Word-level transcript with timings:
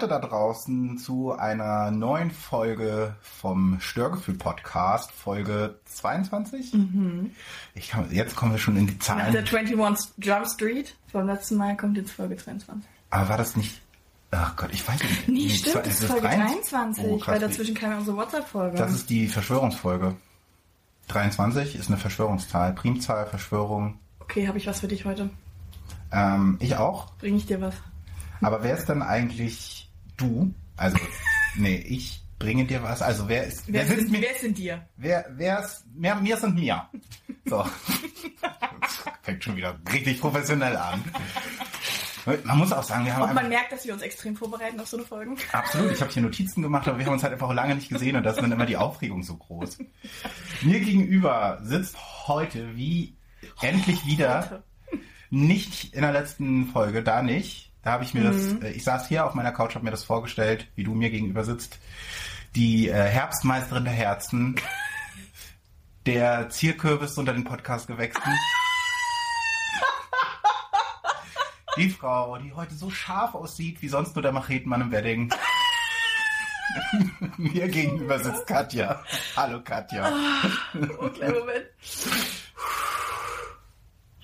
Gestörte 0.00 0.22
da 0.22 0.26
draußen, 0.28 0.96
zu 0.96 1.32
einer 1.32 1.90
neuen 1.90 2.30
Folge 2.30 3.16
vom 3.20 3.78
Störgefühl-Podcast, 3.80 5.12
Folge 5.12 5.78
22. 5.84 6.72
Ich 7.74 7.90
kann, 7.90 8.10
jetzt 8.10 8.34
kommen 8.34 8.52
wir 8.52 8.58
schon 8.58 8.78
in 8.78 8.86
die 8.86 8.94
Nach 8.94 9.30
der 9.30 9.44
Zahlen. 9.44 9.66
21 9.66 10.12
Jump 10.24 10.46
Street 10.48 10.96
vom 11.12 11.26
letzten 11.26 11.56
Mal 11.56 11.76
kommt 11.76 11.98
jetzt 11.98 12.12
Folge 12.12 12.34
22. 12.38 12.88
Aber 13.10 13.28
war 13.28 13.36
das 13.36 13.56
nicht... 13.56 13.78
Ach 14.30 14.56
Gott, 14.56 14.70
ich 14.72 14.88
weiß 14.88 15.02
nicht. 15.02 15.28
Nee, 15.28 15.34
Nee, 15.34 15.48
stimmt, 15.50 15.84
das 15.84 16.00
ist 16.00 16.04
Folge 16.06 16.22
23. 16.28 16.70
23, 16.70 17.04
Oh, 17.04 17.18
krass. 17.18 17.34
weil 17.34 17.40
dazwischen 17.40 17.74
kam 17.74 17.90
ja 17.90 17.98
unsere 17.98 18.16
WhatsApp-Folge. 18.16 18.78
Das 18.78 18.94
ist 18.94 19.10
die 19.10 19.28
Verschwörungsfolge. 19.28 20.14
23 21.08 21.76
ist 21.76 21.88
eine 21.88 21.98
Verschwörungszahl. 21.98 22.72
Primzahl, 22.72 23.26
Verschwörung. 23.26 23.98
Okay, 24.20 24.48
habe 24.48 24.56
ich 24.56 24.66
was 24.66 24.80
für 24.80 24.88
dich 24.88 25.04
heute? 25.04 25.28
Ähm, 26.10 26.56
ich 26.58 26.76
auch. 26.76 27.12
Bringe 27.18 27.36
ich 27.36 27.44
dir 27.44 27.60
was? 27.60 27.74
Aber 28.42 28.62
wer 28.62 28.74
ist 28.74 28.88
denn 28.88 29.02
eigentlich 29.02 29.79
du? 30.20 30.52
Also, 30.76 30.98
nee, 31.56 31.76
ich 31.76 32.22
bringe 32.38 32.64
dir 32.64 32.82
was. 32.82 33.02
Also, 33.02 33.28
wer 33.28 33.46
ist... 33.46 33.64
Wer, 33.66 33.86
sitzt 33.86 34.00
sind, 34.02 34.12
mir- 34.12 34.22
wer 34.22 34.34
sind 34.38 34.56
dir? 34.58 34.88
Wer, 34.96 35.26
wer 35.36 35.60
ist, 35.60 35.84
mehr, 35.94 36.14
mir 36.16 36.36
sind 36.36 36.54
mir. 36.54 36.88
So. 37.46 37.66
Das 38.80 38.96
fängt 39.22 39.44
schon 39.44 39.56
wieder 39.56 39.78
richtig 39.92 40.20
professionell 40.20 40.76
an. 40.76 41.02
Man 42.44 42.58
muss 42.58 42.70
auch 42.72 42.82
sagen, 42.82 43.06
wir 43.06 43.14
haben 43.14 43.22
Und 43.22 43.28
man 43.30 43.38
einfach, 43.38 43.48
merkt, 43.48 43.72
dass 43.72 43.84
wir 43.86 43.94
uns 43.94 44.02
extrem 44.02 44.36
vorbereiten 44.36 44.78
auf 44.78 44.86
so 44.88 44.98
eine 44.98 45.06
Folge. 45.06 45.34
absolut, 45.52 45.90
ich 45.92 46.00
habe 46.02 46.12
hier 46.12 46.22
Notizen 46.22 46.60
gemacht, 46.62 46.86
aber 46.86 46.98
wir 46.98 47.06
haben 47.06 47.14
uns 47.14 47.22
halt 47.22 47.32
einfach 47.32 47.52
lange 47.52 47.74
nicht 47.74 47.88
gesehen 47.88 48.14
und 48.14 48.22
da 48.24 48.30
ist 48.30 48.40
dann 48.40 48.52
immer 48.52 48.66
die 48.66 48.76
Aufregung 48.76 49.22
so 49.22 49.36
groß. 49.36 49.78
Mir 50.60 50.80
gegenüber 50.80 51.58
sitzt 51.62 51.96
heute 52.28 52.76
wie 52.76 53.16
endlich 53.62 54.04
wieder 54.06 54.62
nicht 55.30 55.94
in 55.94 56.02
der 56.02 56.12
letzten 56.12 56.66
Folge, 56.66 57.02
da 57.02 57.22
nicht. 57.22 57.69
Da 57.82 57.92
habe 57.92 58.04
ich 58.04 58.12
mir 58.12 58.24
das, 58.24 58.62
äh, 58.62 58.70
ich 58.72 58.84
saß 58.84 59.08
hier 59.08 59.24
auf 59.24 59.34
meiner 59.34 59.52
Couch, 59.52 59.74
habe 59.74 59.84
mir 59.84 59.90
das 59.90 60.04
vorgestellt, 60.04 60.68
wie 60.74 60.84
du 60.84 60.94
mir 60.94 61.10
gegenüber 61.10 61.44
sitzt. 61.44 61.78
Die 62.54 62.88
äh, 62.88 62.92
Herbstmeisterin 62.92 63.84
der 63.84 63.94
Herzen, 63.94 64.56
der 66.06 66.50
Zierkürbis 66.50 67.16
unter 67.16 67.32
den 67.32 67.44
Podcast-Gewächsen. 67.44 68.22
Die 71.76 71.88
Frau, 71.88 72.36
die 72.36 72.52
heute 72.52 72.74
so 72.74 72.90
scharf 72.90 73.32
aussieht, 73.36 73.80
wie 73.80 73.88
sonst 73.88 74.16
nur 74.16 74.22
der 74.22 74.32
Machetenmann 74.32 74.80
im 74.80 74.90
Wedding. 74.90 75.32
Mir 77.36 77.68
gegenüber 77.68 78.18
sitzt 78.18 78.44
Katja. 78.48 79.04
Hallo 79.36 79.62
Katja. 79.62 80.12
Oh, 80.98 81.08
kleinen 81.08 81.38
Moment. 81.38 81.66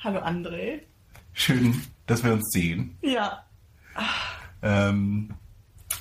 Hallo 0.02 0.18
André. 0.20 0.80
Schön, 1.32 1.82
dass 2.06 2.24
wir 2.24 2.32
uns 2.32 2.50
sehen. 2.50 2.98
Ja. 3.00 3.45
Ähm, 4.62 5.30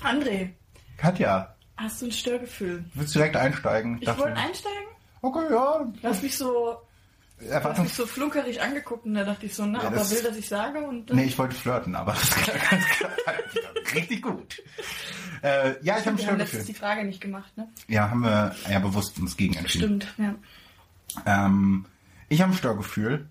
André, 0.03 0.51
Katja, 0.97 1.55
hast 1.77 2.01
du 2.01 2.05
ein 2.07 2.11
Störgefühl? 2.11 2.85
willst 2.93 3.13
du 3.15 3.19
direkt 3.19 3.35
einsteigen? 3.35 3.97
Ich 4.01 4.07
wollte 4.07 4.35
einsteigen. 4.37 4.87
Okay, 5.21 5.45
ja. 5.51 5.85
Du 6.01 6.07
hast 6.07 6.23
mich 6.23 6.37
so, 6.37 6.77
du 7.39 7.45
hast 7.45 7.51
Erwartung. 7.51 7.83
mich 7.85 7.93
so 7.93 8.05
flunkerig 8.05 8.61
angeguckt 8.61 9.05
und 9.05 9.13
da 9.15 9.23
dachte 9.23 9.45
ich 9.45 9.55
so, 9.55 9.65
na, 9.65 9.81
Ja, 9.81 9.87
ob 9.87 9.93
er 9.93 9.99
das- 9.99 10.11
will, 10.11 10.23
dass 10.23 10.37
ich 10.37 10.47
sage 10.47 10.79
und 10.79 11.09
dann 11.09 11.17
Nee, 11.17 11.25
ich 11.25 11.37
wollte 11.37 11.55
flirten, 11.55 11.95
aber 11.95 12.13
das 12.13 12.29
klang 12.29 12.57
ganz 12.69 12.85
klar. 12.89 13.11
Richtig 13.93 14.21
gut. 14.21 14.61
Äh, 15.41 15.75
ja, 15.83 15.97
ich 15.99 16.05
habe 16.07 16.11
ein 16.11 16.17
wir 16.17 16.27
haben 16.27 16.37
letztens 16.37 16.65
die 16.65 16.73
Frage 16.73 17.03
nicht 17.05 17.21
gemacht, 17.21 17.55
ne? 17.57 17.67
Ja, 17.87 18.09
haben 18.09 18.21
wir 18.21 18.55
ja 18.69 18.79
bewusst 18.79 19.17
uns 19.19 19.35
gegen 19.37 19.55
entschieden. 19.55 20.01
Stimmt, 20.01 20.13
ja. 20.17 21.45
Ähm, 21.45 21.85
ich 22.29 22.41
habe 22.41 22.51
ein 22.51 22.57
Störgefühl. 22.57 23.27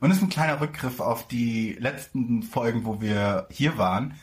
Und 0.00 0.10
es 0.10 0.16
ist 0.18 0.22
ein 0.22 0.28
kleiner 0.28 0.60
Rückgriff 0.60 1.00
auf 1.00 1.26
die 1.28 1.76
letzten 1.78 2.42
Folgen, 2.42 2.84
wo 2.84 3.00
wir 3.00 3.46
hier 3.50 3.76
waren. 3.78 4.14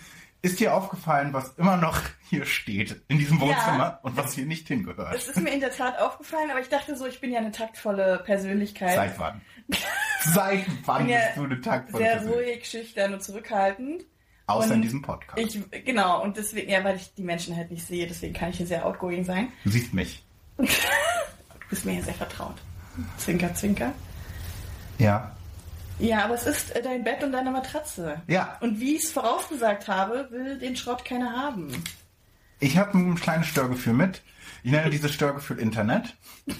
Ist 0.43 0.59
dir 0.59 0.73
aufgefallen, 0.75 1.33
was 1.33 1.55
immer 1.57 1.77
noch 1.77 1.99
hier 2.29 2.45
steht 2.45 3.01
in 3.07 3.17
diesem 3.17 3.39
Wohnzimmer 3.41 3.77
Ja. 3.79 3.99
und 4.03 4.15
was 4.15 4.33
hier 4.33 4.45
nicht 4.45 4.67
hingehört? 4.67 5.15
Es 5.15 5.27
ist 5.27 5.41
mir 5.41 5.49
in 5.51 5.59
der 5.59 5.71
Tat 5.71 5.97
aufgefallen, 5.99 6.51
aber 6.51 6.61
ich 6.61 6.69
dachte 6.69 6.95
so, 6.95 7.05
ich 7.07 7.19
bin 7.19 7.31
ja 7.31 7.39
eine 7.39 7.51
taktvolle 7.51 8.21
Persönlichkeit. 8.23 8.93
Seit 8.95 9.19
wann? 9.19 9.41
Seit 10.23 10.65
wann 10.85 11.09
ja 11.09 11.17
bist 11.19 11.37
du 11.37 11.43
eine 11.43 11.59
taktvolle 11.59 12.03
sehr 12.03 12.15
Person? 12.17 12.33
ruhig, 12.33 12.65
schüchtern 12.69 13.13
und 13.15 13.23
zurückhaltend. 13.23 14.05
Außer 14.45 14.67
in 14.69 14.73
und 14.75 14.81
diesem 14.83 15.01
Podcast. 15.01 15.37
Ich, 15.39 15.85
genau, 15.85 16.21
und 16.23 16.37
deswegen, 16.37 16.69
ja, 16.71 16.81
weil 16.83 16.95
ich 16.95 17.13
die 17.15 17.23
Menschen 17.23 17.55
halt 17.57 17.69
nicht 17.71 17.85
sehe, 17.85 18.07
deswegen 18.07 18.33
kann 18.33 18.51
ich 18.51 18.57
hier 18.57 18.67
sehr 18.67 18.85
outgoing 18.85 19.25
sein. 19.25 19.51
du 19.65 19.71
siehst 19.71 19.93
mich. 19.93 20.23
Du 20.57 21.71
bist 21.71 21.83
mir 21.83 21.95
ja 21.95 22.01
sehr 22.01 22.13
vertraut. 22.13 22.55
Zwinker, 23.17 23.53
zwinker. 23.53 23.93
Ja. 24.97 25.31
Ja, 25.99 26.25
aber 26.25 26.35
es 26.35 26.45
ist 26.45 26.75
äh, 26.75 26.81
dein 26.81 27.03
Bett 27.03 27.23
und 27.23 27.31
deine 27.31 27.51
Matratze. 27.51 28.21
Ja. 28.27 28.57
Und 28.61 28.79
wie 28.79 28.95
ich 28.95 29.03
es 29.03 29.11
vorausgesagt 29.11 29.87
habe, 29.87 30.27
will 30.31 30.59
den 30.59 30.75
Schrott 30.75 31.05
keiner 31.05 31.31
haben. 31.31 31.71
Ich 32.59 32.77
habe 32.77 32.97
ein 32.97 33.15
kleines 33.15 33.47
Störgefühl 33.47 33.93
mit. 33.93 34.21
Ich 34.63 34.71
nenne 34.71 34.89
dieses 34.89 35.13
Störgefühl 35.13 35.59
Internet. 35.59 36.15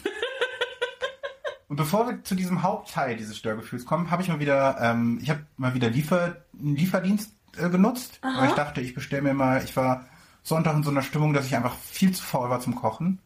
Und 1.70 1.76
bevor 1.76 2.08
wir 2.08 2.24
zu 2.24 2.36
diesem 2.36 2.64
Hauptteil 2.64 3.18
dieses 3.18 3.38
Störgefühls 3.38 3.86
kommen, 3.86 4.10
habe 4.10 4.22
ich 4.22 4.30
mal 4.30 4.40
wieder, 4.40 4.78
ähm, 4.80 5.20
ich 5.22 5.30
habe 5.30 5.46
mal 5.58 5.74
wieder 5.74 5.90
Liefer, 5.90 6.38
einen 6.58 6.78
Lieferdienst 6.78 7.32
äh, 7.58 7.70
genutzt. 7.70 8.20
Weil 8.22 8.50
ich 8.50 8.56
dachte, 8.56 8.80
ich 8.80 8.94
bestelle 8.94 9.24
mir 9.24 9.34
mal, 9.34 9.62
ich 9.64 9.76
war 9.76 10.06
Sonntag 10.44 10.76
in 10.76 10.84
so 10.84 10.92
einer 10.92 11.02
Stimmung, 11.02 11.34
dass 11.34 11.46
ich 11.46 11.56
einfach 11.56 11.76
viel 11.76 12.14
zu 12.14 12.24
faul 12.24 12.50
war 12.50 12.62
zum 12.62 12.76
Kochen. 12.76 13.20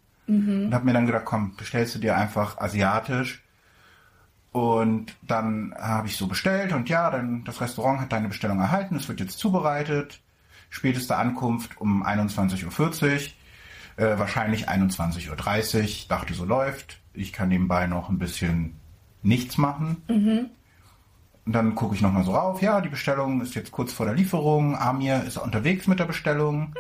Und 0.66 0.74
habe 0.74 0.86
mir 0.86 0.94
dann 0.94 1.06
gedacht, 1.06 1.26
komm, 1.26 1.56
bestellst 1.56 1.96
du 1.96 2.00
dir 2.00 2.16
einfach 2.16 2.58
asiatisch. 2.58 3.44
Und 4.52 5.16
dann 5.22 5.74
habe 5.80 6.08
ich 6.08 6.18
so 6.18 6.28
bestellt 6.28 6.74
und 6.74 6.90
ja, 6.90 7.10
dann 7.10 7.46
das 7.46 7.62
Restaurant 7.62 8.02
hat 8.02 8.12
deine 8.12 8.28
Bestellung 8.28 8.60
erhalten, 8.60 8.98
es 8.98 9.08
wird 9.08 9.22
jetzt 9.22 9.40
zubereitet. 9.40 10.22
Späteste 10.70 11.16
Ankunft 11.18 11.80
um 11.80 12.06
21.40 12.06 12.66
Uhr, 12.68 14.06
äh, 14.06 14.20
wahrscheinlich 14.20 14.70
21.30 14.70 15.30
Uhr. 15.30 16.08
Dachte, 16.10 16.34
so 16.34 16.46
läuft. 16.46 17.00
Ich 17.14 17.34
kann 17.34 17.50
nebenbei 17.50 17.88
noch 17.88 18.10
ein 18.10 18.20
bisschen 18.20 18.76
nichts 19.22 19.58
machen. 19.58 20.04
Und 21.46 21.54
dann 21.54 21.76
gucke 21.76 21.96
ich 21.96 22.02
nochmal 22.02 22.24
so 22.24 22.32
rauf. 22.32 22.62
Ja, 22.62 22.82
die 22.82 22.90
Bestellung 22.90 23.42
ist 23.42 23.56
jetzt 23.56 23.72
kurz 23.72 23.92
vor 23.92 24.06
der 24.06 24.16
Lieferung. 24.16 24.78
Amir 24.78 25.24
ist 25.24 25.38
unterwegs 25.38 25.88
mit 25.88 26.00
der 26.00 26.06
Bestellung. 26.06 26.74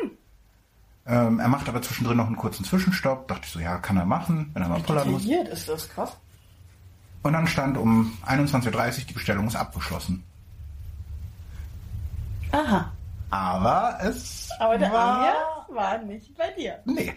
Ähm, 1.06 1.40
er 1.40 1.48
macht 1.48 1.68
aber 1.68 1.82
zwischendrin 1.82 2.18
noch 2.18 2.28
einen 2.28 2.36
kurzen 2.36 2.64
Zwischenstopp. 2.64 3.28
Dachte 3.28 3.42
ich 3.46 3.52
so, 3.52 3.60
ja, 3.60 3.78
kann 3.78 3.98
er 3.98 4.06
machen, 4.06 4.52
wenn 4.54 4.64
er 4.64 4.70
mal 4.70 4.82
pullern 4.82 5.12
muss. 5.12 5.26
Ist 5.26 5.68
das 5.68 5.90
krass. 5.90 6.16
Und 7.24 7.34
dann 7.34 7.48
stand 7.48 7.78
um 7.78 8.18
21.30 8.26 9.00
Uhr, 9.00 9.06
die 9.10 9.14
Bestellung 9.14 9.48
ist 9.48 9.56
abgeschlossen. 9.56 10.24
Aha. 12.52 12.92
Aber 13.30 13.98
es 14.02 14.50
Aber 14.60 14.78
der 14.78 14.92
war... 14.92 15.20
Amir 15.20 15.34
war 15.70 15.98
nicht 16.00 16.36
bei 16.38 16.52
dir. 16.52 16.80
Nee. 16.86 17.14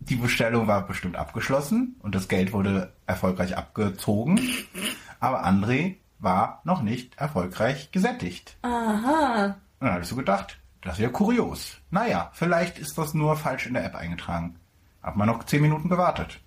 Die 0.00 0.16
Bestellung 0.16 0.66
war 0.66 0.86
bestimmt 0.86 1.16
abgeschlossen 1.16 1.96
und 2.00 2.14
das 2.14 2.28
Geld 2.28 2.52
wurde 2.52 2.92
erfolgreich 3.06 3.56
abgezogen. 3.56 4.40
Aber 5.18 5.46
André 5.46 5.96
war 6.18 6.60
noch 6.64 6.82
nicht 6.82 7.16
erfolgreich 7.18 7.90
gesättigt. 7.92 8.56
Aha. 8.62 9.56
Und 9.78 9.86
dann 9.86 9.92
habe 9.92 10.02
ich 10.02 10.08
so 10.08 10.16
gedacht, 10.16 10.59
das 10.82 10.94
ist 10.94 11.00
ja 11.00 11.08
kurios. 11.08 11.78
Naja, 11.90 12.30
vielleicht 12.32 12.78
ist 12.78 12.96
das 12.96 13.14
nur 13.14 13.36
falsch 13.36 13.66
in 13.66 13.74
der 13.74 13.84
App 13.84 13.94
eingetragen. 13.94 14.56
Hab 15.02 15.16
mal 15.16 15.26
noch 15.26 15.44
10 15.44 15.62
Minuten 15.62 15.88
gewartet. 15.88 16.40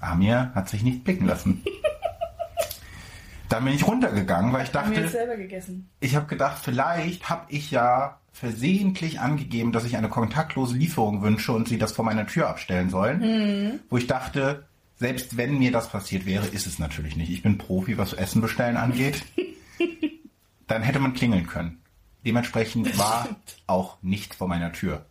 Amir 0.00 0.52
hat 0.54 0.68
sich 0.68 0.82
nicht 0.82 1.04
blicken 1.04 1.26
lassen. 1.26 1.62
Dann 3.48 3.64
bin 3.64 3.74
ich 3.74 3.86
runtergegangen, 3.86 4.52
weil 4.52 4.64
ich 4.64 4.70
dachte, 4.70 5.00
jetzt 5.00 5.12
selber 5.12 5.36
gegessen. 5.36 5.88
ich 6.00 6.16
habe 6.16 6.26
gedacht, 6.26 6.58
vielleicht 6.62 7.28
habe 7.28 7.44
ich 7.48 7.70
ja 7.70 8.18
versehentlich 8.32 9.20
angegeben, 9.20 9.70
dass 9.70 9.84
ich 9.84 9.96
eine 9.96 10.08
kontaktlose 10.08 10.76
Lieferung 10.76 11.22
wünsche 11.22 11.52
und 11.52 11.68
sie 11.68 11.78
das 11.78 11.92
vor 11.92 12.04
meiner 12.04 12.26
Tür 12.26 12.48
abstellen 12.48 12.90
sollen. 12.90 13.80
Wo 13.90 13.96
ich 13.96 14.08
dachte, 14.08 14.66
selbst 14.96 15.36
wenn 15.36 15.58
mir 15.58 15.70
das 15.70 15.88
passiert 15.88 16.26
wäre, 16.26 16.46
ist 16.46 16.66
es 16.66 16.78
natürlich 16.78 17.16
nicht. 17.16 17.30
Ich 17.30 17.42
bin 17.42 17.58
Profi, 17.58 17.96
was 17.96 18.12
Essen 18.12 18.40
bestellen 18.40 18.76
angeht. 18.76 19.22
Dann 20.66 20.82
hätte 20.82 20.98
man 20.98 21.14
klingeln 21.14 21.46
können. 21.46 21.83
Dementsprechend 22.24 22.98
war 22.98 23.28
auch 23.66 23.98
nicht 24.02 24.34
vor 24.34 24.48
meiner 24.48 24.72
Tür. 24.72 25.06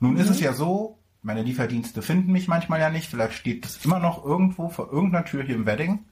Nun 0.00 0.16
ist 0.16 0.28
es 0.28 0.40
ja 0.40 0.52
so, 0.52 0.98
meine 1.22 1.42
Lieferdienste 1.42 2.02
finden 2.02 2.32
mich 2.32 2.48
manchmal 2.48 2.80
ja 2.80 2.90
nicht. 2.90 3.08
Vielleicht 3.08 3.34
steht 3.34 3.64
es 3.64 3.84
immer 3.84 4.00
noch 4.00 4.24
irgendwo 4.24 4.68
vor 4.68 4.92
irgendeiner 4.92 5.24
Tür 5.24 5.44
hier 5.44 5.54
im 5.54 5.66
Wedding. 5.66 6.04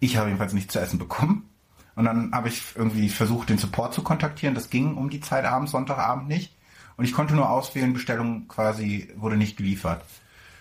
Ich 0.00 0.16
habe 0.16 0.28
jedenfalls 0.28 0.52
nichts 0.52 0.72
zu 0.72 0.80
essen 0.80 0.98
bekommen. 0.98 1.48
Und 1.94 2.04
dann 2.04 2.32
habe 2.32 2.48
ich 2.48 2.62
irgendwie 2.74 3.08
versucht, 3.08 3.48
den 3.48 3.58
Support 3.58 3.94
zu 3.94 4.02
kontaktieren. 4.02 4.54
Das 4.54 4.70
ging 4.70 4.96
um 4.96 5.08
die 5.08 5.20
Zeit 5.20 5.44
abends, 5.44 5.72
Sonntagabend 5.72 6.28
nicht. 6.28 6.56
Und 6.96 7.04
ich 7.04 7.12
konnte 7.12 7.34
nur 7.34 7.48
auswählen, 7.48 7.92
Bestellung 7.92 8.48
quasi 8.48 9.12
wurde 9.16 9.36
nicht 9.36 9.56
geliefert. 9.56 10.04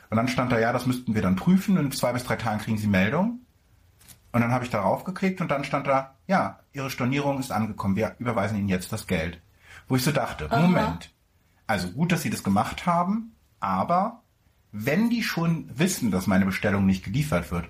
Und 0.09 0.17
dann 0.17 0.27
stand 0.27 0.51
da, 0.51 0.59
ja, 0.59 0.71
das 0.71 0.85
müssten 0.85 1.15
wir 1.15 1.21
dann 1.21 1.35
prüfen. 1.35 1.77
In 1.77 1.91
zwei 1.91 2.13
bis 2.13 2.23
drei 2.23 2.35
Tagen 2.35 2.59
kriegen 2.59 2.77
Sie 2.77 2.87
Meldung. 2.87 3.39
Und 4.35 4.41
dann 4.41 4.51
habe 4.51 4.65
ich 4.65 4.69
darauf 4.69 5.05
geklickt 5.05 5.39
und 5.39 5.49
dann 5.49 5.63
stand 5.63 5.87
da, 5.87 6.13
ja, 6.27 6.59
Ihre 6.73 6.89
Stornierung 6.89 7.39
ist 7.39 7.53
angekommen. 7.53 7.95
Wir 7.95 8.17
überweisen 8.19 8.57
Ihnen 8.57 8.67
jetzt 8.67 8.91
das 8.91 9.07
Geld. 9.07 9.39
Wo 9.87 9.95
ich 9.95 10.03
so 10.03 10.11
dachte, 10.11 10.49
Moment. 10.51 11.09
Also 11.67 11.89
gut, 11.91 12.11
dass 12.11 12.21
Sie 12.21 12.29
das 12.29 12.43
gemacht 12.43 12.85
haben, 12.85 13.33
aber 13.61 14.23
wenn 14.73 15.09
die 15.09 15.23
schon 15.23 15.69
wissen, 15.73 16.11
dass 16.11 16.27
meine 16.27 16.43
Bestellung 16.43 16.85
nicht 16.85 17.05
geliefert 17.05 17.49
wird 17.49 17.69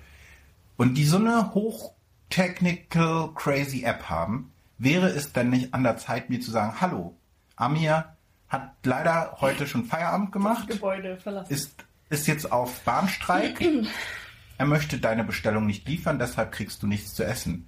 und 0.76 0.94
die 0.94 1.04
so 1.04 1.18
eine 1.18 1.54
hochtechnical 1.54 3.30
crazy 3.36 3.84
App 3.84 4.10
haben, 4.10 4.50
wäre 4.76 5.06
es 5.06 5.32
denn 5.32 5.50
nicht 5.50 5.72
an 5.72 5.84
der 5.84 5.98
Zeit, 5.98 6.30
mir 6.30 6.40
zu 6.40 6.50
sagen, 6.50 6.80
hallo, 6.80 7.14
Amir 7.54 8.16
hat 8.48 8.72
leider 8.82 9.36
heute 9.40 9.68
schon 9.68 9.84
Feierabend 9.84 10.32
gemacht, 10.32 10.66
Gebäude 10.66 11.16
verlassen. 11.16 11.54
ist, 11.54 11.84
ist 12.08 12.26
jetzt 12.26 12.50
auf 12.50 12.80
Bahnstreik. 12.80 13.64
er 14.58 14.66
möchte 14.66 14.98
deine 14.98 15.24
Bestellung 15.24 15.66
nicht 15.66 15.88
liefern, 15.88 16.18
deshalb 16.18 16.52
kriegst 16.52 16.82
du 16.82 16.86
nichts 16.86 17.14
zu 17.14 17.24
essen. 17.24 17.66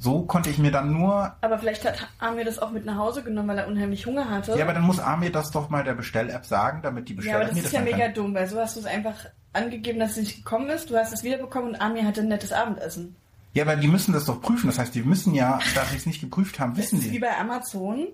So 0.00 0.22
konnte 0.22 0.48
ich 0.48 0.58
mir 0.58 0.70
dann 0.70 0.92
nur 0.92 1.34
Aber 1.40 1.58
vielleicht 1.58 1.84
hat 1.84 2.08
Amir 2.20 2.44
das 2.44 2.60
auch 2.60 2.70
mit 2.70 2.84
nach 2.84 2.96
Hause 2.96 3.24
genommen, 3.24 3.48
weil 3.48 3.58
er 3.58 3.66
unheimlich 3.66 4.06
Hunger 4.06 4.30
hatte. 4.30 4.56
Ja, 4.56 4.64
aber 4.64 4.72
dann 4.72 4.84
muss 4.84 5.00
Amir 5.00 5.32
das 5.32 5.50
doch 5.50 5.70
mal 5.70 5.82
der 5.82 5.94
Bestell-App 5.94 6.46
sagen, 6.46 6.82
damit 6.82 7.08
die 7.08 7.14
Ja, 7.14 7.16
Besteller 7.16 7.36
aber 7.40 7.44
das 7.46 7.58
ist 7.58 7.72
ja 7.72 7.80
dann 7.80 7.84
mega 7.84 8.04
kann. 8.06 8.14
dumm, 8.14 8.34
weil 8.34 8.46
so 8.46 8.60
hast 8.60 8.76
du 8.76 8.80
es 8.80 8.86
einfach 8.86 9.16
angegeben, 9.52 9.98
dass 9.98 10.12
es 10.12 10.18
nicht 10.18 10.36
gekommen 10.36 10.68
ist. 10.70 10.88
Du 10.88 10.96
hast 10.96 11.12
es 11.12 11.24
wiederbekommen 11.24 11.70
und 11.70 11.80
Amir 11.80 12.04
hatte 12.04 12.20
ein 12.20 12.28
nettes 12.28 12.52
Abendessen. 12.52 13.16
Ja, 13.54 13.64
aber 13.64 13.74
die 13.74 13.88
müssen 13.88 14.12
das 14.12 14.24
doch 14.26 14.40
prüfen. 14.40 14.68
Das 14.68 14.78
heißt, 14.78 14.94
die 14.94 15.02
müssen 15.02 15.34
ja, 15.34 15.58
da 15.74 15.84
sie 15.86 15.96
es 15.96 16.06
nicht 16.06 16.20
geprüft 16.20 16.60
haben, 16.60 16.76
wissen 16.76 16.98
Das 16.98 17.06
ist 17.06 17.12
wie 17.12 17.18
bei 17.18 17.36
Amazon. 17.36 18.06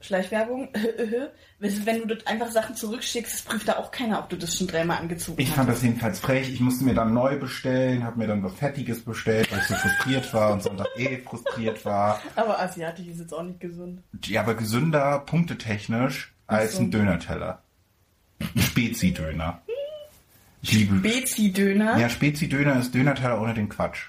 Schleichwerbung. 0.00 0.68
Wenn 1.58 2.00
du 2.00 2.06
dort 2.06 2.26
einfach 2.26 2.50
Sachen 2.50 2.74
zurückschickst, 2.74 3.32
das 3.34 3.42
prüft 3.42 3.68
da 3.68 3.76
auch 3.76 3.90
keiner, 3.90 4.18
ob 4.18 4.30
du 4.30 4.36
das 4.36 4.56
schon 4.56 4.66
dreimal 4.66 4.98
angezogen 4.98 5.40
Ich 5.40 5.48
hast. 5.50 5.56
fand 5.56 5.68
das 5.68 5.82
jedenfalls 5.82 6.18
frech. 6.18 6.48
Ich 6.50 6.60
musste 6.60 6.84
mir 6.84 6.94
dann 6.94 7.12
neu 7.12 7.38
bestellen, 7.38 8.02
habe 8.04 8.18
mir 8.18 8.26
dann 8.26 8.42
was 8.42 8.54
Fettiges 8.54 9.02
bestellt, 9.04 9.50
weil 9.52 9.58
ich 9.58 9.66
so 9.66 9.74
frustriert 9.74 10.32
war 10.32 10.52
und 10.54 10.62
Sonntag 10.62 10.86
eh 10.96 11.18
frustriert 11.18 11.84
war. 11.84 12.20
Aber 12.36 12.58
asiatisch 12.60 13.06
ist 13.08 13.20
jetzt 13.20 13.34
auch 13.34 13.42
nicht 13.42 13.60
gesund. 13.60 14.02
Ja, 14.24 14.40
aber 14.40 14.54
gesünder, 14.54 15.18
punktetechnisch, 15.20 16.32
als 16.46 16.76
so. 16.76 16.82
ein 16.82 16.90
Dönerteller. 16.90 17.62
Ein 18.40 18.62
Spezi-Döner. 18.62 19.60
Ich 20.62 20.72
liebe... 20.72 20.96
Bezi-Döner. 20.96 21.98
Ja, 21.98 22.08
Spezi-Döner 22.08 22.78
ist 22.80 22.94
Dönerteller 22.94 23.40
ohne 23.40 23.52
den 23.54 23.68
Quatsch. 23.68 24.08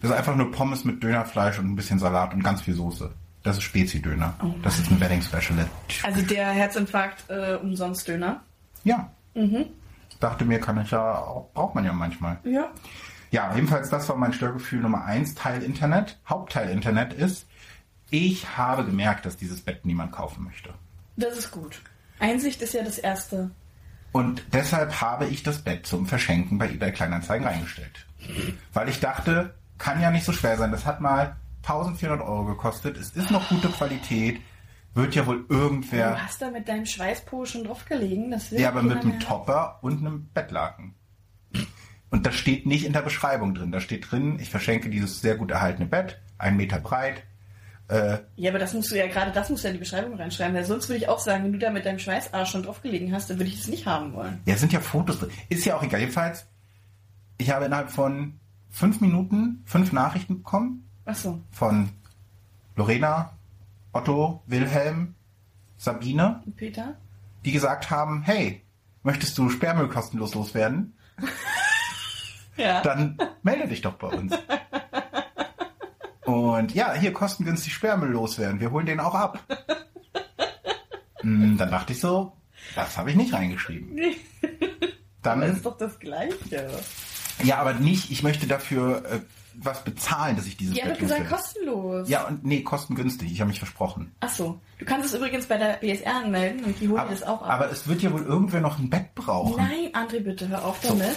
Das 0.00 0.10
ist 0.10 0.16
einfach 0.16 0.34
nur 0.34 0.50
Pommes 0.50 0.84
mit 0.84 1.02
Dönerfleisch 1.02 1.58
und 1.58 1.66
ein 1.70 1.76
bisschen 1.76 1.98
Salat 1.98 2.32
und 2.34 2.42
ganz 2.42 2.62
viel 2.62 2.74
Soße. 2.74 3.12
Das 3.42 3.56
ist 3.56 3.62
Spezi-Döner. 3.64 4.34
Oh 4.42 4.54
das 4.62 4.78
ist 4.78 4.90
ein 4.90 5.00
Wedding 5.00 5.22
Special. 5.22 5.66
Also 6.02 6.22
der 6.22 6.50
Herzinfarkt 6.50 7.24
äh, 7.28 7.54
umsonst 7.54 8.06
Döner. 8.06 8.42
Ja. 8.84 9.10
Mhm. 9.34 9.66
Dachte 10.18 10.44
mir, 10.44 10.60
kann 10.60 10.80
ich 10.80 10.90
ja, 10.90 11.14
auch, 11.18 11.50
braucht 11.54 11.74
man 11.74 11.84
ja 11.84 11.92
manchmal. 11.92 12.38
Ja. 12.44 12.70
Ja, 13.30 13.54
jedenfalls, 13.54 13.88
das 13.90 14.08
war 14.08 14.16
mein 14.16 14.32
Störgefühl 14.32 14.80
Nummer 14.80 15.04
eins, 15.04 15.34
Teil 15.34 15.62
Internet. 15.62 16.18
Hauptteil 16.28 16.68
Internet 16.68 17.12
ist, 17.12 17.46
ich 18.10 18.56
habe 18.56 18.84
gemerkt, 18.84 19.24
dass 19.24 19.36
dieses 19.36 19.60
Bett 19.60 19.86
niemand 19.86 20.12
kaufen 20.12 20.44
möchte. 20.44 20.70
Das 21.16 21.38
ist 21.38 21.50
gut. 21.50 21.80
Einsicht 22.18 22.60
ist 22.60 22.74
ja 22.74 22.82
das 22.82 22.98
Erste. 22.98 23.50
Und 24.12 24.42
deshalb 24.52 25.00
habe 25.00 25.26
ich 25.26 25.44
das 25.44 25.58
Bett 25.62 25.86
zum 25.86 26.06
Verschenken 26.06 26.58
bei 26.58 26.68
eBay 26.68 26.92
Kleinanzeigen 26.92 27.46
reingestellt. 27.46 28.06
Weil 28.72 28.88
ich 28.88 28.98
dachte, 28.98 29.54
kann 29.78 30.00
ja 30.00 30.10
nicht 30.10 30.24
so 30.24 30.32
schwer 30.32 30.56
sein. 30.56 30.72
Das 30.72 30.84
hat 30.84 31.00
mal 31.00 31.36
1400 31.62 32.20
Euro 32.26 32.44
gekostet. 32.44 32.96
Es 32.96 33.10
ist 33.10 33.30
noch 33.30 33.48
gute 33.48 33.68
Qualität. 33.68 34.40
Wird 34.94 35.14
ja 35.14 35.26
wohl 35.26 35.44
irgendwer... 35.48 36.12
Du 36.12 36.22
hast 36.22 36.42
da 36.42 36.50
mit 36.50 36.66
deinem 36.68 36.86
Schweißpo 36.86 37.44
schon 37.44 37.64
drauf 37.64 37.84
gelegen. 37.84 38.30
Das 38.30 38.50
will 38.50 38.60
Ja, 38.60 38.68
aber 38.70 38.82
mit 38.82 38.98
einem 38.98 39.10
mehr. 39.10 39.18
Topper 39.20 39.78
und 39.82 39.98
einem 39.98 40.28
Bettlaken. 40.34 40.94
Und 42.10 42.26
das 42.26 42.34
steht 42.34 42.66
nicht 42.66 42.84
in 42.84 42.92
der 42.92 43.02
Beschreibung 43.02 43.54
drin. 43.54 43.70
Da 43.70 43.80
steht 43.80 44.10
drin, 44.10 44.38
ich 44.40 44.50
verschenke 44.50 44.90
dieses 44.90 45.20
sehr 45.20 45.36
gut 45.36 45.52
erhaltene 45.52 45.86
Bett, 45.86 46.20
einen 46.38 46.56
Meter 46.56 46.80
breit. 46.80 47.22
Äh, 47.86 48.18
Ja, 48.34 48.50
aber 48.50 48.58
das 48.58 48.74
musst 48.74 48.90
du 48.90 48.96
ja 48.96 49.06
gerade, 49.06 49.30
das 49.30 49.48
musst 49.48 49.62
du 49.62 49.68
ja 49.68 49.70
in 49.70 49.76
die 49.76 49.80
Beschreibung 49.84 50.14
reinschreiben, 50.16 50.54
weil 50.54 50.64
sonst 50.64 50.88
würde 50.88 50.98
ich 50.98 51.08
auch 51.08 51.20
sagen, 51.20 51.44
wenn 51.44 51.52
du 51.52 51.58
da 51.58 51.70
mit 51.70 51.86
deinem 51.86 52.00
Schweißarsch 52.00 52.50
schon 52.50 52.64
drauf 52.64 52.82
gelegen 52.82 53.12
hast, 53.12 53.30
dann 53.30 53.38
würde 53.38 53.48
ich 53.50 53.58
das 53.58 53.68
nicht 53.68 53.86
haben 53.86 54.12
wollen. 54.12 54.40
ja, 54.44 54.56
sind 54.56 54.72
ja 54.72 54.80
Fotos 54.80 55.20
drin. 55.20 55.30
Ist 55.48 55.64
ja 55.64 55.76
auch 55.76 55.82
egal. 55.84 56.00
Jedenfalls, 56.00 56.48
ich 57.38 57.50
habe 57.50 57.66
innerhalb 57.66 57.90
von 57.90 58.40
fünf 58.70 59.00
Minuten 59.00 59.62
fünf 59.64 59.92
Nachrichten 59.92 60.38
bekommen 60.38 60.89
Ach 61.06 61.14
so. 61.14 61.40
von 61.50 61.90
Lorena, 62.76 63.32
Otto, 63.92 64.42
Wilhelm, 64.46 65.14
Sabine, 65.76 66.42
Und 66.46 66.56
Peter? 66.56 66.96
die 67.44 67.52
gesagt 67.52 67.90
haben, 67.90 68.22
hey, 68.22 68.62
möchtest 69.02 69.36
du 69.38 69.48
Sperrmüll 69.50 69.88
kostenlos 69.88 70.34
loswerden? 70.34 70.94
Ja. 72.56 72.82
dann 72.82 73.16
melde 73.42 73.68
dich 73.68 73.80
doch 73.80 73.94
bei 73.94 74.08
uns. 74.08 74.34
Und 76.26 76.74
ja, 76.74 76.92
hier 76.92 77.12
kostengünstig 77.12 77.72
Sperrmüll 77.72 78.10
loswerden. 78.10 78.60
Wir 78.60 78.70
holen 78.70 78.84
den 78.86 79.00
auch 79.00 79.14
ab. 79.14 79.38
Hm, 81.22 81.58
Dann 81.58 81.70
dachte 81.70 81.92
ich 81.92 82.00
so, 82.00 82.32
das 82.74 82.96
habe 82.96 83.10
ich 83.10 83.16
nicht 83.16 83.34
reingeschrieben. 83.34 83.98
Aber 84.42 84.90
Dann, 85.22 85.42
ist 85.42 85.66
doch 85.66 85.76
das 85.76 85.98
Gleiche. 85.98 86.66
ja, 87.42 87.58
aber 87.58 87.74
nicht, 87.74 88.10
ich 88.10 88.22
möchte 88.22 88.46
dafür 88.46 89.04
äh, 89.04 89.20
was 89.54 89.82
bezahlen, 89.84 90.36
dass 90.36 90.46
ich 90.46 90.56
dieses 90.56 90.76
Ja, 90.76 90.84
aber 90.84 90.92
Bett 90.92 91.00
gesagt 91.00 91.20
loswerde. 91.20 91.42
kostenlos. 91.42 92.08
Ja, 92.08 92.26
und 92.26 92.44
nee, 92.44 92.62
kostengünstig. 92.62 93.30
Ich 93.32 93.40
habe 93.40 93.48
mich 93.50 93.58
versprochen. 93.58 94.12
Ach 94.20 94.30
so. 94.30 94.60
Du 94.78 94.84
kannst 94.86 95.06
es 95.06 95.14
übrigens 95.14 95.44
bei 95.46 95.58
der 95.58 95.74
BSR 95.74 96.14
anmelden 96.16 96.64
und 96.64 96.80
die 96.80 96.88
holen 96.88 97.00
Aber, 97.00 97.10
das 97.10 97.22
auch 97.22 97.42
ab. 97.42 97.50
aber 97.50 97.70
es 97.70 97.86
wird 97.86 98.00
ja 98.02 98.10
wohl 98.12 98.22
irgendwer 98.22 98.60
noch 98.60 98.78
ein 98.78 98.88
Bett 98.88 99.14
brauchen. 99.14 99.56
Nein, 99.62 99.90
André, 99.92 100.20
bitte 100.20 100.48
hör 100.48 100.64
auf 100.64 100.80
damit. 100.80 101.16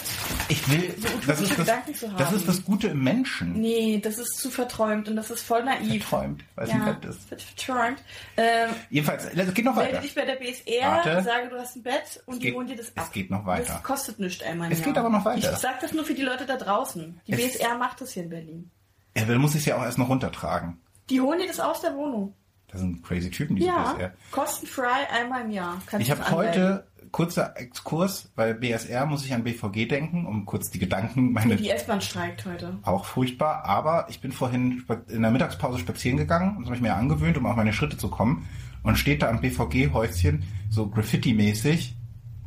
Ich 0.50 0.70
will, 0.70 0.94
utopische 1.00 1.28
das 1.28 1.42
ist 1.42 1.58
das, 1.60 2.16
das 2.18 2.32
ist 2.34 2.48
das 2.48 2.66
Gute 2.66 2.90
im 2.90 3.04
Menschen. 3.04 3.54
Nee, 3.54 4.00
das 4.04 4.18
ist 4.18 4.38
zu 4.38 4.50
verträumt 4.52 5.08
und 5.08 5.16
das 5.16 5.32
ist 5.32 5.44
voll 5.44 5.64
naiv. 5.64 6.06
Verträumt, 6.06 6.44
weil 6.56 6.66
es 6.66 6.72
ja, 6.72 6.78
ein 6.78 6.86
Bett 7.00 7.06
ist. 7.06 7.32
wird 7.32 7.42
verträumt. 7.42 8.04
Ähm, 8.36 8.70
Jedenfalls, 8.90 9.26
es 9.34 9.54
geht 9.54 9.64
noch 9.66 9.76
melde 9.76 9.92
weiter. 9.94 10.02
dich 10.02 10.16
bei 10.16 10.26
der 10.26 10.36
BSR, 10.36 10.82
Warte. 10.92 11.22
sage, 11.24 11.50
du 11.50 11.58
hast 11.58 11.76
ein 11.78 11.84
Bett 11.84 12.22
und 12.26 12.34
Es 12.34 12.40
die 12.40 12.46
geht- 12.48 12.56
holen 12.56 12.68
dir 12.68 12.76
das 12.76 12.88
es 12.88 12.98
ab. 12.98 13.14
geht 13.14 13.32
noch 13.32 13.46
weiter. 13.46 13.74
Das 13.74 13.84
kostet 13.84 14.20
nichts 14.20 14.44
einmal 14.44 14.72
Es 14.74 14.80
Jahr. 14.80 14.88
geht 14.90 14.98
aber 14.98 15.10
noch 15.10 15.24
weiter. 15.24 15.54
Ich 15.54 15.58
sag 15.60 15.80
das 15.80 15.94
nur 15.94 16.04
für 16.04 16.14
die 16.16 16.24
Leute 16.24 16.46
da 16.46 16.58
draußen. 16.58 17.22
Die 17.28 17.32
Es- 17.32 17.38
BSR 17.58 17.78
macht 17.78 18.02
das 18.02 18.12
hier 18.12 18.23
in 18.24 18.30
Berlin. 18.30 18.72
Ja, 19.16 19.26
dann 19.26 19.38
muss 19.40 19.52
ich 19.54 19.62
es 19.62 19.66
ja 19.68 19.78
auch 19.78 19.84
erst 19.84 19.98
noch 19.98 20.10
runtertragen. 20.10 20.78
Die 21.10 21.22
holen 21.22 21.40
dir 21.40 21.48
das 21.48 21.60
aus 21.60 21.82
der 21.82 21.96
Wohnung. 21.96 22.34
Das 22.68 22.82
sind 22.82 23.04
crazy 23.04 23.30
Typen, 23.30 23.56
diese 23.56 23.68
Ja, 23.68 23.94
BSR. 23.94 24.14
kostenfrei 24.32 25.10
einmal 25.12 25.44
im 25.46 25.52
Jahr. 25.52 25.80
Kannst 25.86 26.08
Ich 26.08 26.12
habe 26.12 26.32
heute, 26.32 26.88
kurzer 27.12 27.54
Exkurs, 27.56 28.32
bei 28.36 28.54
BSR 28.54 29.06
muss 29.06 29.24
ich 29.24 29.34
an 29.36 29.44
BVG 29.44 29.86
denken, 29.88 30.26
um 30.26 30.46
kurz 30.46 30.72
die 30.72 30.80
Gedanken, 30.80 31.34
meine 31.34 31.56
Die 31.58 31.70
S-Bahn 31.70 32.02
streikt 32.02 32.46
heute. 32.48 32.80
auch 32.82 33.06
furchtbar, 33.06 33.66
aber 33.66 34.08
ich 34.10 34.22
bin 34.22 34.32
vorhin 34.32 34.84
in 35.10 35.22
der 35.22 35.30
Mittagspause 35.30 35.78
spazieren 35.78 36.18
gegangen 36.18 36.56
und 36.58 36.62
das 36.64 36.68
habe 36.68 36.78
ich 36.78 36.82
mir 36.82 36.96
angewöhnt, 36.96 37.38
um 37.38 37.46
auf 37.46 37.56
meine 37.56 37.74
Schritte 37.74 37.98
zu 37.98 38.08
kommen 38.10 38.48
und 38.82 38.98
steht 38.98 39.22
da 39.22 39.30
am 39.30 39.40
BVG-Häuschen 39.42 40.44
so 40.72 40.88
Graffiti-mäßig, 40.90 41.96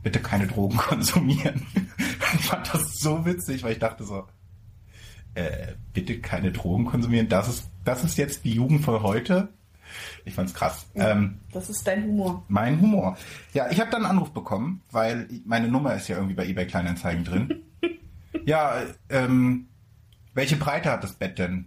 bitte 0.02 0.18
keine 0.20 0.48
Drogen 0.48 0.76
konsumieren. 0.76 1.64
ich 2.34 2.46
fand 2.46 2.72
das 2.74 2.98
so 2.98 3.24
witzig, 3.24 3.62
weil 3.62 3.72
ich 3.74 3.78
dachte 3.78 4.02
so, 4.02 4.26
äh, 5.36 5.74
bitte 5.92 6.20
keine 6.20 6.50
Drogen 6.52 6.86
konsumieren, 6.86 7.28
das 7.28 7.48
ist, 7.48 7.70
das 7.84 8.02
ist 8.04 8.18
jetzt 8.18 8.44
die 8.44 8.52
Jugend 8.54 8.82
von 8.84 9.02
heute. 9.02 9.48
Ich 10.24 10.34
fand's 10.34 10.52
krass. 10.52 10.86
Ähm, 10.94 11.38
Das 11.52 11.70
ist 11.70 11.86
dein 11.86 12.04
Humor. 12.04 12.44
mein 12.48 12.80
Humor. 12.80 13.16
Ja, 13.54 13.70
ich 13.70 13.80
habe 13.80 13.90
dann 13.90 14.02
einen 14.02 14.10
Anruf 14.12 14.32
bekommen, 14.32 14.82
weil 14.90 15.28
meine 15.44 15.68
Nummer 15.68 15.94
ist 15.94 16.08
ja 16.08 16.16
irgendwie 16.16 16.34
bei 16.34 16.46
eBay 16.46 16.66
Kleinanzeigen 16.66 17.24
drin. 17.24 17.62
ja, 18.44 18.82
ähm, 19.08 19.68
welche 20.34 20.56
Breite 20.56 20.90
hat 20.90 21.04
das 21.04 21.12
Bett 21.14 21.38
denn? 21.38 21.66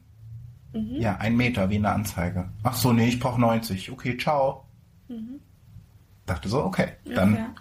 Ja, 0.74 1.16
ein 1.18 1.36
Meter, 1.36 1.70
wie 1.72 1.78
in 1.78 1.82
der 1.82 1.96
Anzeige. 1.96 2.50
Ach 2.62 2.76
so, 2.76 2.94
nee, 2.94 3.08
ich 3.08 3.20
brauche 3.20 3.42
90. 3.42 3.92
Okay, 3.92 4.18
ciao. 4.18 4.66
Dachte 6.28 6.48
so, 6.50 6.64
okay, 6.64 6.90
dann, 7.06 7.36
Ja. 7.36 7.56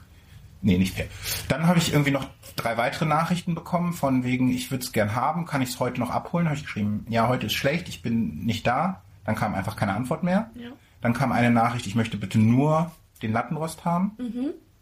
Nee, 0.60 0.78
nicht 0.78 0.94
fair. 0.94 1.06
Dann 1.48 1.66
habe 1.66 1.78
ich 1.78 1.92
irgendwie 1.92 2.10
noch 2.10 2.26
drei 2.56 2.76
weitere 2.76 3.06
Nachrichten 3.06 3.54
bekommen, 3.54 3.92
von 3.92 4.24
wegen, 4.24 4.50
ich 4.50 4.70
würde 4.70 4.84
es 4.84 4.92
gern 4.92 5.14
haben, 5.14 5.46
kann 5.46 5.62
ich 5.62 5.70
es 5.70 5.80
heute 5.80 6.00
noch 6.00 6.10
abholen? 6.10 6.46
Habe 6.46 6.56
ich 6.56 6.64
geschrieben, 6.64 7.06
ja, 7.08 7.28
heute 7.28 7.46
ist 7.46 7.54
schlecht, 7.54 7.88
ich 7.88 8.02
bin 8.02 8.44
nicht 8.44 8.66
da. 8.66 9.02
Dann 9.24 9.36
kam 9.36 9.54
einfach 9.54 9.76
keine 9.76 9.94
Antwort 9.94 10.22
mehr. 10.22 10.50
Ja. 10.54 10.70
Dann 11.00 11.12
kam 11.12 11.32
eine 11.32 11.50
Nachricht, 11.50 11.86
ich 11.86 11.94
möchte 11.94 12.16
bitte 12.16 12.38
nur 12.38 12.90
den 13.22 13.32
Lattenrost 13.32 13.84
haben. 13.84 14.12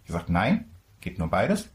Ich 0.02 0.06
gesagt, 0.06 0.30
nein, 0.30 0.66
geht 1.00 1.18
nur 1.18 1.28
beides. 1.28 1.68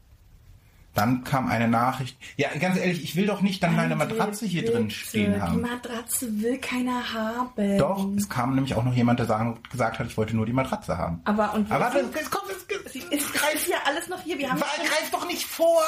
Dann 0.94 1.24
kam 1.24 1.48
eine 1.48 1.68
Nachricht, 1.68 2.18
ja, 2.36 2.48
ganz 2.60 2.76
ehrlich, 2.78 3.02
ich 3.02 3.16
will 3.16 3.26
doch 3.26 3.40
nicht 3.40 3.62
dann 3.62 3.74
meine 3.74 3.96
Matratze 3.96 4.44
hier 4.44 4.60
bitte, 4.60 4.74
drin 4.74 4.90
stehen 4.90 5.32
Die 5.34 5.40
haben. 5.40 5.62
Matratze 5.62 6.28
will 6.42 6.58
keiner 6.58 7.14
haben. 7.14 7.78
Doch, 7.78 8.06
es 8.14 8.28
kam 8.28 8.54
nämlich 8.54 8.74
auch 8.74 8.84
noch 8.84 8.92
jemand, 8.94 9.18
der 9.18 9.24
sagen, 9.26 9.58
gesagt 9.70 9.98
hat, 9.98 10.06
ich 10.06 10.18
wollte 10.18 10.36
nur 10.36 10.44
die 10.44 10.52
Matratze 10.52 10.98
haben. 10.98 11.22
Aber 11.24 11.54
und 11.54 11.70
Aber 11.72 11.86
warte, 11.86 12.00
es 12.20 12.30
kommt, 12.30 12.44
es, 12.50 12.94
es, 12.94 13.04
es 13.10 13.32
greift 13.32 13.68
ja 13.68 13.76
alles 13.86 14.08
noch 14.08 14.20
hier. 14.22 14.38
Wir 14.38 14.50
haben 14.50 14.60
War- 14.60 14.66
Greif 14.76 15.10
doch 15.10 15.26
nicht 15.26 15.44
vor! 15.46 15.80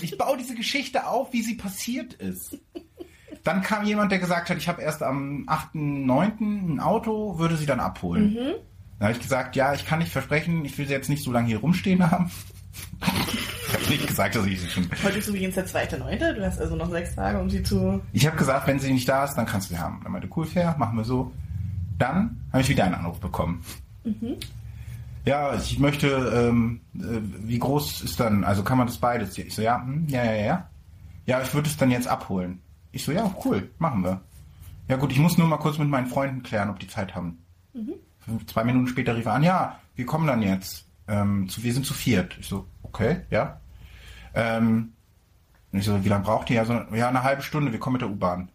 Ich 0.00 0.18
baue 0.18 0.36
diese 0.36 0.56
Geschichte 0.56 1.06
auf, 1.06 1.32
wie 1.32 1.42
sie 1.42 1.54
passiert 1.54 2.14
ist. 2.14 2.58
Dann 3.44 3.62
kam 3.62 3.84
jemand, 3.84 4.10
der 4.10 4.18
gesagt 4.18 4.50
hat, 4.50 4.56
ich 4.56 4.68
habe 4.68 4.82
erst 4.82 5.02
am 5.04 5.46
8.9. 5.48 6.74
ein 6.74 6.80
Auto, 6.80 7.38
würde 7.38 7.56
sie 7.56 7.66
dann 7.66 7.78
abholen. 7.80 8.34
Dann 8.98 9.08
habe 9.08 9.12
ich 9.12 9.20
gesagt, 9.22 9.54
ja, 9.54 9.74
ich 9.74 9.86
kann 9.86 10.00
nicht 10.00 10.10
versprechen, 10.12 10.64
ich 10.64 10.76
will 10.76 10.86
sie 10.88 10.92
jetzt 10.92 11.08
nicht 11.08 11.22
so 11.22 11.30
lange 11.30 11.46
hier 11.48 11.58
rumstehen 11.58 12.08
haben. 12.10 12.30
Ich 13.72 13.80
habe 13.80 13.90
nicht 13.90 14.06
gesagt, 14.06 14.34
dass 14.36 14.46
ich 14.46 14.60
sie 14.60 14.68
schon... 14.68 14.88
Heute 15.02 15.18
ist 15.18 15.28
übrigens 15.28 15.54
der 15.54 15.66
zweite 15.66 15.98
Neunte. 15.98 16.34
Du 16.34 16.44
hast 16.44 16.60
also 16.60 16.76
noch 16.76 16.90
sechs 16.90 17.14
Tage, 17.14 17.38
um 17.40 17.48
sie 17.50 17.62
zu. 17.62 18.00
Ich 18.12 18.26
habe 18.26 18.36
gesagt, 18.36 18.66
wenn 18.66 18.78
sie 18.78 18.92
nicht 18.92 19.08
da 19.08 19.24
ist, 19.24 19.34
dann 19.34 19.46
kannst 19.46 19.70
du 19.70 19.74
sie 19.74 19.80
haben. 19.80 20.00
Dann 20.02 20.12
meinte, 20.12 20.28
cool, 20.36 20.44
fair, 20.46 20.74
machen 20.78 20.96
wir 20.96 21.04
so. 21.04 21.32
Dann 21.98 22.40
habe 22.52 22.62
ich 22.62 22.68
wieder 22.68 22.84
einen 22.84 22.94
Anruf 22.94 23.20
bekommen. 23.20 23.64
Ja, 25.24 25.54
ich 25.54 25.78
möchte, 25.78 26.08
ähm, 26.08 26.80
äh, 26.96 27.20
wie 27.46 27.58
groß 27.58 28.02
ist 28.02 28.18
dann, 28.18 28.42
also 28.44 28.64
kann 28.64 28.76
man 28.78 28.88
das 28.88 28.98
beides? 28.98 29.38
Ich 29.38 29.54
so, 29.54 29.62
ja, 29.62 29.80
hm, 29.80 30.06
ja, 30.08 30.24
ja, 30.24 30.34
ja. 30.34 30.68
Ja, 31.26 31.40
ich 31.42 31.54
würde 31.54 31.68
es 31.68 31.76
dann 31.76 31.90
jetzt 31.92 32.08
abholen. 32.08 32.60
Ich 32.90 33.04
so, 33.04 33.12
ja, 33.12 33.32
cool, 33.44 33.70
machen 33.78 34.02
wir. 34.02 34.20
Ja 34.88 34.96
gut, 34.96 35.12
ich 35.12 35.18
muss 35.20 35.38
nur 35.38 35.46
mal 35.46 35.58
kurz 35.58 35.78
mit 35.78 35.88
meinen 35.88 36.08
Freunden 36.08 36.42
klären, 36.42 36.68
ob 36.70 36.80
die 36.80 36.88
Zeit 36.88 37.14
haben. 37.14 37.38
Fünf- 38.18 38.46
Zwei 38.46 38.64
Minuten 38.64 38.88
später 38.88 39.16
rief 39.16 39.26
er 39.26 39.34
an, 39.34 39.42
ja, 39.44 39.78
wir 39.94 40.04
kommen 40.06 40.26
dann 40.26 40.42
jetzt. 40.42 40.86
Ähm, 41.08 41.48
zu, 41.48 41.62
wir 41.62 41.72
sind 41.72 41.86
zu 41.86 41.94
viert. 41.94 42.36
Ich 42.40 42.48
so, 42.48 42.66
okay, 42.82 43.20
ja. 43.30 43.60
Ähm, 44.34 44.92
ich 45.72 45.84
so, 45.84 46.04
wie 46.04 46.08
lange 46.08 46.24
braucht 46.24 46.50
ihr? 46.50 46.56
Ja, 46.56 46.64
so, 46.64 46.74
ja, 46.94 47.08
eine 47.08 47.22
halbe 47.22 47.42
Stunde, 47.42 47.72
wir 47.72 47.78
kommen 47.78 47.94
mit 47.94 48.02
der 48.02 48.10
U-Bahn. 48.10 48.50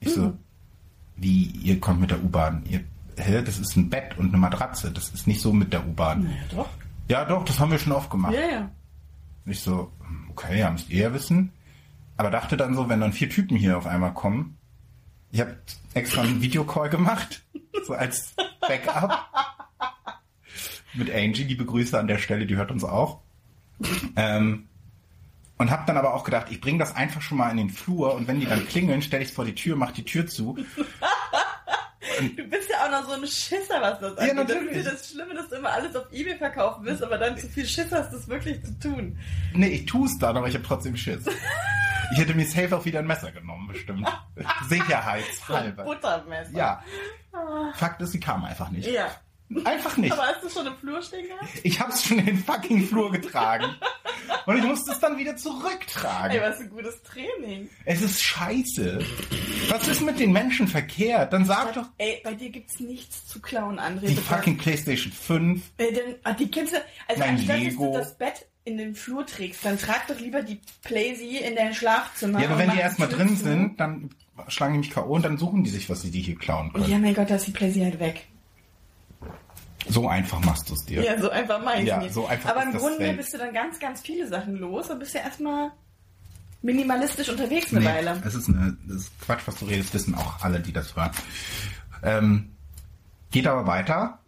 Ich 0.00 0.14
so, 0.14 0.34
wie, 1.16 1.44
ihr 1.44 1.80
kommt 1.80 2.00
mit 2.00 2.10
der 2.10 2.22
U-Bahn? 2.22 2.64
Ihr, 2.68 2.84
hä, 3.16 3.42
das 3.42 3.58
ist 3.58 3.76
ein 3.76 3.90
Bett 3.90 4.16
und 4.18 4.28
eine 4.28 4.38
Matratze, 4.38 4.90
das 4.90 5.10
ist 5.10 5.26
nicht 5.26 5.40
so 5.40 5.52
mit 5.52 5.72
der 5.72 5.86
U-Bahn. 5.86 6.24
Naja, 6.24 6.36
doch. 6.50 6.68
Ja, 7.08 7.24
doch, 7.24 7.44
das 7.44 7.58
haben 7.58 7.70
wir 7.70 7.78
schon 7.78 7.92
oft 7.92 8.10
gemacht. 8.10 8.34
Ja, 8.34 8.40
ja. 8.40 8.70
Ich 9.46 9.60
so, 9.60 9.92
okay, 10.30 10.58
ja, 10.58 10.70
müsst 10.70 10.88
ihr 10.90 11.02
ja 11.02 11.14
wissen. 11.14 11.52
Aber 12.16 12.30
dachte 12.30 12.56
dann 12.56 12.74
so, 12.74 12.88
wenn 12.88 13.00
dann 13.00 13.12
vier 13.12 13.28
Typen 13.28 13.56
hier 13.56 13.76
auf 13.76 13.86
einmal 13.86 14.14
kommen, 14.14 14.56
ich 15.32 15.40
habe 15.40 15.58
extra 15.94 16.22
einen 16.22 16.40
Videocall 16.40 16.88
gemacht, 16.88 17.42
so 17.86 17.92
als 17.92 18.34
Backup. 18.60 19.28
Mit 20.94 21.12
Angie, 21.12 21.42
liebe 21.42 21.64
Grüße 21.64 21.98
an 21.98 22.06
der 22.06 22.18
Stelle, 22.18 22.46
die 22.46 22.56
hört 22.56 22.70
uns 22.70 22.84
auch. 22.84 23.20
Ähm, 24.14 24.68
und 25.64 25.70
habe 25.70 25.84
dann 25.86 25.96
aber 25.96 26.12
auch 26.12 26.24
gedacht, 26.24 26.48
ich 26.50 26.60
bringe 26.60 26.78
das 26.78 26.94
einfach 26.94 27.22
schon 27.22 27.38
mal 27.38 27.50
in 27.50 27.56
den 27.56 27.70
Flur 27.70 28.14
und 28.14 28.28
wenn 28.28 28.38
die 28.38 28.44
dann 28.44 28.68
klingeln, 28.68 29.00
stelle 29.00 29.22
ich 29.22 29.30
es 29.30 29.34
vor 29.34 29.46
die 29.46 29.54
Tür, 29.54 29.76
mach 29.76 29.92
die 29.92 30.04
Tür 30.04 30.26
zu. 30.26 30.58
Du 32.36 32.44
bist 32.44 32.70
ja 32.70 32.84
auch 32.84 32.90
noch 32.92 33.08
so 33.08 33.14
ein 33.20 33.26
Schisser, 33.26 33.80
was 33.80 33.98
das 33.98 34.16
angeht. 34.18 34.36
natürlich. 34.36 34.68
Das 34.68 34.76
ist 34.76 34.84
ja 34.84 34.92
das 34.92 35.10
Schlimme, 35.10 35.34
dass 35.34 35.48
du 35.48 35.56
immer 35.56 35.70
alles 35.72 35.96
auf 35.96 36.04
Ebay 36.12 36.36
verkaufen 36.36 36.84
willst, 36.84 37.02
aber 37.02 37.18
dann 37.18 37.36
zu 37.36 37.48
viel 37.48 37.66
Schiss 37.66 37.90
hast, 37.90 38.12
das 38.12 38.28
wirklich 38.28 38.62
zu 38.62 38.78
tun. 38.78 39.18
Nee, 39.52 39.66
ich 39.68 39.86
tue 39.86 40.06
es 40.06 40.16
dann, 40.18 40.36
aber 40.36 40.46
ich 40.46 40.54
habe 40.54 40.64
trotzdem 40.64 40.96
Schiss. 40.96 41.24
Ich 42.12 42.18
hätte 42.18 42.34
mir 42.34 42.46
safe 42.46 42.76
auch 42.76 42.84
wieder 42.84 43.00
ein 43.00 43.08
Messer 43.08 43.32
genommen, 43.32 43.66
bestimmt. 43.66 44.06
Sicherheitshalber. 44.68 45.82
Buttermesser. 45.82 46.52
Ja. 46.56 46.84
Fakt 47.74 48.00
ist, 48.00 48.12
sie 48.12 48.20
kam 48.20 48.44
einfach 48.44 48.70
nicht. 48.70 48.86
Ja. 48.86 49.08
Einfach 49.64 49.96
nicht. 49.96 50.12
Aber 50.12 50.22
hast 50.22 50.44
du 50.44 50.48
schon 50.48 50.68
im 50.68 50.76
Flur 50.76 51.02
stehen 51.02 51.26
gehabt? 51.26 51.48
Ich 51.64 51.80
hab's 51.80 52.04
schon 52.04 52.20
in 52.20 52.26
den 52.26 52.38
fucking 52.38 52.86
Flur 52.86 53.10
getragen. 53.10 53.74
Und 54.46 54.58
ich 54.58 54.64
musste 54.64 54.92
es 54.92 55.00
dann 55.00 55.16
wieder 55.18 55.30
Ey, 55.32 55.36
zurücktragen. 55.36 56.40
was 56.40 56.60
ein 56.60 56.70
gutes 56.70 57.02
Training. 57.02 57.68
Es 57.84 58.02
ist 58.02 58.22
scheiße. 58.22 58.98
Was 59.68 59.88
ist 59.88 60.00
mit 60.02 60.18
den 60.18 60.32
Menschen 60.32 60.68
verkehrt? 60.68 61.32
Dann 61.32 61.44
sag 61.44 61.72
doch 61.74 61.86
Ey, 61.98 62.20
bei 62.24 62.34
dir 62.34 62.50
gibt's 62.50 62.78
nichts 62.80 63.26
zu 63.26 63.40
klauen, 63.40 63.78
André. 63.78 64.06
die 64.08 64.16
fucking 64.16 64.56
Playstation 64.58 65.12
5. 65.12 65.62
Äh, 65.78 65.92
denn, 65.92 66.14
ah, 66.24 66.32
die 66.32 66.50
kennst 66.50 66.72
du, 66.74 66.76
also 67.08 67.20
Mein 67.20 67.36
anstatt 67.36 67.58
Lego. 67.58 67.84
dass 67.86 67.92
du 67.92 67.98
das 67.98 68.18
Bett 68.18 68.46
in 68.66 68.78
den 68.78 68.94
Flur 68.94 69.26
trägst, 69.26 69.64
dann 69.64 69.78
trag 69.78 70.06
doch 70.06 70.18
lieber 70.18 70.42
die 70.42 70.58
Playsee 70.82 71.38
in 71.38 71.54
dein 71.56 71.74
Schlafzimmer. 71.74 72.40
Ja, 72.40 72.48
aber 72.48 72.58
wenn 72.58 72.70
die 72.70 72.78
erstmal 72.78 73.08
drin 73.08 73.36
sind, 73.36 73.78
dann 73.78 74.10
schlagen 74.48 74.72
die 74.74 74.78
mich 74.80 74.90
K.O. 74.90 75.14
und 75.14 75.24
dann 75.24 75.36
suchen 75.36 75.64
die 75.64 75.70
sich, 75.70 75.88
was 75.90 76.00
sie 76.02 76.10
die 76.10 76.22
hier 76.22 76.36
klauen 76.36 76.66
Und 76.68 76.74
können. 76.74 76.90
ja, 76.90 76.98
mein 76.98 77.14
Gott, 77.14 77.28
da 77.30 77.36
ist 77.36 77.46
die 77.46 77.50
Playsee 77.52 77.84
halt 77.84 78.00
weg. 78.00 78.26
So 79.88 80.08
einfach 80.08 80.40
machst 80.44 80.70
du 80.70 80.74
es 80.74 80.84
dir. 80.84 81.02
Ja, 81.02 81.20
so 81.20 81.30
einfach 81.30 81.60
mach 81.62 81.76
ich 81.76 81.86
Ja, 81.86 81.98
nicht. 81.98 82.14
so 82.14 82.26
einfach 82.26 82.50
Aber 82.50 82.62
im 82.62 82.72
das 82.72 82.80
Grunde 82.82 82.98
Welt. 83.00 83.16
bist 83.18 83.34
du 83.34 83.38
dann 83.38 83.52
ganz, 83.52 83.78
ganz 83.78 84.00
viele 84.00 84.26
Sachen 84.28 84.56
los 84.56 84.88
und 84.90 84.98
bist 84.98 85.14
ja 85.14 85.20
erstmal 85.20 85.72
minimalistisch 86.62 87.28
unterwegs 87.28 87.70
eine 87.72 87.80
Nee, 87.80 87.86
Weile. 87.86 88.22
es 88.24 88.34
ist, 88.34 88.48
eine, 88.48 88.76
das 88.86 88.96
ist 89.02 89.20
Quatsch, 89.20 89.42
was 89.46 89.56
du 89.56 89.66
redest, 89.66 89.92
wissen 89.92 90.14
auch 90.14 90.42
alle, 90.42 90.60
die 90.60 90.72
das 90.72 90.96
hören. 90.96 91.10
Ähm, 92.02 92.52
geht 93.30 93.46
aber 93.46 93.66
weiter. 93.66 94.18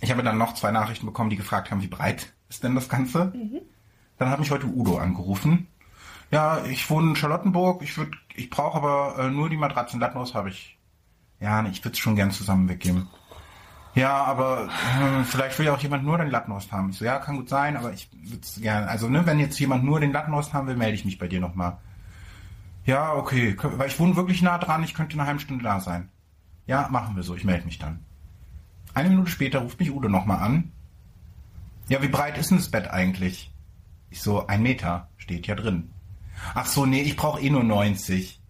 Ich 0.00 0.10
habe 0.10 0.22
dann 0.22 0.38
noch 0.38 0.54
zwei 0.54 0.70
Nachrichten 0.70 1.06
bekommen, 1.06 1.28
die 1.30 1.36
gefragt 1.36 1.70
haben, 1.70 1.82
wie 1.82 1.88
breit 1.88 2.32
ist 2.48 2.62
denn 2.62 2.74
das 2.74 2.88
Ganze? 2.88 3.26
Mhm. 3.34 3.60
Dann 4.18 4.30
hat 4.30 4.38
mich 4.38 4.50
heute 4.50 4.66
Udo 4.66 4.96
angerufen. 4.98 5.66
Ja, 6.30 6.64
ich 6.64 6.88
wohne 6.90 7.10
in 7.10 7.16
Charlottenburg, 7.16 7.82
ich 7.82 7.96
würd, 7.96 8.14
ich 8.34 8.48
brauche 8.50 8.76
aber 8.76 9.16
äh, 9.18 9.30
nur 9.30 9.48
die 9.50 9.56
Matratze 9.56 9.94
in 9.94 10.00
Lattenhaus 10.00 10.34
habe 10.34 10.50
ich. 10.50 10.78
Ja, 11.40 11.64
ich 11.66 11.84
würde 11.84 11.92
es 11.92 11.98
schon 11.98 12.16
gern 12.16 12.30
zusammen 12.30 12.68
weggeben. 12.68 13.08
Ja, 13.94 14.24
aber 14.24 14.68
äh, 14.68 15.24
vielleicht 15.24 15.58
will 15.58 15.66
ja 15.66 15.74
auch 15.74 15.80
jemand 15.80 16.04
nur 16.04 16.18
den 16.18 16.30
Lattenhorst 16.30 16.70
haben. 16.70 16.90
Ich 16.90 16.98
so, 16.98 17.04
ja, 17.04 17.18
kann 17.18 17.36
gut 17.36 17.48
sein, 17.48 17.76
aber 17.76 17.92
ich 17.92 18.08
würde 18.12 18.42
es 18.42 18.60
gerne. 18.60 18.88
Also, 18.88 19.08
ne, 19.08 19.26
wenn 19.26 19.38
jetzt 19.38 19.58
jemand 19.58 19.84
nur 19.84 20.00
den 20.00 20.12
Lattenhorst 20.12 20.52
haben 20.54 20.68
will, 20.68 20.76
melde 20.76 20.94
ich 20.94 21.04
mich 21.04 21.18
bei 21.18 21.26
dir 21.26 21.40
nochmal. 21.40 21.78
Ja, 22.84 23.14
okay, 23.14 23.56
weil 23.60 23.88
ich 23.88 23.98
wohne 23.98 24.16
wirklich 24.16 24.40
nah 24.40 24.58
dran, 24.58 24.82
ich 24.82 24.94
könnte 24.94 25.14
in 25.14 25.20
einer 25.20 25.26
halben 25.26 25.40
Stunde 25.40 25.64
da 25.64 25.80
sein. 25.80 26.08
Ja, 26.66 26.88
machen 26.90 27.16
wir 27.16 27.22
so, 27.22 27.34
ich 27.34 27.44
melde 27.44 27.66
mich 27.66 27.78
dann. 27.78 28.04
Eine 28.94 29.10
Minute 29.10 29.30
später 29.30 29.60
ruft 29.60 29.80
mich 29.80 29.90
Udo 29.90 30.08
nochmal 30.08 30.38
an. 30.38 30.72
Ja, 31.88 32.02
wie 32.02 32.08
breit 32.08 32.38
ist 32.38 32.50
denn 32.50 32.58
das 32.58 32.70
Bett 32.70 32.88
eigentlich? 32.88 33.52
Ich 34.10 34.22
so, 34.22 34.46
ein 34.46 34.62
Meter, 34.62 35.08
steht 35.16 35.46
ja 35.46 35.54
drin. 35.54 35.90
Ach 36.54 36.66
so, 36.66 36.86
nee, 36.86 37.02
ich 37.02 37.16
brauche 37.16 37.40
eh 37.40 37.50
nur 37.50 37.64
90. 37.64 38.40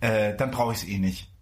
Äh, 0.00 0.36
dann 0.36 0.50
brauche 0.50 0.72
ich 0.72 0.82
es 0.82 0.88
eh 0.88 0.98
nicht. 0.98 1.33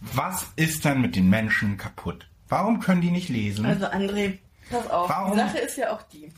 Was 0.00 0.46
ist 0.56 0.84
denn 0.84 1.00
mit 1.00 1.16
den 1.16 1.28
Menschen 1.28 1.76
kaputt? 1.76 2.28
Warum 2.48 2.80
können 2.80 3.00
die 3.00 3.10
nicht 3.10 3.28
lesen? 3.28 3.66
Also 3.66 3.86
André, 3.86 4.38
pass 4.70 4.88
auf. 4.88 5.08
Warum? 5.08 5.32
Die 5.32 5.38
Sache 5.38 5.58
ist 5.58 5.76
ja 5.76 5.92
auch 5.92 6.02
die. 6.02 6.32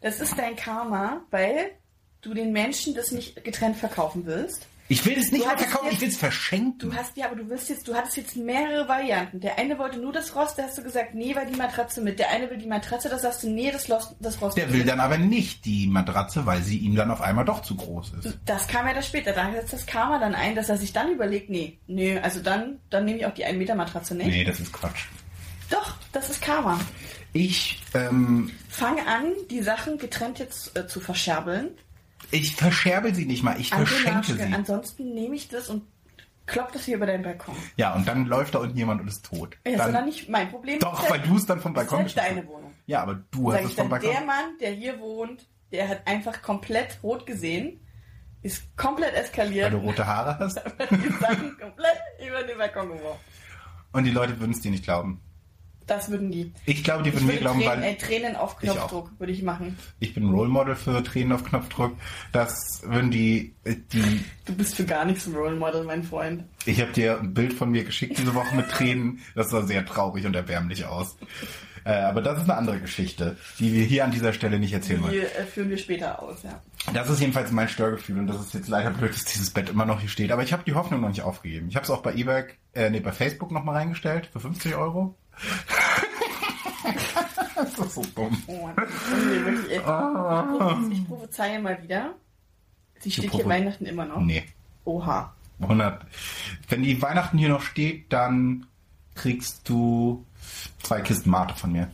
Das 0.00 0.20
ist 0.20 0.38
dein 0.38 0.56
Karma, 0.56 1.22
weil 1.30 1.70
du 2.20 2.34
den 2.34 2.52
Menschen 2.52 2.94
das 2.94 3.10
nicht 3.12 3.42
getrennt 3.44 3.76
verkaufen 3.76 4.26
willst. 4.26 4.66
Ich 4.94 5.04
will 5.06 5.18
es 5.18 5.30
nicht 5.32 5.46
hattest 5.46 5.64
verkaufen, 5.70 5.86
jetzt- 5.86 5.94
ich 5.94 6.00
will 6.02 6.08
es 6.08 6.16
verschenken. 6.16 6.78
Du 6.90 6.94
hast 6.94 7.16
ja, 7.16 7.26
aber 7.26 7.36
du 7.36 7.48
willst 7.48 7.68
jetzt, 7.68 7.86
du 7.88 7.94
hattest 7.94 8.16
jetzt 8.16 8.36
mehrere 8.36 8.88
Varianten. 8.88 9.40
Der 9.40 9.58
eine 9.58 9.78
wollte 9.78 9.98
nur 9.98 10.12
das 10.12 10.34
Rost, 10.34 10.58
da 10.58 10.62
hast 10.64 10.78
du 10.78 10.82
gesagt, 10.82 11.14
nee, 11.14 11.34
weil 11.36 11.46
die 11.46 11.56
Matratze 11.56 12.00
mit. 12.00 12.18
Der 12.18 12.30
eine 12.30 12.48
will 12.50 12.58
die 12.58 12.66
Matratze, 12.66 13.08
da 13.08 13.18
sagst 13.18 13.42
du, 13.42 13.50
nee, 13.50 13.70
das, 13.70 13.88
Los, 13.88 14.14
das 14.20 14.40
Rost. 14.40 14.56
Der 14.56 14.72
will 14.72 14.84
dann 14.84 15.00
aber 15.00 15.18
nicht 15.18 15.64
die 15.64 15.86
Matratze, 15.86 16.46
weil 16.46 16.62
sie 16.62 16.78
ihm 16.78 16.94
dann 16.94 17.10
auf 17.10 17.20
einmal 17.20 17.44
doch 17.44 17.62
zu 17.62 17.74
groß 17.76 18.12
ist. 18.24 18.38
Das 18.44 18.66
kam 18.68 18.86
ja 18.86 18.94
das 18.94 19.06
später. 19.06 19.32
Da 19.32 19.50
setzt 19.52 19.72
das 19.72 19.86
Karma 19.86 20.18
dann 20.18 20.34
ein, 20.34 20.54
dass 20.54 20.68
er 20.68 20.76
sich 20.78 20.92
dann 20.92 21.10
überlegt, 21.12 21.50
nee, 21.50 21.78
nee, 21.86 22.18
also 22.18 22.40
dann, 22.40 22.78
dann 22.90 23.04
nehme 23.04 23.18
ich 23.18 23.26
auch 23.26 23.34
die 23.34 23.44
1 23.44 23.58
Meter 23.58 23.74
Matratze 23.74 24.14
nicht. 24.14 24.26
Nee, 24.28 24.44
das 24.44 24.60
ist 24.60 24.72
Quatsch. 24.72 25.06
Doch, 25.70 25.94
das 26.12 26.30
ist 26.30 26.42
Karma. 26.42 26.78
Ich, 27.32 27.82
ähm, 27.94 28.50
Fang 28.68 28.98
an, 29.06 29.32
die 29.50 29.62
Sachen 29.62 29.98
getrennt 29.98 30.38
jetzt 30.38 30.76
äh, 30.78 30.86
zu 30.86 31.00
verscherbeln. 31.00 31.70
Ich 32.30 32.56
verscherbel 32.56 33.14
sie 33.14 33.26
nicht 33.26 33.42
mal, 33.42 33.60
ich 33.60 33.72
André 33.72 33.86
verschenke 33.86 34.34
sie. 34.34 34.42
Ansonsten 34.54 35.14
nehme 35.14 35.34
ich 35.36 35.48
das 35.48 35.68
und 35.68 35.82
klopp 36.46 36.72
das 36.72 36.84
hier 36.84 36.96
über 36.96 37.06
deinen 37.06 37.22
Balkon. 37.22 37.54
Ja, 37.76 37.94
und 37.94 38.06
dann 38.06 38.26
läuft 38.26 38.54
da 38.54 38.58
unten 38.58 38.76
jemand 38.76 39.00
und 39.00 39.08
ist 39.08 39.24
tot. 39.24 39.56
Ja, 39.66 39.72
ist 39.72 39.94
dann, 39.94 40.04
nicht 40.04 40.28
mein 40.28 40.50
Problem. 40.50 40.78
doch, 40.78 41.02
ist 41.02 41.10
weil 41.10 41.20
halt- 41.20 41.30
du 41.30 41.36
es 41.36 41.46
dann 41.46 41.60
vom 41.60 41.72
ist 41.72 41.76
Balkon 41.76 41.98
halt 41.98 42.06
geschmissen 42.08 42.28
deine 42.34 42.40
hast. 42.42 42.48
Wohnung. 42.54 42.72
Ja, 42.86 43.02
aber 43.02 43.14
du 43.30 43.50
Sag 43.50 43.60
hast 43.60 43.64
es 43.68 43.74
vom 43.74 43.76
dann, 43.76 43.88
Balkon. 43.88 44.10
der 44.10 44.20
Mann, 44.22 44.58
der 44.60 44.70
hier 44.72 45.00
wohnt, 45.00 45.46
der 45.72 45.88
hat 45.88 46.06
einfach 46.06 46.42
komplett 46.42 46.98
rot 47.02 47.24
gesehen, 47.26 47.80
ist 48.42 48.76
komplett 48.76 49.14
Weil 49.14 49.22
eskaliert, 49.22 49.72
du 49.72 49.78
rote 49.78 50.06
Haare 50.06 50.38
hast. 50.38 50.56
die 50.90 51.08
Sachen 51.20 51.58
komplett 51.58 51.98
über 52.28 52.42
den 52.42 52.58
Balkon 52.58 52.88
geworfen. 52.88 53.20
Und 53.92 54.04
die 54.04 54.10
Leute 54.10 54.38
würden 54.38 54.50
es 54.52 54.60
dir 54.60 54.70
nicht 54.70 54.84
glauben. 54.84 55.20
Das 55.86 56.10
würden 56.10 56.30
die. 56.30 56.52
Ich 56.66 56.82
glaube, 56.82 57.02
die 57.02 57.10
Ich 57.10 57.14
würden 57.16 57.26
mir 57.26 57.36
glauben, 57.36 57.60
Tränen, 57.60 57.82
weil 57.82 57.90
äh, 57.90 57.96
Tränen 57.96 58.36
auf 58.36 58.56
Ich. 58.60 58.70
Knopfdruck 58.70 59.10
würde 59.18 59.32
ich 59.32 59.42
machen. 59.42 59.76
ich 60.00 60.14
bin 60.14 60.28
Role 60.30 60.48
Model 60.48 60.74
für 60.76 61.02
Tränen 61.02 61.32
auf 61.32 61.44
Knopfdruck. 61.44 61.92
Das 62.32 62.82
würden 62.84 63.10
die, 63.10 63.54
äh, 63.64 63.76
die 63.92 64.24
Du 64.46 64.54
bist 64.54 64.74
für 64.76 64.84
gar 64.84 65.04
nichts 65.04 65.26
ein 65.26 65.34
Role 65.34 65.56
Model, 65.56 65.84
mein 65.84 66.02
Freund. 66.02 66.44
ich 66.66 66.80
habe 66.80 66.92
dir 66.92 67.18
ein 67.20 67.34
Bild 67.34 67.52
von 67.52 67.70
mir 67.70 67.84
geschickt 67.84 68.18
diese 68.18 68.34
Woche 68.34 68.54
mit 68.56 68.68
Tränen. 68.70 69.20
Das 69.34 69.50
sah 69.50 69.62
sehr 69.62 69.84
traurig 69.84 70.24
und 70.26 70.34
erbärmlich 70.34 70.84
aus. 70.86 71.16
Äh, 71.84 72.00
aber 72.02 72.22
das 72.22 72.38
ist 72.38 72.44
eine 72.44 72.56
andere 72.56 72.80
Geschichte, 72.80 73.36
die 73.58 73.72
wir 73.74 73.84
hier 73.84 74.04
an 74.04 74.10
dieser 74.10 74.32
Stelle 74.32 74.58
nicht 74.58 74.72
erzählen 74.72 75.02
Die 75.02 75.08
wollen. 75.08 75.22
äh, 75.22 75.44
führen 75.44 75.68
wir 75.68 75.78
später 75.78 76.22
aus, 76.22 76.42
ja. 76.42 76.60
Das 76.92 77.10
ist 77.10 77.20
jedenfalls 77.20 77.50
mein 77.50 77.68
Störgefühl 77.68 78.18
und 78.18 78.26
das 78.26 78.40
ist 78.40 78.54
jetzt 78.54 78.68
leider 78.68 78.90
blöd, 78.90 79.12
dass 79.12 79.24
dieses 79.24 79.50
Bett 79.50 79.70
immer 79.70 79.84
noch 79.84 80.00
hier 80.00 80.08
steht. 80.08 80.32
Aber 80.32 80.42
ich 80.42 80.52
habe 80.52 80.62
die 80.64 80.74
Hoffnung 80.74 81.00
noch 81.00 81.08
nicht 81.08 81.22
aufgegeben. 81.22 81.68
Ich 81.68 81.76
habe 81.76 81.84
es 81.84 81.90
auch 81.90 82.02
bei 82.02 82.14
eBay, 82.14 82.44
äh, 82.74 82.90
nee, 82.90 83.00
bei 83.00 83.12
Facebook 83.12 83.50
noch 83.50 83.64
mal 83.64 83.72
reingestellt 83.72 84.28
für 84.32 84.40
50 84.40 84.74
Euro. 84.76 85.14
das 87.54 87.78
ist 87.78 87.94
so 87.94 88.02
dumm. 88.14 88.42
Oh, 88.46 88.68
das 88.76 88.88
ist 88.88 88.94
irgendwie 89.10 89.44
wirklich 89.46 89.72
echt. 89.78 89.86
Ah. 89.86 90.78
Ich 90.90 91.06
prophezeie 91.06 91.60
mal 91.60 91.82
wieder. 91.82 92.14
Sie 93.00 93.10
steht 93.10 93.32
hier 93.32 93.46
Weihnachten 93.46 93.86
immer 93.86 94.04
noch. 94.06 94.20
Nee, 94.20 94.44
Oha. 94.84 95.32
100. 95.60 96.04
Wenn 96.68 96.82
die 96.82 97.00
Weihnachten 97.00 97.38
hier 97.38 97.48
noch 97.48 97.62
steht, 97.62 98.12
dann 98.12 98.66
kriegst 99.14 99.68
du 99.68 100.24
zwei 100.84 101.00
Kisten 101.00 101.30
Mate 101.30 101.54
von 101.54 101.72
mir. 101.72 101.88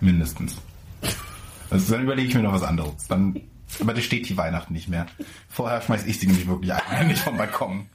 Mindestens. 0.00 0.56
Also 1.70 1.92
dann 1.94 2.02
überlege 2.02 2.28
ich 2.28 2.34
mir 2.34 2.42
noch 2.42 2.52
was 2.52 2.62
anderes. 2.62 3.06
Dann, 3.08 3.40
aber 3.80 3.94
das 3.94 4.04
steht 4.04 4.28
die 4.28 4.36
Weihnachten 4.36 4.72
nicht 4.72 4.88
mehr. 4.88 5.06
Vorher 5.48 5.80
schmeiß 5.80 6.04
ich 6.06 6.18
sie 6.20 6.26
nämlich 6.26 6.46
wirklich 6.46 6.72
ein, 6.74 7.08
nicht 7.08 7.20
vom 7.22 7.36
Balkon. 7.36 7.88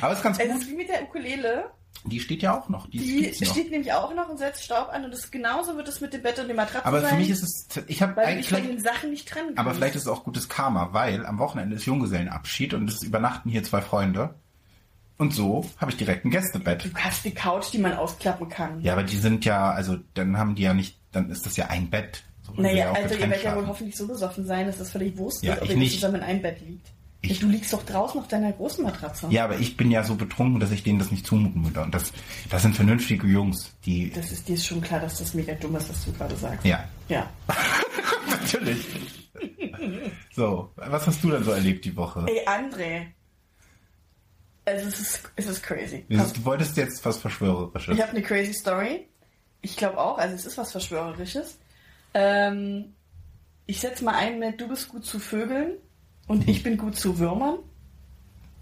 Aber 0.00 0.12
ist 0.14 0.22
ganz 0.22 0.38
Es 0.38 0.48
gut. 0.50 0.62
ist 0.62 0.68
wie 0.70 0.74
mit 0.74 0.88
der 0.88 1.02
Ukulele. 1.04 1.70
Die 2.04 2.18
steht 2.18 2.42
ja 2.42 2.58
auch 2.58 2.68
noch. 2.68 2.88
Die, 2.90 2.98
Die 2.98 3.44
noch. 3.44 3.52
steht 3.52 3.70
nämlich 3.70 3.92
auch 3.92 4.12
noch 4.14 4.28
und 4.28 4.38
setzt 4.38 4.64
Staub 4.64 4.88
an 4.88 5.04
und 5.04 5.12
das 5.12 5.30
genauso 5.30 5.76
wird 5.76 5.86
es 5.86 6.00
mit 6.00 6.12
dem 6.12 6.22
Bett 6.22 6.38
und 6.40 6.48
dem 6.48 6.56
Matratzen 6.56 6.84
Aber 6.86 7.00
sein. 7.00 7.10
für 7.10 7.16
mich 7.16 7.30
ist 7.30 7.42
es, 7.42 7.84
ich 7.86 8.02
habe 8.02 8.20
eigentlich 8.20 8.48
dich 8.48 8.58
von 8.58 8.66
den 8.66 8.80
Sachen 8.80 9.10
nicht 9.10 9.28
trennen 9.28 9.56
aber 9.56 9.72
vielleicht 9.74 9.94
ist 9.94 10.02
es 10.02 10.08
auch 10.08 10.24
gutes 10.24 10.48
Karma, 10.48 10.88
weil 10.92 11.24
am 11.24 11.38
Wochenende 11.38 11.76
ist 11.76 11.84
Junggesellenabschied 11.84 12.74
und 12.74 12.88
es 12.90 13.02
übernachten 13.04 13.50
hier 13.50 13.62
zwei 13.62 13.82
Freunde. 13.82 14.34
Und 15.22 15.32
so 15.32 15.64
habe 15.76 15.92
ich 15.92 15.96
direkt 15.96 16.24
ein 16.24 16.30
Gästebett. 16.32 16.84
Du 16.84 16.94
hast 16.98 17.24
die 17.24 17.30
Couch, 17.30 17.66
die 17.72 17.78
man 17.78 17.92
ausklappen 17.92 18.48
kann. 18.48 18.80
Ja, 18.82 18.94
aber 18.94 19.04
die 19.04 19.16
sind 19.16 19.44
ja, 19.44 19.70
also 19.70 19.96
dann 20.14 20.36
haben 20.36 20.56
die 20.56 20.62
ja 20.62 20.74
nicht, 20.74 20.98
dann 21.12 21.30
ist 21.30 21.46
das 21.46 21.56
ja 21.56 21.66
ein 21.68 21.88
Bett. 21.88 22.24
So 22.44 22.52
Naja, 22.60 22.90
also 22.90 23.14
ihr 23.14 23.20
werdet 23.20 23.44
ja 23.44 23.54
wohl 23.54 23.68
hoffentlich 23.68 23.96
so 23.96 24.08
besoffen 24.08 24.44
sein, 24.44 24.66
dass 24.66 24.78
das 24.78 24.90
völlig 24.90 25.16
wurscht 25.16 25.44
Ja, 25.44 25.54
ist, 25.54 25.62
ob 25.62 25.68
ihr 25.70 25.76
nicht. 25.76 25.94
zusammen 25.94 26.16
in 26.16 26.22
einem 26.22 26.42
Bett 26.42 26.60
liegt. 26.66 26.88
Ich- 27.20 27.38
du 27.38 27.46
liegst 27.48 27.72
doch 27.72 27.84
draußen 27.84 28.18
auf 28.20 28.26
deiner 28.26 28.50
großen 28.50 28.82
Matratze. 28.82 29.28
Ja, 29.30 29.44
aber 29.44 29.56
ich 29.60 29.76
bin 29.76 29.92
ja 29.92 30.02
so 30.02 30.16
betrunken, 30.16 30.58
dass 30.58 30.72
ich 30.72 30.82
denen 30.82 30.98
das 30.98 31.12
nicht 31.12 31.24
zumuten 31.24 31.64
würde. 31.64 31.82
Und 31.82 31.94
das, 31.94 32.12
das 32.50 32.62
sind 32.62 32.74
vernünftige 32.74 33.28
Jungs, 33.28 33.72
die. 33.86 34.10
Das 34.10 34.32
ist 34.32 34.48
dir 34.48 34.54
ist 34.54 34.66
schon 34.66 34.80
klar, 34.80 34.98
dass 34.98 35.18
das 35.18 35.34
mega 35.34 35.54
dumm 35.54 35.76
ist, 35.76 35.88
was 35.88 36.04
du 36.04 36.10
gerade 36.14 36.34
sagst. 36.34 36.66
Ja, 36.66 36.82
Ja. 37.08 37.30
natürlich. 38.28 38.84
So, 40.34 40.72
was 40.74 41.06
hast 41.06 41.22
du 41.22 41.30
denn 41.30 41.44
so 41.44 41.52
erlebt 41.52 41.84
die 41.84 41.94
Woche? 41.96 42.26
Ey, 42.28 42.44
André. 42.44 43.06
Also 44.64 44.86
es 44.88 45.00
ist, 45.00 45.20
es 45.36 45.46
ist 45.46 45.62
crazy. 45.62 46.04
Du 46.08 46.44
wolltest 46.44 46.76
jetzt 46.76 47.04
was 47.04 47.18
Verschwörerisches. 47.18 47.94
Ich 47.96 48.00
habe 48.00 48.12
eine 48.12 48.22
crazy 48.22 48.54
Story. 48.54 49.08
Ich 49.60 49.76
glaube 49.76 49.98
auch, 49.98 50.18
also 50.18 50.34
es 50.34 50.46
ist 50.46 50.56
was 50.58 50.70
Verschwörerisches. 50.72 51.58
Ähm, 52.14 52.94
ich 53.66 53.80
setze 53.80 54.04
mal 54.04 54.14
ein 54.14 54.38
mit, 54.38 54.60
du 54.60 54.68
bist 54.68 54.88
gut 54.88 55.04
zu 55.04 55.18
Vögeln 55.18 55.78
und 56.28 56.48
ich 56.48 56.62
bin 56.62 56.76
gut 56.76 56.96
zu 56.96 57.18
Würmern. 57.18 57.58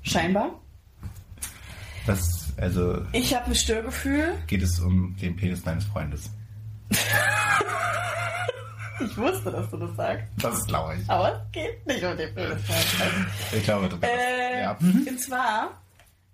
Scheinbar. 0.02 0.61
Das, 2.07 2.49
also, 2.57 3.02
Ich 3.12 3.35
habe 3.35 3.47
ein 3.47 3.54
Störgefühl. 3.54 4.35
geht 4.47 4.62
es 4.62 4.80
um 4.80 5.14
den 5.21 5.37
Penis 5.37 5.62
deines 5.62 5.85
Freundes. 5.85 6.30
Ich 9.02 9.16
wusste, 9.16 9.50
dass 9.50 9.71
du 9.71 9.78
das 9.78 9.97
sagst. 9.97 10.26
Das 10.37 10.66
glaube 10.66 10.97
ich. 10.97 11.09
Aber 11.09 11.33
es 11.47 11.52
geht 11.52 11.87
nicht 11.87 12.04
um 12.04 12.14
den 12.19 12.35
Penis. 12.35 12.61
Ich 13.50 13.64
glaube, 13.64 13.88
du 13.88 13.97
bist 13.99 14.12
Äh, 14.12 14.61
ja. 14.62 14.76
Und 14.78 15.19
zwar, 15.19 15.80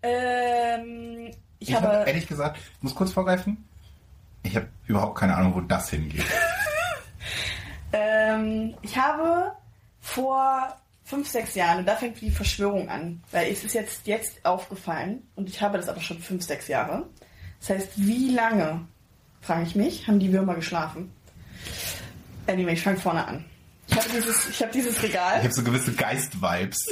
ähm, 0.07 1.31
ich, 1.59 1.69
Ich 1.71 1.75
habe... 1.75 1.89
habe 1.89 2.09
ehrlich 2.09 2.27
gesagt, 2.27 2.59
ich 2.59 2.83
muss 2.83 2.95
kurz 2.95 3.13
vorgreifen. 3.13 3.65
Ich 4.43 4.55
habe 4.57 4.69
überhaupt 4.87 5.19
keine 5.19 5.35
Ahnung, 5.37 5.55
wo 5.55 5.61
das 5.61 5.91
hingeht. 5.91 6.25
Ähm, 7.93 8.75
ich 8.83 8.97
habe 8.99 9.53
vor 10.01 10.77
fünf, 11.05 11.29
sechs 11.29 11.55
Jahren, 11.55 11.79
und 11.79 11.87
da 11.87 11.95
fängt 11.97 12.21
die 12.21 12.31
Verschwörung 12.33 12.89
an, 12.91 13.23
weil 13.31 13.51
es 13.51 13.63
ist 13.65 13.75
jetzt, 13.75 14.07
jetzt 14.07 14.45
aufgefallen, 14.45 15.23
und 15.37 15.49
ich 15.49 15.61
habe 15.63 15.79
das 15.79 15.89
aber 15.89 16.01
schon 16.01 16.19
fünf, 16.19 16.45
sechs 16.45 16.67
Jahre. 16.69 17.07
Das 17.61 17.71
heißt, 17.71 17.93
wie 17.97 18.33
lange, 18.33 18.87
frage 19.41 19.63
ich 19.63 19.77
mich, 19.77 20.07
haben 20.09 20.19
die 20.19 20.33
Würmer 20.33 20.57
geschlafen? 20.57 21.11
Anyway, 22.49 22.73
ich 22.75 22.83
fange 22.83 22.99
vorne 22.99 23.25
an. 23.27 23.45
Ich 23.87 23.97
habe 23.97 24.09
dieses, 24.15 24.49
ich 24.51 24.61
habe 24.61 24.73
dieses 24.73 24.97
Ich 24.97 25.03
Regal. 25.05 25.39
habe 25.43 25.53
so 25.53 25.63
gewisse 25.63 25.93
Geist-Vibes. 25.93 26.89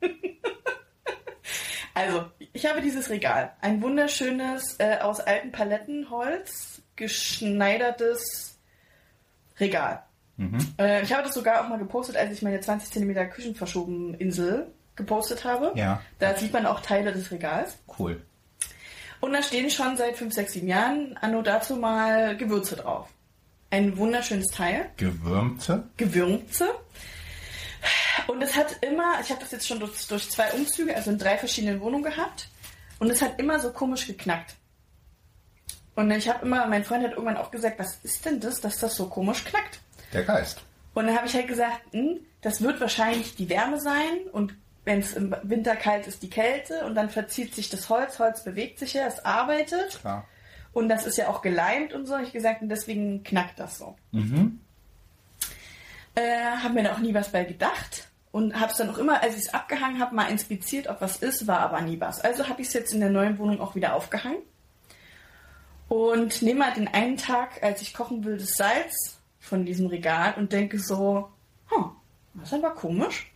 Also, 1.94 2.26
ich 2.56 2.66
habe 2.66 2.80
dieses 2.80 3.10
Regal. 3.10 3.52
Ein 3.60 3.82
wunderschönes, 3.82 4.76
äh, 4.78 4.98
aus 5.00 5.20
alten 5.20 5.52
Palettenholz 5.52 6.82
geschneidertes 6.96 8.58
Regal. 9.60 10.02
Äh, 10.78 11.02
ich 11.02 11.12
habe 11.12 11.22
das 11.22 11.34
sogar 11.34 11.62
auch 11.62 11.68
mal 11.68 11.78
gepostet, 11.78 12.16
als 12.16 12.32
ich 12.32 12.42
meine 12.42 12.60
20 12.60 12.90
cm 12.90 13.30
Küchenverschoben-Insel 13.30 14.66
gepostet 14.96 15.44
habe. 15.44 15.72
Ja. 15.74 16.00
Da 16.18 16.34
sieht 16.34 16.52
man 16.52 16.66
auch 16.66 16.80
Teile 16.80 17.12
des 17.12 17.30
Regals. 17.30 17.78
Cool. 17.98 18.22
Und 19.20 19.32
da 19.32 19.42
stehen 19.42 19.70
schon 19.70 19.96
seit 19.96 20.16
5, 20.16 20.32
6, 20.32 20.52
7 20.54 20.68
Jahren 20.68 21.16
anno 21.20 21.42
dazu 21.42 21.76
mal 21.76 22.36
Gewürze 22.36 22.76
drauf. 22.76 23.08
Ein 23.70 23.96
wunderschönes 23.96 24.46
Teil. 24.46 24.90
Gewürmte. 24.96 25.84
Gewürze. 25.96 26.68
Und 28.26 28.42
es 28.42 28.56
hat 28.56 28.82
immer, 28.82 29.20
ich 29.20 29.30
habe 29.30 29.40
das 29.40 29.52
jetzt 29.52 29.66
schon 29.66 29.80
durch, 29.80 30.06
durch 30.08 30.30
zwei 30.30 30.50
Umzüge, 30.52 30.94
also 30.94 31.10
in 31.10 31.18
drei 31.18 31.38
verschiedenen 31.38 31.80
Wohnungen 31.80 32.04
gehabt. 32.04 32.48
Und 32.98 33.10
es 33.10 33.22
hat 33.22 33.38
immer 33.38 33.60
so 33.60 33.70
komisch 33.72 34.06
geknackt. 34.06 34.56
Und 35.94 36.10
ich 36.10 36.28
habe 36.28 36.44
immer, 36.44 36.66
mein 36.66 36.84
Freund 36.84 37.04
hat 37.04 37.12
irgendwann 37.12 37.36
auch 37.36 37.50
gesagt, 37.50 37.78
was 37.78 37.96
ist 38.02 38.24
denn 38.24 38.40
das, 38.40 38.60
dass 38.60 38.78
das 38.78 38.96
so 38.96 39.08
komisch 39.08 39.44
knackt? 39.44 39.80
Der 40.12 40.24
Geist. 40.24 40.62
Und 40.94 41.06
dann 41.06 41.16
habe 41.16 41.26
ich 41.26 41.34
halt 41.34 41.48
gesagt, 41.48 41.80
hm, 41.92 42.20
das 42.42 42.62
wird 42.62 42.80
wahrscheinlich 42.80 43.34
die 43.34 43.48
Wärme 43.48 43.80
sein 43.80 44.26
und 44.32 44.54
wenn 44.84 45.00
es 45.00 45.14
im 45.14 45.34
Winter 45.42 45.74
kalt 45.74 46.06
ist, 46.06 46.22
die 46.22 46.30
Kälte 46.30 46.84
und 46.84 46.94
dann 46.94 47.10
verzieht 47.10 47.54
sich 47.54 47.68
das 47.68 47.88
Holz, 47.88 48.18
Holz 48.18 48.44
bewegt 48.44 48.78
sich 48.78 48.94
ja, 48.94 49.06
es 49.06 49.24
arbeitet 49.24 49.98
Klar. 50.00 50.26
und 50.72 50.88
das 50.88 51.06
ist 51.06 51.18
ja 51.18 51.28
auch 51.28 51.42
geleimt 51.42 51.92
und 51.92 52.06
so, 52.06 52.14
hab 52.14 52.22
ich 52.22 52.32
gesagt, 52.32 52.62
und 52.62 52.68
deswegen 52.68 53.24
knackt 53.24 53.58
das 53.58 53.78
so. 53.78 53.96
Mhm. 54.12 54.60
Äh, 56.14 56.44
habe 56.62 56.74
mir 56.74 56.84
da 56.84 56.94
auch 56.94 56.98
nie 56.98 57.12
was 57.12 57.32
bei 57.32 57.44
gedacht 57.44 58.06
und 58.36 58.60
habe 58.60 58.70
es 58.70 58.76
dann 58.76 58.90
auch 58.90 58.98
immer, 58.98 59.22
als 59.22 59.34
ich 59.34 59.46
es 59.46 59.54
abgehangen 59.54 59.98
habe, 59.98 60.14
mal 60.14 60.26
inspiziert, 60.30 60.88
ob 60.88 61.00
was 61.00 61.16
ist, 61.16 61.46
war 61.46 61.60
aber 61.60 61.80
nie 61.80 61.98
was. 61.98 62.20
Also 62.20 62.50
habe 62.50 62.60
ich 62.60 62.68
es 62.68 62.74
jetzt 62.74 62.92
in 62.92 63.00
der 63.00 63.08
neuen 63.08 63.38
Wohnung 63.38 63.62
auch 63.62 63.74
wieder 63.74 63.94
aufgehangen 63.94 64.42
und 65.88 66.42
nehme 66.42 66.60
mal 66.60 66.74
den 66.74 66.86
einen 66.86 67.16
Tag, 67.16 67.62
als 67.62 67.80
ich 67.80 67.94
kochen 67.94 68.24
will, 68.24 68.36
das 68.36 68.50
Salz 68.58 69.18
von 69.40 69.64
diesem 69.64 69.86
Regal 69.86 70.34
und 70.36 70.52
denke 70.52 70.78
so, 70.78 71.30
hm, 71.70 71.92
das 72.34 72.52
ist 72.52 72.62
aber 72.62 72.74
komisch. 72.74 73.32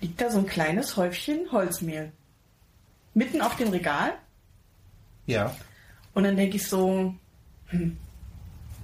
Liegt 0.00 0.18
da 0.22 0.30
so 0.30 0.38
ein 0.38 0.46
kleines 0.46 0.96
Häufchen 0.96 1.52
Holzmehl 1.52 2.10
mitten 3.12 3.42
auf 3.42 3.56
dem 3.56 3.68
Regal 3.68 4.14
Ja. 5.26 5.54
und 6.14 6.24
dann 6.24 6.38
denke 6.38 6.56
ich 6.56 6.66
so, 6.66 7.14
hm, 7.66 7.98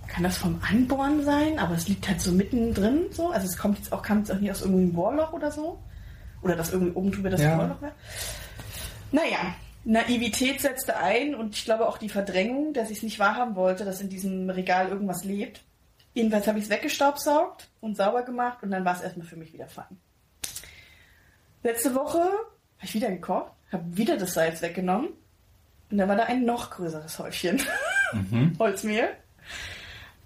kann 0.09 0.23
das 0.23 0.37
vom 0.39 0.61
Anbohren 0.69 1.25
sein? 1.25 1.59
Aber 1.59 1.75
es 1.75 1.89
liegt 1.89 2.09
halt 2.09 2.21
so 2.21 2.33
mittendrin 2.33 3.07
so. 3.11 3.31
Also 3.31 3.47
es 3.47 3.57
kommt 3.57 3.79
jetzt 3.79 3.93
auch, 3.93 4.03
kam 4.03 4.19
jetzt 4.19 4.31
auch 4.33 4.39
nicht 4.39 4.51
aus 4.51 4.61
irgendeinem 4.63 4.93
Bohrloch 4.93 5.33
oder 5.33 5.51
so. 5.51 5.79
Oder 6.43 6.57
dass 6.57 6.73
irgendwie 6.73 6.93
oben 6.93 7.11
drüber 7.13 7.31
das 7.31 7.41
Ja. 7.41 7.57
Bohrloch 7.57 7.81
war. 7.83 7.93
Naja, 9.13 9.55
Naivität 9.85 10.61
setzte 10.61 10.97
ein 10.97 11.35
und 11.35 11.55
ich 11.55 11.65
glaube 11.65 11.89
auch 11.89 11.99
die 11.99 12.09
Verdrängung, 12.09 12.73
dass 12.73 12.91
ich 12.91 12.99
es 12.99 13.03
nicht 13.03 13.19
wahrhaben 13.19 13.55
wollte, 13.55 13.85
dass 13.85 14.01
in 14.01 14.09
diesem 14.09 14.49
Regal 14.51 14.89
irgendwas 14.89 15.25
lebt. 15.25 15.63
Jedenfalls 16.15 16.47
habe 16.47 16.59
ich 16.59 16.65
es 16.65 16.71
weggestaubsaugt 16.71 17.69
und 17.81 17.97
sauber 17.97 18.23
gemacht 18.23 18.59
und 18.63 18.71
dann 18.71 18.85
war 18.85 18.95
es 18.97 19.03
erstmal 19.03 19.27
für 19.27 19.37
mich 19.37 19.53
wieder 19.53 19.67
fein. 19.67 19.99
Letzte 21.63 21.95
Woche 21.95 22.19
habe 22.21 22.85
ich 22.85 22.95
wieder 22.95 23.11
gekocht, 23.11 23.53
habe 23.73 23.85
wieder 23.97 24.17
das 24.17 24.35
Salz 24.35 24.63
weggenommen 24.63 25.09
und 25.91 25.99
da 25.99 26.07
war 26.09 26.17
da 26.17 26.25
ein 26.25 26.45
noch 26.45 26.71
größeres 26.71 27.19
Häufchen 27.19 27.61
Holzmehl. 28.59 29.09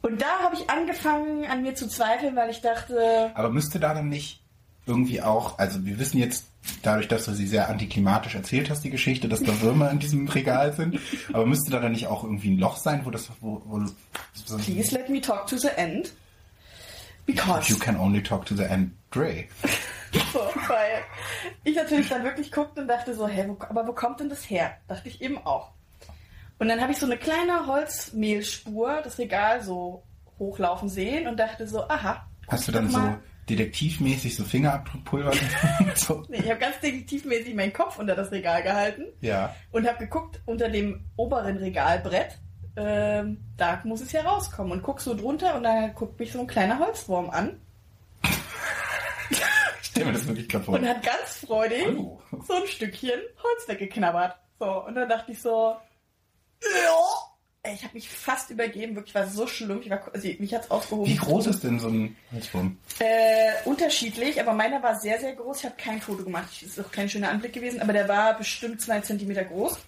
Und 0.03 0.23
da 0.23 0.41
habe 0.43 0.55
ich 0.55 0.71
angefangen, 0.71 1.45
an 1.47 1.63
mir 1.63 1.75
zu 1.75 1.89
zweifeln, 1.89 2.37
weil 2.37 2.51
ich 2.51 2.61
dachte, 2.61 3.33
Aber 3.35 3.51
müsste 3.51 3.81
da 3.81 3.95
dann 3.95 4.09
nicht 4.09 4.43
irgendwie 4.87 5.21
auch, 5.21 5.59
also 5.59 5.85
wir 5.85 5.99
wissen 5.99 6.19
jetzt, 6.19 6.47
dadurch, 6.83 7.09
dass 7.09 7.25
du 7.25 7.33
sie 7.33 7.47
sehr 7.47 7.69
antiklimatisch 7.69 8.35
erzählt 8.35 8.71
hast, 8.71 8.83
die 8.83 8.91
Geschichte, 8.91 9.29
dass 9.29 9.43
da 9.43 9.61
Würmer 9.61 9.91
in 9.91 9.99
diesem 9.99 10.29
Regal 10.29 10.73
sind, 10.73 10.99
aber 11.33 11.47
müsste 11.47 11.71
da 11.71 11.81
dann 11.81 11.93
nicht 11.93 12.07
auch 12.07 12.25
irgendwie 12.25 12.51
ein 12.51 12.59
Loch 12.59 12.77
sein, 12.77 13.03
wo 13.05 13.11
das, 13.11 13.31
wo, 13.41 13.63
wo 13.67 13.85
so, 14.33 14.57
please 14.57 14.95
let 14.95 15.09
me 15.09 15.21
talk 15.21 15.47
to 15.47 15.57
the 15.57 15.69
end. 15.77 16.13
Because. 17.27 17.69
You 17.71 17.79
can 17.79 17.97
only 17.97 18.23
talk 18.23 18.47
to 18.47 18.55
the 18.55 18.65
Andre. 18.65 19.45
So, 20.33 20.39
weil 20.69 21.03
ich 21.65 21.77
natürlich 21.77 22.09
dann 22.09 22.25
wirklich 22.25 22.51
guckte 22.51 22.81
und 22.81 22.89
dachte 22.89 23.15
so, 23.15 23.29
hä, 23.29 23.45
wo, 23.49 23.57
aber 23.69 23.87
wo 23.87 23.93
kommt 23.93 24.21
denn 24.21 24.31
das 24.31 24.49
her? 24.49 24.77
Dachte 24.89 25.09
ich 25.09 25.21
eben 25.21 25.37
auch. 25.39 25.73
Und 26.59 26.68
dann 26.68 26.81
habe 26.81 26.92
ich 26.92 26.99
so 26.99 27.07
eine 27.07 27.16
kleine 27.16 27.66
Holzmehlspur, 27.66 29.01
das 29.03 29.18
Regal 29.18 29.62
so 29.62 30.03
hochlaufen 30.38 30.88
sehen 30.88 31.29
und 31.29 31.38
dachte 31.38 31.66
so, 31.66 31.88
aha. 31.88 32.27
Hast 32.49 32.66
du 32.68 32.73
dann 32.73 32.90
so 32.90 33.01
detektivmäßig 33.49 34.37
so 34.37 34.44
Fingerabdruckpulver? 34.44 35.33
so, 35.94 36.25
Nee, 36.29 36.38
ich 36.38 36.51
habe 36.51 36.59
ganz 36.59 36.81
detektivmäßig 36.81 37.55
meinen 37.55 37.73
Kopf 37.73 37.99
unter 37.99 38.14
das 38.14 38.31
Regal 38.33 38.62
gehalten 38.62 39.05
ja. 39.21 39.55
und 39.71 39.87
habe 39.87 39.99
geguckt 39.99 40.40
unter 40.47 40.68
dem 40.68 41.05
oberen 41.16 41.57
Regalbrett. 41.57 42.38
Ähm, 42.77 43.38
da 43.57 43.81
muss 43.85 44.01
es 44.01 44.12
ja 44.12 44.23
rauskommen 44.23 44.73
und 44.73 44.83
guck 44.83 45.01
so 45.01 45.14
drunter 45.14 45.57
und 45.57 45.64
da 45.64 45.88
guckt 45.88 46.18
mich 46.21 46.33
so 46.33 46.40
ein 46.40 46.47
kleiner 46.47 46.79
Holzwurm 46.79 47.31
an 47.31 47.61
Ich 49.31 49.88
stell 49.88 50.05
mir 50.05 50.12
das 50.12 50.27
wirklich 50.27 50.53
vor. 50.64 50.75
und 50.75 50.88
hat 50.88 51.03
ganz 51.03 51.44
freudig 51.47 51.87
Hallo. 51.87 52.21
so 52.47 52.55
ein 52.55 52.66
Stückchen 52.66 53.21
Holz 53.42 53.68
weggeknabbert. 53.68 54.37
So, 54.61 54.85
und 54.85 54.94
dann 54.94 55.09
dachte 55.09 55.33
ich 55.33 55.40
so, 55.40 55.77
ich 57.75 57.85
habe 57.85 57.94
mich 57.94 58.09
fast 58.09 58.51
übergeben, 58.51 58.97
wirklich 58.97 59.14
war 59.14 59.27
so 59.27 59.47
schlimm. 59.47 59.81
Ich 59.83 59.90
war, 59.90 60.01
also 60.12 60.29
mich 60.38 60.55
hat's 60.55 60.71
aufgehoben. 60.71 61.11
Wie 61.11 61.16
groß 61.16 61.47
ist 61.49 61.64
denn 61.64 61.79
so 61.79 61.88
ein 61.88 62.16
Holzwurm? 62.33 62.79
Äh, 62.99 63.53
unterschiedlich, 63.64 64.40
aber 64.40 64.53
meiner 64.53 64.83
war 64.83 64.99
sehr, 64.99 65.18
sehr 65.21 65.35
groß. 65.35 65.59
Ich 65.59 65.64
habe 65.64 65.75
kein 65.77 66.01
Foto 66.01 66.25
gemacht. 66.25 66.49
Das 66.61 66.62
ist 66.62 66.81
auch 66.81 66.90
kein 66.90 67.09
schöner 67.09 67.31
Anblick 67.31 67.53
gewesen, 67.53 67.81
aber 67.81 67.92
der 67.92 68.09
war 68.09 68.37
bestimmt 68.37 68.81
zwei 68.81 69.01
Zentimeter 69.01 69.44
groß. 69.44 69.79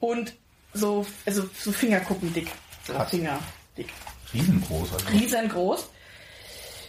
Und 0.00 0.34
so, 0.74 1.06
also 1.26 1.48
so 1.58 1.72
Fingerkuppen 1.72 2.32
dick. 2.32 2.48
So 2.86 2.92
Krass. 2.92 3.10
Fingerdick. 3.10 3.92
Riesengroß. 4.32 4.92
Also. 4.94 5.08
Riesengroß. 5.08 5.88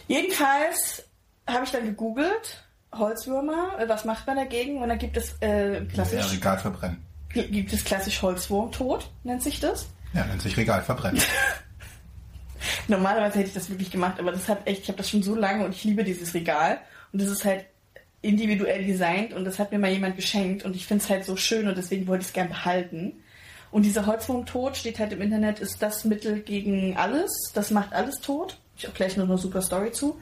Jedenfalls 0.08 1.04
habe 1.46 1.64
ich 1.64 1.70
dann 1.70 1.84
gegoogelt, 1.84 2.64
Holzwürmer, 2.92 3.78
äh, 3.78 3.88
was 3.88 4.04
macht 4.04 4.26
man 4.26 4.36
dagegen? 4.36 4.82
Und 4.82 4.88
dann 4.88 4.98
gibt 4.98 5.16
es 5.16 5.36
äh, 5.40 5.74
Ja, 5.74 5.84
klassisch, 5.84 6.32
Regal 6.32 6.58
verbrennen. 6.58 7.09
Gibt 7.32 7.72
es 7.72 7.84
klassisch 7.84 8.22
Holzwurmtod, 8.22 9.10
nennt 9.24 9.42
sich 9.42 9.60
das. 9.60 9.88
Ja, 10.12 10.24
nennt 10.26 10.42
sich 10.42 10.56
Regal 10.56 10.82
verbrennen. 10.82 11.22
Normalerweise 12.88 13.38
hätte 13.38 13.48
ich 13.48 13.54
das 13.54 13.70
wirklich 13.70 13.90
gemacht, 13.90 14.18
aber 14.18 14.32
das 14.32 14.48
hat 14.48 14.66
echt, 14.66 14.82
ich 14.82 14.88
habe 14.88 14.98
das 14.98 15.08
schon 15.08 15.22
so 15.22 15.34
lange 15.34 15.64
und 15.64 15.74
ich 15.74 15.84
liebe 15.84 16.04
dieses 16.04 16.34
Regal. 16.34 16.78
Und 17.12 17.22
das 17.22 17.28
ist 17.28 17.44
halt 17.44 17.64
individuell 18.22 18.84
designt 18.84 19.32
und 19.32 19.44
das 19.44 19.58
hat 19.58 19.72
mir 19.72 19.78
mal 19.78 19.90
jemand 19.90 20.16
geschenkt 20.16 20.64
und 20.64 20.76
ich 20.76 20.86
finde 20.86 21.02
es 21.02 21.08
halt 21.10 21.24
so 21.24 21.36
schön 21.36 21.68
und 21.68 21.78
deswegen 21.78 22.06
wollte 22.06 22.22
ich 22.22 22.28
es 22.28 22.32
gern 22.32 22.48
behalten. 22.48 23.14
Und 23.70 23.84
dieser 23.84 24.04
Holzwurmtod 24.06 24.76
steht 24.76 24.98
halt 24.98 25.12
im 25.12 25.22
Internet, 25.22 25.60
ist 25.60 25.80
das 25.80 26.04
Mittel 26.04 26.40
gegen 26.40 26.96
alles, 26.96 27.30
das 27.54 27.70
macht 27.70 27.92
alles 27.92 28.20
tot. 28.20 28.58
Ich 28.76 28.84
habe 28.84 28.94
gleich 28.94 29.16
noch 29.16 29.24
eine 29.24 29.38
super 29.38 29.62
Story 29.62 29.92
zu. 29.92 30.18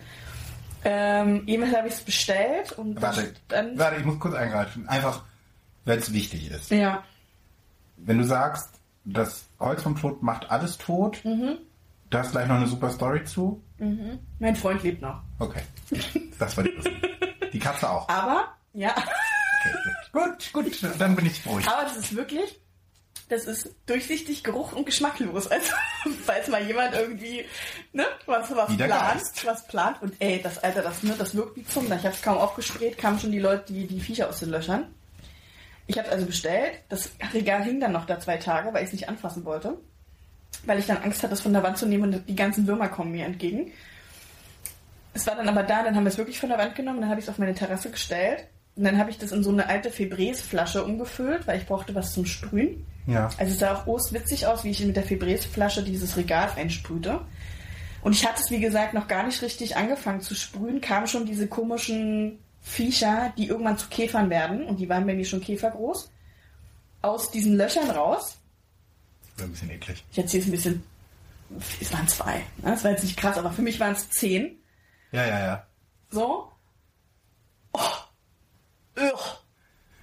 Ähm, 0.85 1.43
jedenfalls 1.47 1.77
habe 1.77 1.89
ich 1.89 1.95
es 1.95 2.01
bestellt 2.03 2.73
und 2.73 3.01
Warte, 3.03 3.33
dann. 3.49 3.77
warte, 3.79 3.99
ich 3.99 4.05
muss 4.05 4.21
kurz 4.21 4.35
eingreifen. 4.35 4.89
Einfach, 4.89 5.25
weil 5.89 5.99
es 5.99 6.13
wichtig 6.13 6.51
ist. 6.51 6.71
Ja. 6.71 7.03
Wenn 7.97 8.19
du 8.19 8.25
sagst, 8.25 8.71
das 9.05 9.45
Holz 9.59 9.83
vom 9.83 9.97
Tod 9.99 10.23
macht 10.23 10.51
alles 10.51 10.79
tot, 10.79 11.25
Mhm. 11.25 11.59
da 12.11 12.21
ist 12.21 12.31
gleich 12.33 12.47
noch 12.47 12.57
eine 12.57 12.67
super 12.67 12.91
Story 12.91 13.25
zu. 13.25 13.63
Mein 14.39 14.57
Freund 14.57 14.83
lebt 14.83 15.03
noch. 15.03 15.21
Okay. 15.39 15.63
Das 16.39 16.57
war 16.57 16.65
die 16.65 16.73
Die 17.53 17.59
Katze 17.59 17.89
auch. 17.89 18.09
Aber, 18.09 18.49
ja, 18.75 18.95
Okay, 18.95 19.75
gut. 20.13 20.53
gut, 20.53 20.81
gut, 20.83 21.01
dann 21.01 21.17
bin 21.17 21.27
ich 21.27 21.43
beruhigt. 21.43 21.67
aber 21.67 21.83
das 21.85 21.97
ist 21.97 22.15
wirklich, 22.15 22.61
das 23.31 23.45
ist 23.47 23.75
durchsichtig, 23.87 24.45
geruch- 24.45 24.73
und 24.75 24.85
geschmacklos. 24.87 25.47
Also, 25.51 25.73
falls 26.25 26.49
mal 26.49 26.63
jemand 26.65 26.95
irgendwie, 26.95 27.45
ne, 27.93 28.05
was, 28.27 28.55
was 28.55 28.77
plant, 28.77 28.79
Geist. 28.91 29.45
was 29.47 29.67
plant. 29.67 30.01
Und 30.03 30.15
ey, 30.21 30.41
das, 30.43 30.59
Alter, 30.63 30.83
das, 30.83 31.03
ne, 31.03 31.15
das 31.19 31.35
wirkt 31.35 31.57
wie 31.57 31.65
Zunder. 31.65 31.97
Ich 31.97 32.05
hab's 32.07 32.23
kaum 32.23 32.37
aufgesprayt, 32.39 32.97
kamen 32.99 33.19
schon 33.19 33.33
die 33.33 33.39
Leute, 33.41 33.73
die, 33.73 33.87
die 33.87 34.01
Viecher 34.01 34.29
aus 34.29 34.41
den 34.41 34.51
Löchern. 34.51 34.87
Ich 35.89 35.99
habe 35.99 36.11
also 36.11 36.27
bestellt. 36.27 36.75
Das 36.91 37.11
Regal 37.33 37.65
hing 37.65 37.81
dann 37.81 37.93
noch 37.93 38.05
da 38.05 38.21
zwei 38.21 38.37
Tage, 38.37 38.73
weil 38.73 38.83
ich 38.83 38.89
es 38.89 38.93
nicht 38.93 39.09
anfassen 39.09 39.45
wollte. 39.45 39.79
Weil 40.65 40.79
ich 40.79 40.87
dann 40.87 40.99
Angst 40.99 41.23
hatte, 41.23 41.33
es 41.33 41.41
von 41.41 41.53
der 41.53 41.63
Wand 41.63 41.79
zu 41.79 41.87
nehmen 41.87 42.15
und 42.15 42.29
die 42.29 42.37
ganzen 42.37 42.67
Würmer 42.67 42.89
kommen 42.89 43.11
mir 43.11 43.25
entgegen. 43.25 43.73
Es 45.15 45.27
war 45.27 45.35
dann 45.35 45.49
aber 45.49 45.63
da, 45.63 45.83
dann 45.83 45.97
haben 45.97 46.05
wir 46.05 46.11
es 46.11 46.19
wirklich 46.19 46.39
von 46.39 46.51
der 46.51 46.59
Wand 46.59 46.75
genommen, 46.75 47.01
dann 47.01 47.11
habe 47.11 47.19
ich 47.19 47.25
es 47.25 47.31
auf 47.31 47.39
meine 47.39 47.55
Terrasse 47.55 47.91
gestellt. 47.91 48.47
Und 48.77 48.85
dann 48.85 48.99
habe 48.99 49.11
ich 49.11 49.19
das 49.19 49.33
in 49.33 49.43
so 49.43 49.51
eine 49.51 49.67
alte 49.67 49.91
Febreze-Flasche 49.91 50.85
umgefüllt, 50.85 51.47
weil 51.47 51.59
ich 51.59 51.67
brauchte 51.67 51.95
was 51.95 52.13
zum 52.13 52.27
Sprühen. 52.27 52.87
Ja. 53.07 53.31
Also 53.39 53.53
es 53.53 53.59
sah 53.59 53.75
auch 53.75 53.85
groß 53.85 54.13
witzig 54.13 54.47
aus, 54.47 54.65
wie 54.65 54.71
ich 54.71 54.85
mit 54.85 54.95
der 54.95 55.03
Febreze-Flasche 55.03 55.83
dieses 55.83 56.17
Regal 56.19 56.51
einsprühte. 56.55 57.23
Und 58.03 58.13
ich 58.13 58.27
hatte 58.27 58.43
es, 58.43 58.51
wie 58.51 58.61
gesagt, 58.61 58.93
noch 58.93 59.09
gar 59.09 59.25
nicht 59.25 59.41
richtig 59.43 59.77
angefangen 59.77 60.21
zu 60.21 60.35
sprühen, 60.35 60.83
kamen 60.83 61.07
schon 61.07 61.25
diese 61.25 61.49
komischen 61.49 62.39
Viecher, 62.69 63.33
die 63.37 63.49
irgendwann 63.49 63.79
zu 63.79 63.89
Käfern 63.89 64.31
werden, 64.31 64.65
und 64.67 64.77
die 64.77 64.89
waren 64.89 65.07
bei 65.07 65.15
mir 65.15 65.25
schon 65.25 65.41
käfergroß, 65.41 66.11
aus 67.03 67.31
diesen 67.31 67.57
Löchern 67.57 67.91
raus. 67.91 68.39
Das 69.37 69.37
ist 69.37 69.43
ein 69.45 69.53
bisschen 69.53 69.71
eklig. 69.71 70.05
Ich 70.13 70.19
erzähle 70.19 70.43
es 70.43 70.49
ein 70.49 70.53
bisschen, 70.53 70.83
es 71.81 71.93
waren 71.93 72.09
zwei. 72.09 72.37
ne? 72.59 72.71
Das 72.71 72.85
war 72.85 72.91
jetzt 72.91 73.05
nicht 73.05 73.17
krass, 73.17 73.39
aber 73.39 73.51
für 73.51 73.63
mich 73.63 73.81
waren 73.81 73.93
es 73.93 74.11
zehn. 74.11 74.59
Ja, 75.13 75.25
ja, 75.27 75.39
ja. 75.39 75.67
So. 76.11 76.53
Oh. 77.73 77.81
Ugh. 78.97 79.39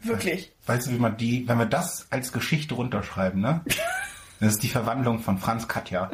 Wirklich. 0.01 0.51
Weißt 0.65 0.87
du, 0.87 0.91
wie 0.91 0.99
man 0.99 1.17
die, 1.17 1.47
wenn 1.47 1.57
wir 1.57 1.65
das 1.65 2.07
als 2.11 2.31
Geschichte 2.31 2.73
runterschreiben, 2.75 3.41
ne? 3.41 3.63
Das 4.41 4.51
ist 4.55 4.63
die 4.63 4.67
Verwandlung 4.67 5.19
von 5.19 5.37
Franz 5.37 5.65
Katja. 5.65 6.11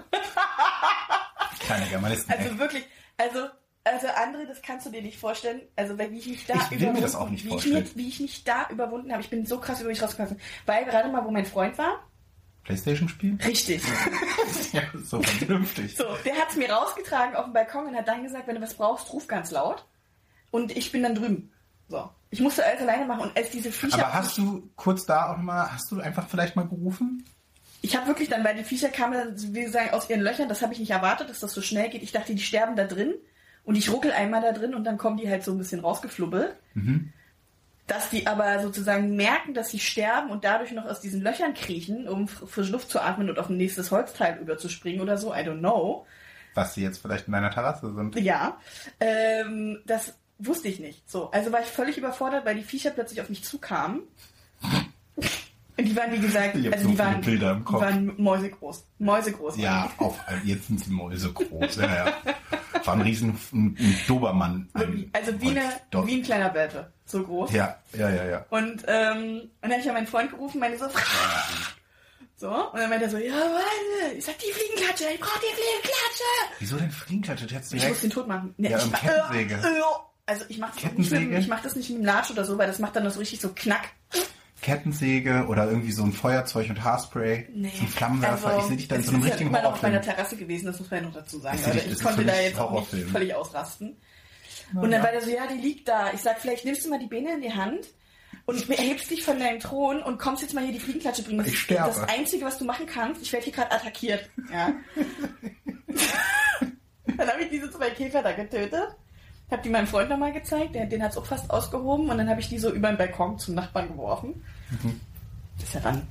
Kleiner 1.60 1.88
Germanisten. 1.88 2.32
Also 2.38 2.60
wirklich, 2.60 2.84
also, 3.18 3.48
also 3.84 4.08
André, 4.08 4.46
das 4.48 4.62
kannst 4.62 4.86
du 4.86 4.92
dir 4.92 5.02
nicht 5.02 5.18
vorstellen. 5.18 5.62
Also 5.76 5.98
wenn 5.98 6.14
ich 6.14 6.28
mich 6.28 6.46
da 6.46 6.54
Ich 6.70 6.80
will 6.80 6.94
mir 6.94 7.02
das 7.02 7.16
auch 7.16 7.30
nicht 7.30 7.46
wie 7.46 7.50
vorstellen. 7.50 7.84
Ich 7.84 7.96
mich, 7.96 7.98
wie 7.98 8.10
ich 8.10 8.20
mich 8.20 8.44
da 8.44 8.68
überwunden 8.70 9.12
habe, 9.12 9.22
ich 9.22 9.30
bin 9.30 9.46
so 9.46 9.60
krass 9.60 9.80
über 9.80 9.90
mich 9.90 10.02
rausgekommen. 10.02 10.40
Weil 10.66 10.86
gerade 10.86 11.10
mal, 11.10 11.26
wo 11.26 11.32
mein 11.32 11.46
Freund 11.46 11.78
war, 11.78 12.00
Playstation 12.64 13.10
spielen? 13.10 13.40
richtig. 13.44 13.82
ja, 14.72 14.84
so 15.04 15.22
vernünftig. 15.22 15.96
So, 15.96 16.06
der 16.24 16.36
hat 16.36 16.52
es 16.52 16.58
mir 16.58 16.70
rausgetragen 16.70 17.36
auf 17.36 17.46
dem 17.46 17.54
Balkon 17.54 17.88
und 17.88 17.96
hat 17.96 18.08
dann 18.08 18.24
gesagt, 18.24 18.48
wenn 18.48 18.56
du 18.56 18.62
was 18.62 18.76
brauchst, 18.76 19.12
ruf 19.12 19.28
ganz 19.28 19.50
laut. 19.50 19.86
Und 20.52 20.76
ich 20.78 20.92
bin 20.92 21.02
dann 21.02 21.16
drüben. 21.16 21.52
So. 21.88 22.10
Ich 22.30 22.40
musste 22.40 22.66
alles 22.66 22.82
alleine 22.82 23.06
machen 23.06 23.22
und 23.22 23.36
als 23.38 23.50
diese 23.50 23.72
Viecher. 23.72 24.06
Aber 24.06 24.14
hast 24.14 24.38
du 24.38 24.70
kurz 24.76 25.06
da 25.06 25.34
auch 25.34 25.38
mal, 25.38 25.72
hast 25.72 25.92
du 25.92 26.00
einfach 26.00 26.30
vielleicht 26.30 26.56
mal 26.56 26.68
gerufen? 26.68 27.26
Ich 27.82 27.98
habe 27.98 28.08
wirklich 28.08 28.30
dann, 28.30 28.44
weil 28.44 28.56
die 28.56 28.64
Viecher 28.64 28.90
kamen, 28.90 29.34
wie 29.54 29.64
gesagt, 29.64 29.92
aus 29.94 30.08
ihren 30.10 30.22
Löchern, 30.22 30.48
das 30.48 30.62
habe 30.62 30.72
ich 30.72 30.80
nicht 30.80 30.92
erwartet, 30.92 31.30
dass 31.30 31.40
das 31.40 31.52
so 31.54 31.62
schnell 31.62 31.90
geht. 31.90 32.04
Ich 32.04 32.12
dachte, 32.12 32.36
die 32.36 32.42
sterben 32.42 32.76
da 32.76 32.86
drin 32.86 33.16
und 33.64 33.76
ich 33.76 33.92
ruckel 33.92 34.12
einmal 34.12 34.42
da 34.42 34.52
drin 34.52 34.74
und 34.76 34.84
dann 34.84 34.98
kommen 34.98 35.18
die 35.18 35.30
halt 35.30 35.44
so 35.44 35.52
ein 35.52 35.58
bisschen 35.58 35.80
rausgeflubbelt. 35.82 36.56
Dass 37.88 38.10
die 38.10 38.26
aber 38.26 38.62
sozusagen 38.62 39.16
merken, 39.16 39.54
dass 39.54 39.70
sie 39.70 39.80
sterben 39.80 40.30
und 40.30 40.44
dadurch 40.46 40.72
noch 40.72 40.86
aus 40.86 41.02
diesen 41.02 41.22
Löchern 41.22 41.54
kriechen, 41.54 42.08
um 42.08 42.26
fr- 42.28 42.48
frische 42.48 42.72
Luft 42.72 42.90
zu 42.90 43.02
atmen 43.02 43.30
und 43.30 43.38
auf 43.38 43.50
ein 43.50 43.58
nächstes 43.58 43.92
Holzteil 43.92 44.38
überzuspringen 44.40 45.02
oder 45.02 45.18
so, 45.18 45.34
I 45.34 45.40
don't 45.40 45.60
know. 45.60 46.06
Was 46.54 46.74
sie 46.74 46.84
jetzt 46.84 47.00
vielleicht 47.02 47.28
in 47.28 47.34
deiner 47.34 47.50
Terrasse 47.52 47.94
sind. 47.94 48.16
Ja, 48.16 48.58
ähm, 49.00 49.80
das 49.86 50.14
wusste 50.38 50.68
ich 50.70 50.80
nicht. 50.80 51.10
So, 51.10 51.32
also 51.32 51.52
war 51.52 51.60
ich 51.62 51.68
völlig 51.68 51.98
überfordert, 51.98 52.46
weil 52.46 52.56
die 52.56 52.64
Viecher 52.64 52.92
plötzlich 52.92 53.20
auf 53.22 53.30
mich 53.30 53.44
zukamen. 53.44 54.02
Und 55.78 55.86
die 55.86 55.96
waren, 55.96 56.12
wie 56.12 56.20
gesagt, 56.20 56.56
Ich 56.56 56.72
also 56.72 56.86
so 56.86 56.92
die 56.92 57.00
waren, 57.00 57.22
Bilder 57.22 57.52
im 57.52 57.66
die 57.66 57.74
waren 57.74 58.14
mäusegroß. 58.18 58.86
Mäusegroß. 59.00 59.58
Ja, 59.58 59.92
auf, 59.98 60.20
jetzt 60.44 60.68
sind 60.68 60.80
sie 60.84 60.92
Mäuse 60.92 61.32
groß. 61.32 61.76
Ja, 61.78 62.06
ja. 62.06 62.14
War 62.86 62.96
ein 62.96 63.02
riesen 63.02 63.38
ein, 63.54 63.78
ein 63.80 63.98
Dobermann. 64.08 64.70
Ein 64.74 65.10
Also 65.14 65.40
wie, 65.40 65.52
eine, 65.52 65.64
Doch. 65.92 66.06
wie 66.06 66.16
ein 66.16 66.24
kleiner 66.24 66.54
Welpe. 66.54 66.92
So 67.06 67.24
groß. 67.24 67.52
Ja, 67.52 67.78
ja, 67.94 68.10
ja, 68.10 68.26
ja. 68.26 68.46
Und, 68.50 68.84
ähm, 68.88 69.42
und 69.42 69.52
dann 69.62 69.72
habe 69.72 69.80
ich 69.82 69.86
ja 69.86 69.94
meinen 69.94 70.08
Freund 70.08 70.32
gerufen, 70.32 70.60
meine 70.60 70.78
so, 70.78 70.86
so, 72.38 72.50
und 72.50 72.80
dann 72.80 72.90
meinte 72.90 73.06
er 73.06 73.12
so, 73.12 73.18
ja, 73.18 73.34
warte, 73.34 74.18
ich 74.18 74.26
sag 74.26 74.36
die 74.40 74.52
Fliegenklatsche, 74.52 75.04
ich 75.14 75.20
brauch 75.20 75.38
die 75.38 75.54
Fliegenklatsche. 75.54 76.58
Wieso 76.58 76.78
denn 76.78 76.90
Fliegenklatsche? 76.90 77.46
Du 77.46 77.76
Ich 77.76 77.88
muss 77.88 78.02
den 78.02 78.10
tot 78.10 78.28
machen. 78.28 78.56
Nee, 78.58 78.72
Ja, 78.72 78.78
ich 78.80 78.92
Kettensäge. 78.92 79.56
Äh, 79.56 79.58
äh, 79.78 79.82
also 80.26 80.46
ich 80.48 80.58
mach, 80.58 80.74
das 80.74 80.84
nicht 80.84 80.96
mit, 80.96 81.10
Kettensäge? 81.10 81.38
ich 81.38 81.48
mach 81.48 81.62
das 81.62 81.76
nicht 81.76 81.90
mit 81.90 82.00
dem 82.00 82.06
Latsch 82.06 82.32
oder 82.32 82.46
so, 82.46 82.58
weil 82.58 82.66
das 82.66 82.80
macht 82.80 82.96
dann 82.96 83.04
noch 83.04 83.12
so 83.12 83.20
richtig 83.20 83.42
so 83.42 83.50
knack. 83.54 83.90
Kettensäge 84.62 85.46
oder 85.48 85.66
irgendwie 85.68 85.92
so 85.92 86.04
ein 86.04 86.14
Feuerzeug 86.14 86.70
und 86.70 86.84
Haarspray, 86.84 87.48
so 87.54 87.60
ein 87.84 87.88
Flammenwerfer. 87.88 88.58
ich 88.60 88.64
sehe 88.66 88.78
dich 88.78 88.88
da 88.88 88.96
in 88.98 89.04
so 89.04 89.10
einem 89.12 89.20
ist 89.22 89.26
ja 89.26 89.30
richtigen 89.34 89.50
immer 89.50 89.62
noch 89.64 89.74
auf 89.74 89.82
meiner. 89.82 90.02
Terrasse 90.02 90.38
gewesen, 90.38 90.68
das 90.68 90.80
muss 90.80 90.90
man 90.92 91.02
ja 91.02 91.06
noch 91.08 91.16
dazu 91.16 91.40
sagen. 91.40 91.58
Ich 91.60 91.66
Leute. 91.66 91.78
dich- 91.78 91.84
Ich 91.86 91.90
das 91.94 92.00
ist 92.00 92.06
konnte 92.06 92.26
da 92.26 92.40
jetzt 92.40 92.60
auch 92.60 92.94
nicht 92.94 93.10
völlig 93.10 93.34
ausrasten. 93.36 93.98
Und 94.74 94.92
dann 94.92 95.04
war 95.04 95.12
der 95.12 95.22
so, 95.22 95.30
ja, 95.30 95.48
die 95.48 95.60
liegt 95.60 95.88
da. 95.88 96.14
Ich 96.14 96.22
sag, 96.22 96.40
vielleicht 96.40 96.64
nimmst 96.64 96.86
du 96.86 96.90
mal 96.90 97.00
die 97.00 97.08
Beine 97.08 97.34
in 97.34 97.42
die 97.42 97.52
Hand 97.54 97.88
und 98.46 98.70
erhebst 98.70 99.10
dich 99.12 99.24
von 99.24 99.38
deinem 99.40 99.60
Thron 99.60 100.02
und 100.02 100.18
kommst 100.18 100.42
jetzt 100.44 100.54
mal 100.54 100.64
hier 100.64 100.72
die 100.74 100.80
Fliegenklatsche 100.80 101.24
bringen. 101.24 101.40
Das 101.40 101.48
Ich 101.48 101.54
ist 101.56 101.60
sterbe. 101.60 101.90
das 101.94 102.08
Einzige, 102.08 102.46
was 102.46 102.58
du 102.58 102.64
machen 102.66 102.86
kannst. 102.86 103.22
Ich 103.22 103.34
werde 103.34 103.44
hier 103.46 103.54
gerade 103.54 103.72
attackiert. 103.72 104.30
Ja. 104.52 104.72
dann 107.18 107.28
habe 107.30 107.44
ich 107.44 107.50
diese 107.50 107.70
zwei 107.72 107.90
Käfer 107.90 108.22
da 108.24 108.32
getötet. 108.32 108.96
Hab 109.52 109.62
die 109.64 109.70
meinem 109.70 109.88
Freund 109.88 110.10
nochmal 110.10 110.32
gezeigt, 110.32 110.74
der, 110.76 110.86
den 110.86 111.04
hat's 111.04 111.18
auch 111.18 111.26
fast 111.26 111.50
ausgehoben 111.52 112.10
und 112.10 112.18
dann 112.18 112.30
habe 112.30 112.40
ich 112.40 112.50
die 112.50 112.58
so 112.58 112.72
über 112.72 112.88
den 112.88 112.98
Balkon 112.98 113.38
zum 113.38 113.56
Nachbarn 113.56 113.90
geworfen. 113.90 114.44
Mhm. 114.70 115.00
Das 115.58 115.68
ist 115.68 115.74
ja 115.76 115.82
dann 115.82 116.08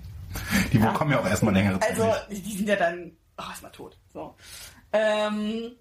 Die 0.72 0.78
Ja. 0.78 0.92
bekommen 0.92 1.10
ja 1.12 1.20
auch 1.20 1.26
erstmal 1.26 1.54
längere 1.54 1.80
Zeit. 1.80 1.90
also, 1.98 2.12
die 2.30 2.56
sind 2.56 2.68
ja 2.68 2.76
dann 2.76 3.12
oh, 3.38 3.42
erstmal 3.48 3.72
tot. 3.72 3.96
So. 4.12 4.34
Ähm, 4.92 5.72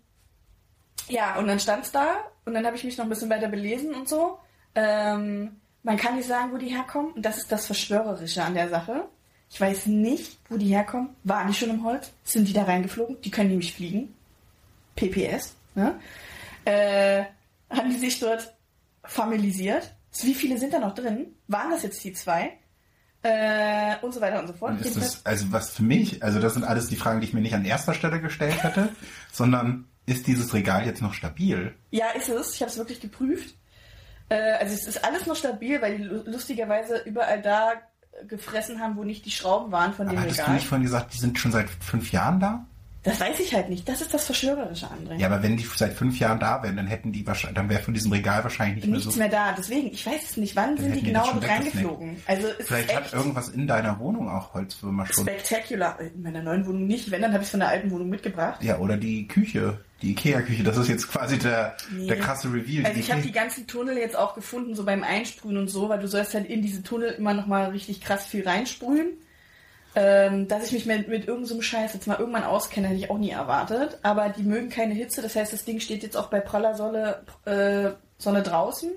ja, 1.10 1.36
und 1.38 1.48
dann 1.48 1.60
stand's 1.60 1.91
da 1.91 2.15
und 2.45 2.54
dann 2.54 2.65
habe 2.65 2.76
ich 2.78 2.84
mich 2.84 2.98
noch 2.98 3.06
ein 3.06 3.10
bisschen 3.10 3.30
weiter 3.30 3.48
belesen 3.48 3.93
und 3.93 4.08
so. 4.08 4.39
Ähm, 4.76 5.58
man 5.84 5.98
kann 5.98 6.15
nicht 6.15 6.28
sagen, 6.28 6.52
wo 6.52 6.58
die 6.58 6.67
herkommen. 6.76 7.12
Und 7.13 7.24
das 7.26 7.38
ist 7.38 7.52
das 7.52 7.65
Verschwörerische 7.65 8.43
an 8.43 8.54
der 8.54 8.69
Sache. 8.69 9.06
Ich 9.52 9.60
weiß 9.60 9.88
nicht, 9.88 10.38
wo 10.50 10.58
die 10.58 10.67
herkommen. 10.67 11.10
Waren 11.24 11.48
die 11.48 11.54
schon 11.54 11.69
im 11.72 11.84
Holz? 11.84 12.12
Sind 12.24 12.48
die 12.48 12.54
da 12.54 12.63
reingeflogen? 12.63 13.19
Die 13.22 13.32
können 13.32 13.50
nämlich 13.50 13.74
fliegen. 13.74 14.13
PPS. 14.95 15.56
Ne? 15.76 16.00
Äh, 16.65 17.24
haben 17.69 17.89
die 17.89 17.97
sich 17.97 18.19
dort 18.19 18.53
familisiert? 19.03 19.95
Wie 20.21 20.34
viele 20.34 20.58
sind 20.58 20.73
da 20.73 20.79
noch 20.79 20.95
drin? 20.95 21.27
Waren 21.47 21.71
das 21.71 21.84
jetzt 21.84 22.03
die 22.03 22.13
zwei? 22.13 22.53
Äh, 23.21 23.97
und 24.01 24.13
so 24.13 24.21
weiter 24.21 24.39
und 24.39 24.47
so 24.47 24.53
fort. 24.53 24.71
Und 24.71 24.95
das, 24.95 25.25
also 25.25 25.51
was 25.51 25.71
für 25.71 25.84
mich, 25.84 26.23
also 26.23 26.39
das 26.39 26.53
sind 26.53 26.63
alles 26.63 26.88
die 26.88 26.95
Fragen, 26.95 27.19
die 27.19 27.27
ich 27.27 27.34
mir 27.34 27.41
nicht 27.41 27.53
an 27.53 27.65
erster 27.65 27.93
Stelle 27.93 28.21
gestellt 28.21 28.63
hätte, 28.63 28.89
sondern 29.32 29.89
ist 30.05 30.25
dieses 30.25 30.53
Regal 30.53 30.86
jetzt 30.86 31.01
noch 31.01 31.13
stabil? 31.13 31.75
Ja, 31.91 32.10
ist 32.12 32.29
es. 32.29 32.55
Ich 32.55 32.62
habe 32.62 32.71
es 32.71 32.77
wirklich 32.77 33.01
geprüft. 33.01 33.55
Äh, 34.29 34.53
also 34.53 34.73
es 34.73 34.88
ist 34.88 35.03
alles 35.03 35.25
noch 35.25 35.36
stabil, 35.36 35.82
weil 35.82 35.97
die 35.97 36.03
lu- 36.03 36.23
lustigerweise 36.25 36.99
überall 37.05 37.41
da 37.41 37.73
gefressen 38.27 38.79
haben, 38.79 38.95
wo 38.95 39.03
nicht 39.03 39.25
die 39.25 39.32
Schrauben 39.32 39.71
waren 39.71 39.93
von 39.93 40.08
Aber 40.08 40.15
dem 40.15 40.21
hattest 40.21 40.39
du 40.39 40.41
Regal. 40.43 40.55
nicht 40.55 40.67
vorhin 40.67 40.84
gesagt, 40.84 41.13
die 41.13 41.19
sind 41.19 41.38
schon 41.38 41.51
seit 41.51 41.69
fünf 41.69 42.12
Jahren 42.12 42.39
da? 42.39 42.65
Das 43.04 43.18
weiß 43.22 43.40
ich 43.40 43.54
halt 43.54 43.70
nicht. 43.70 43.88
Das 43.88 44.02
ist 44.02 44.14
das 44.14 44.26
Verschwörerische, 44.26 44.86
André. 44.88 45.16
Ja, 45.18 45.28
aber 45.28 45.42
wenn 45.42 45.56
die 45.56 45.64
seit 45.74 45.94
fünf 45.94 46.20
Jahren 46.20 46.38
da 46.40 46.62
wären, 46.62 46.76
dann 46.76 46.88
hätten 46.88 47.14
die 47.14 47.26
wahrscheinlich, 47.26 47.56
dann 47.56 47.70
wäre 47.70 47.82
von 47.82 47.94
diesem 47.94 48.12
Regal 48.12 48.44
wahrscheinlich 48.44 48.84
nicht 48.84 48.88
Nichts 48.88 49.06
mehr 49.06 49.14
so. 49.14 49.20
mehr 49.20 49.30
da. 49.30 49.56
Deswegen, 49.58 49.88
ich 49.94 50.06
weiß 50.06 50.22
es 50.32 50.36
nicht. 50.38 50.56
Wann 50.58 50.78
sind 50.78 50.94
die 50.96 51.04
genau 51.04 51.34
mit 51.34 51.48
reingeflogen? 51.48 52.18
Also 52.28 52.48
es 52.60 52.68
Vielleicht 52.68 52.94
hat 52.94 53.14
irgendwas 53.14 53.48
in 53.50 53.68
deiner 53.68 53.98
Wohnung 54.00 54.30
auch 54.30 54.54
Holzwürmer 54.54 55.06
schon. 55.06 55.24
spektakulär. 55.24 55.98
In 56.14 56.24
meiner 56.24 56.42
neuen 56.44 56.66
Wohnung 56.68 56.88
nicht. 56.88 57.10
Wenn, 57.10 57.22
dann 57.22 57.32
habe 57.32 57.42
ich 57.42 57.48
es 57.48 57.52
von 57.52 57.62
der 57.62 57.70
alten 57.70 57.90
Wohnung 57.90 58.10
mitgebracht. 58.10 58.62
Ja, 58.62 58.78
oder 58.80 58.98
die 58.98 59.30
Küche, 59.30 59.80
die 60.02 60.12
Ikea-Küche, 60.12 60.64
das 60.64 60.76
ist 60.78 60.90
jetzt 60.90 61.08
quasi 61.10 61.38
der, 61.40 61.78
Nee. 61.92 62.08
der 62.08 62.20
krasse 62.20 62.52
Reveal. 62.52 62.86
Also 62.86 63.00
ich 63.00 63.10
habe 63.14 63.22
die 63.22 63.32
ganzen 63.32 63.66
Tunnel 63.66 63.98
jetzt 63.98 64.18
auch 64.18 64.36
gefunden, 64.36 64.76
so 64.76 64.84
beim 64.84 65.04
Einsprühen 65.04 65.56
und 65.56 65.70
so, 65.70 65.88
weil 65.88 66.00
du 66.00 66.08
sollst 66.10 66.34
halt 66.34 66.48
in 66.48 66.62
diese 66.62 66.84
Tunnel 66.84 67.12
immer 67.12 67.34
noch 67.34 67.48
mal 67.48 67.70
richtig 67.70 68.02
krass 68.02 68.26
viel 68.26 68.46
reinsprühen. 68.46 69.08
Ähm, 69.95 70.47
dass 70.47 70.65
ich 70.65 70.71
mich 70.71 70.86
mit, 70.86 71.08
mit 71.08 71.28
irgendeinem 71.28 71.45
so 71.45 71.62
Scheiß 71.62 71.93
jetzt 71.93 72.06
mal 72.06 72.19
irgendwann 72.19 72.43
auskenne, 72.43 72.88
hätte 72.88 72.99
ich 72.99 73.10
auch 73.10 73.17
nie 73.17 73.32
erwartet. 73.32 73.97
Aber 74.04 74.30
die 74.30 74.43
mögen 74.43 74.69
keine 74.69 74.93
Hitze, 74.93 75.21
das 75.21 75.36
heißt, 75.36 75.52
das 75.52 75.65
Ding 75.65 75.80
steht 75.80 76.04
jetzt 76.04 76.15
auch 76.15 76.28
bei 76.28 76.39
praller 76.39 76.75
Sonne, 76.75 77.21
äh, 77.45 77.91
Sonne 78.17 78.43
draußen, 78.43 78.91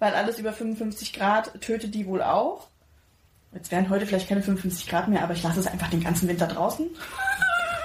weil 0.00 0.14
alles 0.14 0.38
über 0.38 0.52
55 0.52 1.12
Grad 1.12 1.60
tötet 1.60 1.94
die 1.94 2.06
wohl 2.06 2.22
auch. 2.22 2.68
Jetzt 3.52 3.70
wären 3.70 3.88
heute 3.88 4.06
vielleicht 4.06 4.28
keine 4.28 4.42
55 4.42 4.88
Grad 4.88 5.06
mehr, 5.06 5.22
aber 5.22 5.34
ich 5.34 5.42
lasse 5.44 5.60
es 5.60 5.68
einfach 5.68 5.88
den 5.88 6.02
ganzen 6.02 6.28
Winter 6.28 6.48
draußen. 6.48 6.86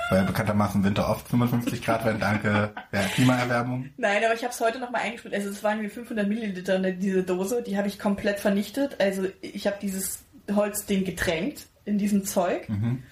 Weil 0.09 0.23
bekanntermaßen 0.23 0.83
Winter 0.83 1.07
oft 1.07 1.27
55 1.27 1.85
Grad 1.85 2.03
werden, 2.03 2.19
danke 2.19 2.73
der 2.91 3.03
Klimaerwärmung. 3.03 3.91
Nein, 3.97 4.23
aber 4.25 4.33
ich 4.33 4.41
habe 4.43 4.51
es 4.51 4.59
heute 4.59 4.79
nochmal 4.79 5.01
eingespielt. 5.03 5.35
Also 5.35 5.49
es 5.49 5.63
waren 5.63 5.81
wie 5.83 5.89
500 5.89 6.27
Milliliter 6.27 6.83
in 6.83 6.99
diese 6.99 7.21
Dose. 7.21 7.61
Die 7.61 7.77
habe 7.77 7.87
ich 7.87 7.99
komplett 7.99 8.39
vernichtet. 8.39 8.99
Also 8.99 9.27
ich 9.41 9.67
habe 9.67 9.77
dieses 9.79 10.23
Holzding 10.51 11.05
getränkt 11.05 11.67
in 11.89 11.97
diesem 11.97 12.23
Zeug. 12.25 12.69
Mhm. 12.69 13.03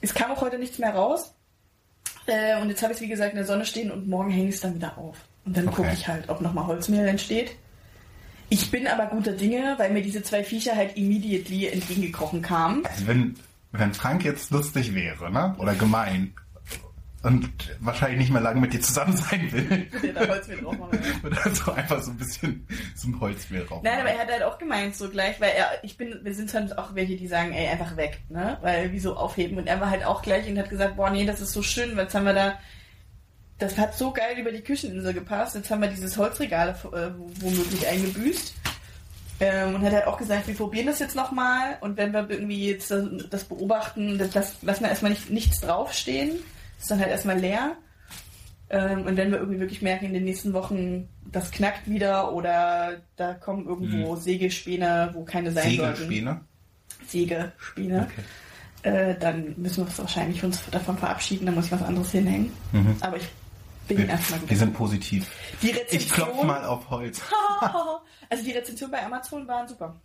Es 0.00 0.12
kam 0.14 0.30
auch 0.32 0.40
heute 0.42 0.58
nichts 0.58 0.78
mehr 0.78 0.94
raus. 0.94 1.34
Äh, 2.26 2.60
und 2.60 2.68
jetzt 2.68 2.82
habe 2.82 2.92
ich 2.92 2.98
es 2.98 3.02
wie 3.02 3.08
gesagt 3.08 3.30
in 3.32 3.36
der 3.36 3.46
Sonne 3.46 3.64
stehen 3.64 3.90
und 3.90 4.08
morgen 4.08 4.30
hänge 4.30 4.48
ich 4.48 4.56
es 4.56 4.60
dann 4.60 4.74
wieder 4.74 4.96
auf. 4.98 5.16
Und 5.44 5.56
dann 5.56 5.68
Okay. 5.68 5.76
gucke 5.76 5.92
ich 5.92 6.08
halt, 6.08 6.28
ob 6.28 6.40
nochmal 6.40 6.66
Holzmehl 6.66 7.06
entsteht. 7.06 7.52
Ich 8.48 8.70
bin 8.70 8.86
aber 8.86 9.06
guter 9.06 9.32
Dinge, 9.32 9.74
weil 9.78 9.90
mir 9.90 10.02
diese 10.02 10.22
zwei 10.22 10.44
Viecher 10.44 10.76
halt 10.76 10.96
immediately 10.96 11.66
entgegengekrochen 11.66 12.42
kamen. 12.42 12.84
Also 12.86 13.06
wenn, 13.06 13.34
wenn 13.72 13.92
Frank 13.94 14.24
jetzt 14.24 14.50
lustig 14.50 14.94
wäre, 14.94 15.30
ne? 15.30 15.54
Oder 15.58 15.74
gemein 15.74 16.34
und 17.24 17.48
wahrscheinlich 17.80 18.18
nicht 18.18 18.32
mehr 18.32 18.42
lange 18.42 18.60
mit 18.60 18.72
dir 18.74 18.80
zusammen 18.80 19.16
sein 19.16 19.50
will, 19.50 19.86
Der 20.02 20.12
da 20.12 20.28
Holzmehl 20.28 20.58
drauf 20.58 20.78
machen. 20.78 20.98
oder 21.24 21.50
so 21.54 21.72
einfach 21.72 22.02
so 22.02 22.10
ein 22.10 22.18
bisschen 22.18 22.66
zum 22.94 23.18
Holzmehl 23.18 23.64
rauf. 23.64 23.82
Nein, 23.82 24.00
aber 24.00 24.10
er 24.10 24.18
hat 24.18 24.30
halt 24.30 24.42
auch 24.42 24.58
gemeint, 24.58 24.94
so 24.94 25.08
gleich, 25.08 25.40
weil 25.40 25.52
er, 25.56 25.82
ich 25.82 25.96
bin, 25.96 26.20
wir 26.22 26.34
sind 26.34 26.52
halt 26.52 26.76
auch 26.76 26.94
welche, 26.94 27.16
die 27.16 27.26
sagen, 27.26 27.52
ey, 27.52 27.66
einfach 27.68 27.96
weg, 27.96 28.20
ne? 28.28 28.58
Weil, 28.60 28.92
wieso 28.92 29.16
aufheben? 29.16 29.56
Und 29.56 29.66
er 29.66 29.80
war 29.80 29.90
halt 29.90 30.04
auch 30.04 30.20
gleich 30.20 30.46
und 30.48 30.58
hat 30.58 30.68
gesagt, 30.68 30.96
boah, 30.96 31.10
nee, 31.10 31.24
das 31.24 31.40
ist 31.40 31.52
so 31.52 31.62
schön, 31.62 31.96
weil 31.96 32.04
jetzt 32.04 32.14
haben 32.14 32.26
wir 32.26 32.34
da, 32.34 32.58
das 33.58 33.78
hat 33.78 33.96
so 33.96 34.12
geil 34.12 34.36
über 34.38 34.52
die 34.52 34.60
Kücheninsel 34.60 35.14
gepasst, 35.14 35.54
jetzt 35.54 35.70
haben 35.70 35.80
wir 35.80 35.88
dieses 35.88 36.18
Holzregal 36.18 36.70
äh, 36.92 37.10
womöglich 37.40 37.88
eingebüßt. 37.88 38.54
Ähm, 39.40 39.74
und 39.74 39.82
hat 39.82 39.92
halt 39.92 40.06
auch 40.06 40.18
gesagt, 40.18 40.46
wir 40.46 40.54
probieren 40.54 40.86
das 40.86 41.00
jetzt 41.00 41.16
nochmal 41.16 41.76
und 41.80 41.96
wenn 41.96 42.12
wir 42.12 42.30
irgendwie 42.30 42.70
jetzt 42.70 42.90
das, 42.92 43.04
das 43.30 43.44
beobachten, 43.44 44.16
das, 44.16 44.30
das 44.30 44.62
lassen 44.62 44.84
wir 44.84 44.90
erstmal 44.90 45.10
nicht, 45.10 45.28
nichts 45.28 45.60
draufstehen, 45.60 46.38
ist 46.80 46.90
dann 46.90 47.00
halt 47.00 47.10
erstmal 47.10 47.38
leer. 47.38 47.76
Ähm, 48.70 49.06
und 49.06 49.16
wenn 49.16 49.30
wir 49.30 49.38
irgendwie 49.38 49.60
wirklich 49.60 49.82
merken, 49.82 50.06
in 50.06 50.14
den 50.14 50.24
nächsten 50.24 50.52
Wochen, 50.52 51.08
das 51.30 51.50
knackt 51.50 51.88
wieder 51.88 52.32
oder 52.32 53.00
da 53.16 53.34
kommen 53.34 53.66
irgendwo 53.66 54.16
Sägespäne, 54.16 55.10
wo 55.14 55.24
keine 55.24 55.52
sein 55.52 55.76
sollten. 55.76 55.96
Segelspäne. 55.96 56.40
Sägespäne. 57.06 58.08
Okay. 58.10 58.22
Äh, 58.90 59.18
dann 59.18 59.54
müssen 59.56 59.78
wir 59.78 59.84
uns 59.84 59.98
wahrscheinlich 59.98 60.42
uns 60.44 60.60
davon 60.70 60.98
verabschieden, 60.98 61.46
dann 61.46 61.54
muss 61.54 61.66
ich 61.66 61.72
was 61.72 61.82
anderes 61.82 62.10
hinhängen. 62.10 62.52
Aber 63.00 63.16
ich 63.16 63.28
bin 63.88 63.98
Wir, 63.98 64.08
erstmal 64.08 64.40
gut. 64.40 64.50
wir 64.50 64.56
sind 64.56 64.74
positiv. 64.74 65.30
Die 65.62 65.70
Ich 65.70 65.76
Rezension, 65.76 66.10
klopfe 66.26 66.46
mal 66.46 66.64
auf 66.64 66.90
Holz. 66.90 67.20
also 68.30 68.44
die 68.44 68.50
Rezension 68.52 68.90
bei 68.90 69.04
Amazon 69.04 69.46
waren 69.48 69.68
super. 69.68 70.00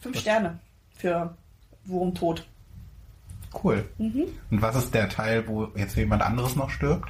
Fünf 0.00 0.18
Sterne 0.20 0.58
für 0.96 1.36
Wurmtod. 1.84 2.46
Cool. 3.62 3.88
Mhm. 3.98 4.24
Und 4.50 4.62
was 4.62 4.76
ist 4.76 4.94
der 4.94 5.08
Teil, 5.08 5.46
wo 5.46 5.68
jetzt 5.76 5.96
jemand 5.96 6.22
anderes 6.22 6.56
noch 6.56 6.70
stirbt? 6.70 7.08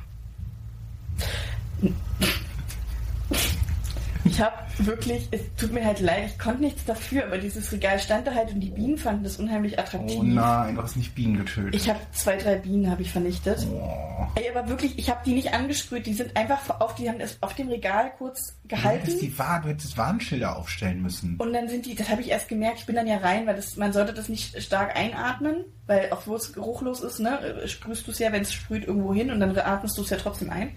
Ich 4.26 4.40
habe 4.40 4.56
wirklich, 4.78 5.28
es 5.30 5.40
tut 5.56 5.72
mir 5.72 5.84
halt 5.84 6.00
leid, 6.00 6.26
ich 6.26 6.38
konnte 6.38 6.62
nichts 6.62 6.84
dafür, 6.84 7.24
aber 7.26 7.38
dieses 7.38 7.70
Regal 7.72 7.98
stand 7.98 8.26
da 8.26 8.34
halt 8.34 8.52
und 8.52 8.60
die 8.60 8.70
Bienen 8.70 8.98
fanden 8.98 9.24
das 9.24 9.36
unheimlich 9.36 9.78
attraktiv. 9.78 10.18
Oh 10.18 10.22
nein, 10.22 10.74
du 10.74 10.82
hast 10.82 10.96
nicht 10.96 11.14
Bienen 11.14 11.36
getötet. 11.38 11.74
Ich 11.74 11.88
habe 11.88 12.00
zwei, 12.12 12.36
drei 12.36 12.56
Bienen 12.56 12.90
habe 12.90 13.02
ich 13.02 13.10
vernichtet. 13.10 13.66
oh. 13.70 14.26
Ey, 14.34 14.50
aber 14.54 14.68
wirklich, 14.68 14.98
ich 14.98 15.08
habe 15.10 15.20
die 15.24 15.32
nicht 15.32 15.54
angesprüht, 15.54 16.06
die 16.06 16.14
sind 16.14 16.36
einfach 16.36 16.80
auf, 16.80 16.94
die 16.94 17.08
haben 17.08 17.20
es 17.20 17.38
auf 17.42 17.54
dem 17.54 17.68
Regal 17.68 18.12
kurz 18.18 18.56
gehalten. 18.64 19.00
hättest, 19.00 19.22
die 19.22 19.38
War 19.38 19.60
du 19.60 19.68
hättest 19.68 19.96
Warnschilder 19.96 20.56
aufstellen 20.56 21.02
müssen. 21.02 21.36
Und 21.38 21.52
dann 21.52 21.68
sind 21.68 21.86
die, 21.86 21.94
das 21.94 22.08
habe 22.08 22.20
ich 22.20 22.30
erst 22.30 22.48
gemerkt, 22.48 22.80
ich 22.80 22.86
bin 22.86 22.96
dann 22.96 23.06
ja 23.06 23.18
rein, 23.18 23.46
weil 23.46 23.56
das, 23.56 23.76
man 23.76 23.92
sollte 23.92 24.12
das 24.12 24.28
nicht 24.28 24.60
stark 24.62 24.96
einatmen, 24.96 25.64
weil 25.86 26.08
obwohl 26.10 26.36
es 26.36 26.52
geruchlos 26.52 27.00
ist, 27.00 27.20
ne, 27.20 27.62
sprühst 27.66 28.06
du 28.06 28.10
es 28.10 28.18
ja, 28.18 28.32
wenn 28.32 28.42
es 28.42 28.52
sprüht, 28.52 28.86
irgendwo 28.86 29.14
hin 29.14 29.30
und 29.30 29.40
dann 29.40 29.56
atmest 29.56 29.96
du 29.96 30.02
es 30.02 30.10
ja 30.10 30.16
trotzdem 30.16 30.50
ein. 30.50 30.70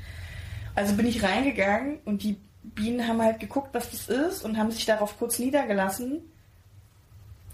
Also 0.76 0.94
bin 0.96 1.08
ich 1.08 1.24
reingegangen 1.24 2.00
und 2.06 2.24
die 2.24 2.38
Bienen 2.80 3.06
haben 3.08 3.22
halt 3.22 3.40
geguckt, 3.40 3.70
was 3.74 3.92
das 3.92 4.08
ist 4.08 4.46
und 4.46 4.58
haben 4.58 4.72
sich 4.72 4.86
darauf 4.86 5.18
kurz 5.20 5.38
niedergelassen. 5.38 6.22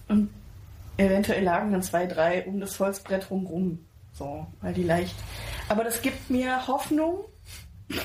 Und 0.07 0.29
eventuell 0.97 1.43
lagen 1.43 1.71
dann 1.71 1.81
zwei, 1.81 2.05
drei 2.05 2.45
um 2.45 2.59
das 2.59 2.79
Holzbrett 2.79 3.31
rumrum. 3.31 3.79
So, 4.13 4.45
weil 4.61 4.73
die 4.73 4.83
leicht. 4.83 5.15
Aber 5.67 5.83
das 5.83 6.01
gibt 6.01 6.29
mir 6.29 6.67
Hoffnung. 6.67 7.25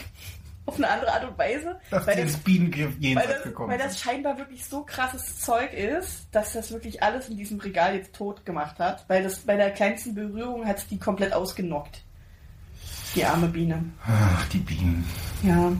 Auf 0.66 0.76
eine 0.76 0.88
andere 0.88 1.12
Art 1.12 1.24
und 1.24 1.36
Weise. 1.36 1.80
Dass 1.90 2.06
weil 2.06 2.24
das 2.24 2.36
Bienengriff 2.36 2.94
weil 3.00 3.26
das, 3.26 3.42
gekommen 3.42 3.70
weil 3.70 3.78
das 3.78 3.98
scheinbar 3.98 4.38
wirklich 4.38 4.64
so 4.64 4.82
krasses 4.84 5.40
Zeug 5.40 5.72
ist, 5.72 6.28
dass 6.32 6.52
das 6.52 6.70
wirklich 6.70 7.02
alles 7.02 7.28
in 7.28 7.36
diesem 7.36 7.58
Regal 7.58 7.96
jetzt 7.96 8.14
tot 8.14 8.46
gemacht 8.46 8.78
hat. 8.78 9.04
Weil 9.08 9.22
das 9.22 9.40
bei 9.40 9.56
der 9.56 9.72
kleinsten 9.72 10.14
Berührung 10.14 10.66
hat 10.66 10.78
es 10.78 10.86
die 10.86 10.98
komplett 10.98 11.32
ausgenockt. 11.32 12.02
Die 13.14 13.24
arme 13.24 13.48
Biene. 13.48 13.84
Ach, 14.06 14.48
die 14.48 14.58
Bienen. 14.58 15.04
Ja. 15.42 15.72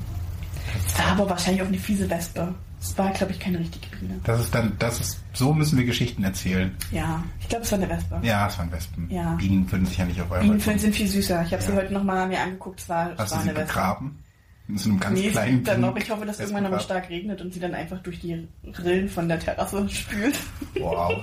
Es 0.87 0.99
war 0.99 1.07
aber 1.13 1.31
wahrscheinlich 1.31 1.63
auch 1.63 1.67
eine 1.69 1.79
fiese 1.79 2.09
Wespe. 2.11 2.55
Es 2.81 2.97
war, 2.97 3.11
glaube 3.13 3.33
ich, 3.33 3.39
keine 3.41 3.59
richtige 3.59 3.95
Biene. 3.97 4.19
Das 4.25 4.41
ist 4.41 4.55
dann, 4.55 4.73
das 4.79 5.01
ist, 5.01 5.21
so 5.35 5.53
müssen 5.53 5.77
wir 5.79 5.85
Geschichten 5.85 6.25
erzählen. 6.25 6.75
Ja, 6.91 7.23
ich 7.41 7.49
glaube, 7.49 7.65
es 7.65 7.73
war 7.73 7.79
eine 7.79 7.89
Wespe. 7.91 8.19
Ja, 8.23 8.47
es 8.49 8.59
waren 8.59 8.73
Wespen. 8.73 9.11
Ja. 9.11 9.35
Bienen 9.35 9.71
würden 9.71 9.85
sich 9.85 9.99
ja 9.99 10.07
nicht 10.07 10.21
auf 10.21 10.31
eurem 10.31 10.43
Bienenfilme 10.45 10.79
sind 10.79 10.95
viel 10.95 11.07
süßer. 11.09 11.43
Ich 11.45 11.53
habe 11.53 11.63
sie 11.63 11.71
Ja. 11.73 11.77
heute 11.77 11.93
nochmal 11.93 12.27
mir 12.27 12.41
angeguckt. 12.41 12.81
Es 12.81 12.89
war, 12.89 13.13
es 13.13 13.19
Hast 13.19 13.33
du 13.33 13.37
war 13.37 13.43
sie 13.43 13.49
eine 13.51 13.59
Wespe. 13.59 13.67
begraben? 13.75 14.25
In 14.69 14.79
so 14.79 14.89
einem 14.89 15.01
ganz 15.01 15.19
Nee, 15.19 15.31
kleinen 15.31 15.59
sie 15.59 15.65
dann 15.65 15.81
noch. 15.83 15.89
Bienen- 15.93 16.05
Ich 16.05 16.11
hoffe, 16.11 16.25
dass 16.25 16.41
irgendwann 16.41 16.63
nochmal 16.63 16.81
stark 16.81 17.09
regnet 17.11 17.41
und 17.43 17.53
sie 17.53 17.61
dann 17.61 17.75
einfach 17.75 17.99
durch 17.99 18.21
die 18.21 18.49
Rillen 18.65 19.09
von 19.11 19.29
der 19.29 19.39
Terrasse 19.41 19.87
spült. 19.91 20.39
Wow. 20.79 21.23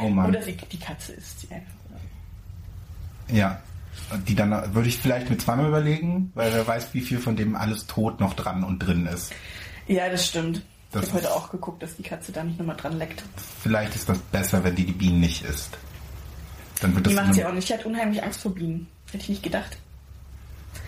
Oh 0.00 0.08
Mann. 0.08 0.26
Oder 0.28 0.42
sie, 0.42 0.56
die 0.56 0.78
Katze 0.78 1.12
isst 1.12 1.40
sie 1.40 1.48
einfach. 1.54 1.72
Ja. 3.28 3.60
Die 4.28 4.34
dann 4.36 4.74
würde 4.74 4.88
ich 4.88 4.98
vielleicht 4.98 5.28
mit 5.30 5.40
zweimal 5.42 5.66
überlegen, 5.66 6.30
weil 6.34 6.52
wer 6.52 6.66
weiß, 6.66 6.94
wie 6.94 7.00
viel 7.00 7.18
von 7.18 7.34
dem 7.36 7.56
alles 7.56 7.86
tot 7.86 8.20
noch 8.20 8.34
dran 8.34 8.62
und 8.62 8.78
drin 8.78 9.06
ist. 9.06 9.32
Ja, 9.88 10.08
das 10.08 10.26
stimmt. 10.26 10.62
Das 10.92 11.02
ich 11.04 11.08
habe 11.12 11.22
heute 11.24 11.34
auch 11.34 11.50
geguckt, 11.50 11.82
dass 11.82 11.96
die 11.96 12.02
Katze 12.04 12.30
da 12.30 12.44
nicht 12.44 12.58
nochmal 12.58 12.76
dran 12.76 12.98
leckt. 12.98 13.24
Vielleicht 13.62 13.94
ist 13.96 14.08
das 14.08 14.18
besser, 14.18 14.62
wenn 14.62 14.76
die 14.76 14.86
die 14.86 14.92
Bienen 14.92 15.18
nicht 15.20 15.44
isst. 15.44 15.76
Dann 16.80 16.94
wird 16.94 17.06
Die 17.06 17.14
das 17.14 17.24
macht 17.24 17.34
sie 17.34 17.44
auch 17.44 17.52
nicht. 17.52 17.68
Die 17.68 17.74
hat 17.74 17.84
unheimlich 17.84 18.22
Angst 18.22 18.40
vor 18.40 18.54
Bienen. 18.54 18.86
Hätte 19.06 19.24
ich 19.24 19.28
nicht 19.28 19.42
gedacht. 19.42 19.76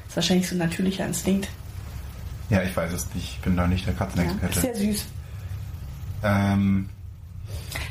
ist 0.06 0.16
wahrscheinlich 0.16 0.48
so 0.48 0.54
ein 0.54 0.58
natürlicher 0.58 1.04
Instinkt. 1.06 1.48
Ja, 2.50 2.62
ich 2.62 2.74
weiß 2.76 2.92
es 2.92 3.12
nicht. 3.14 3.32
Ich 3.34 3.40
bin 3.40 3.56
da 3.56 3.66
nicht 3.66 3.86
der 3.86 3.94
Ja, 3.94 4.04
ist 4.04 4.14
Katzenexperte. 4.14 4.60
sehr 4.60 4.74
süß. 4.76 5.04
ähm, 6.22 6.88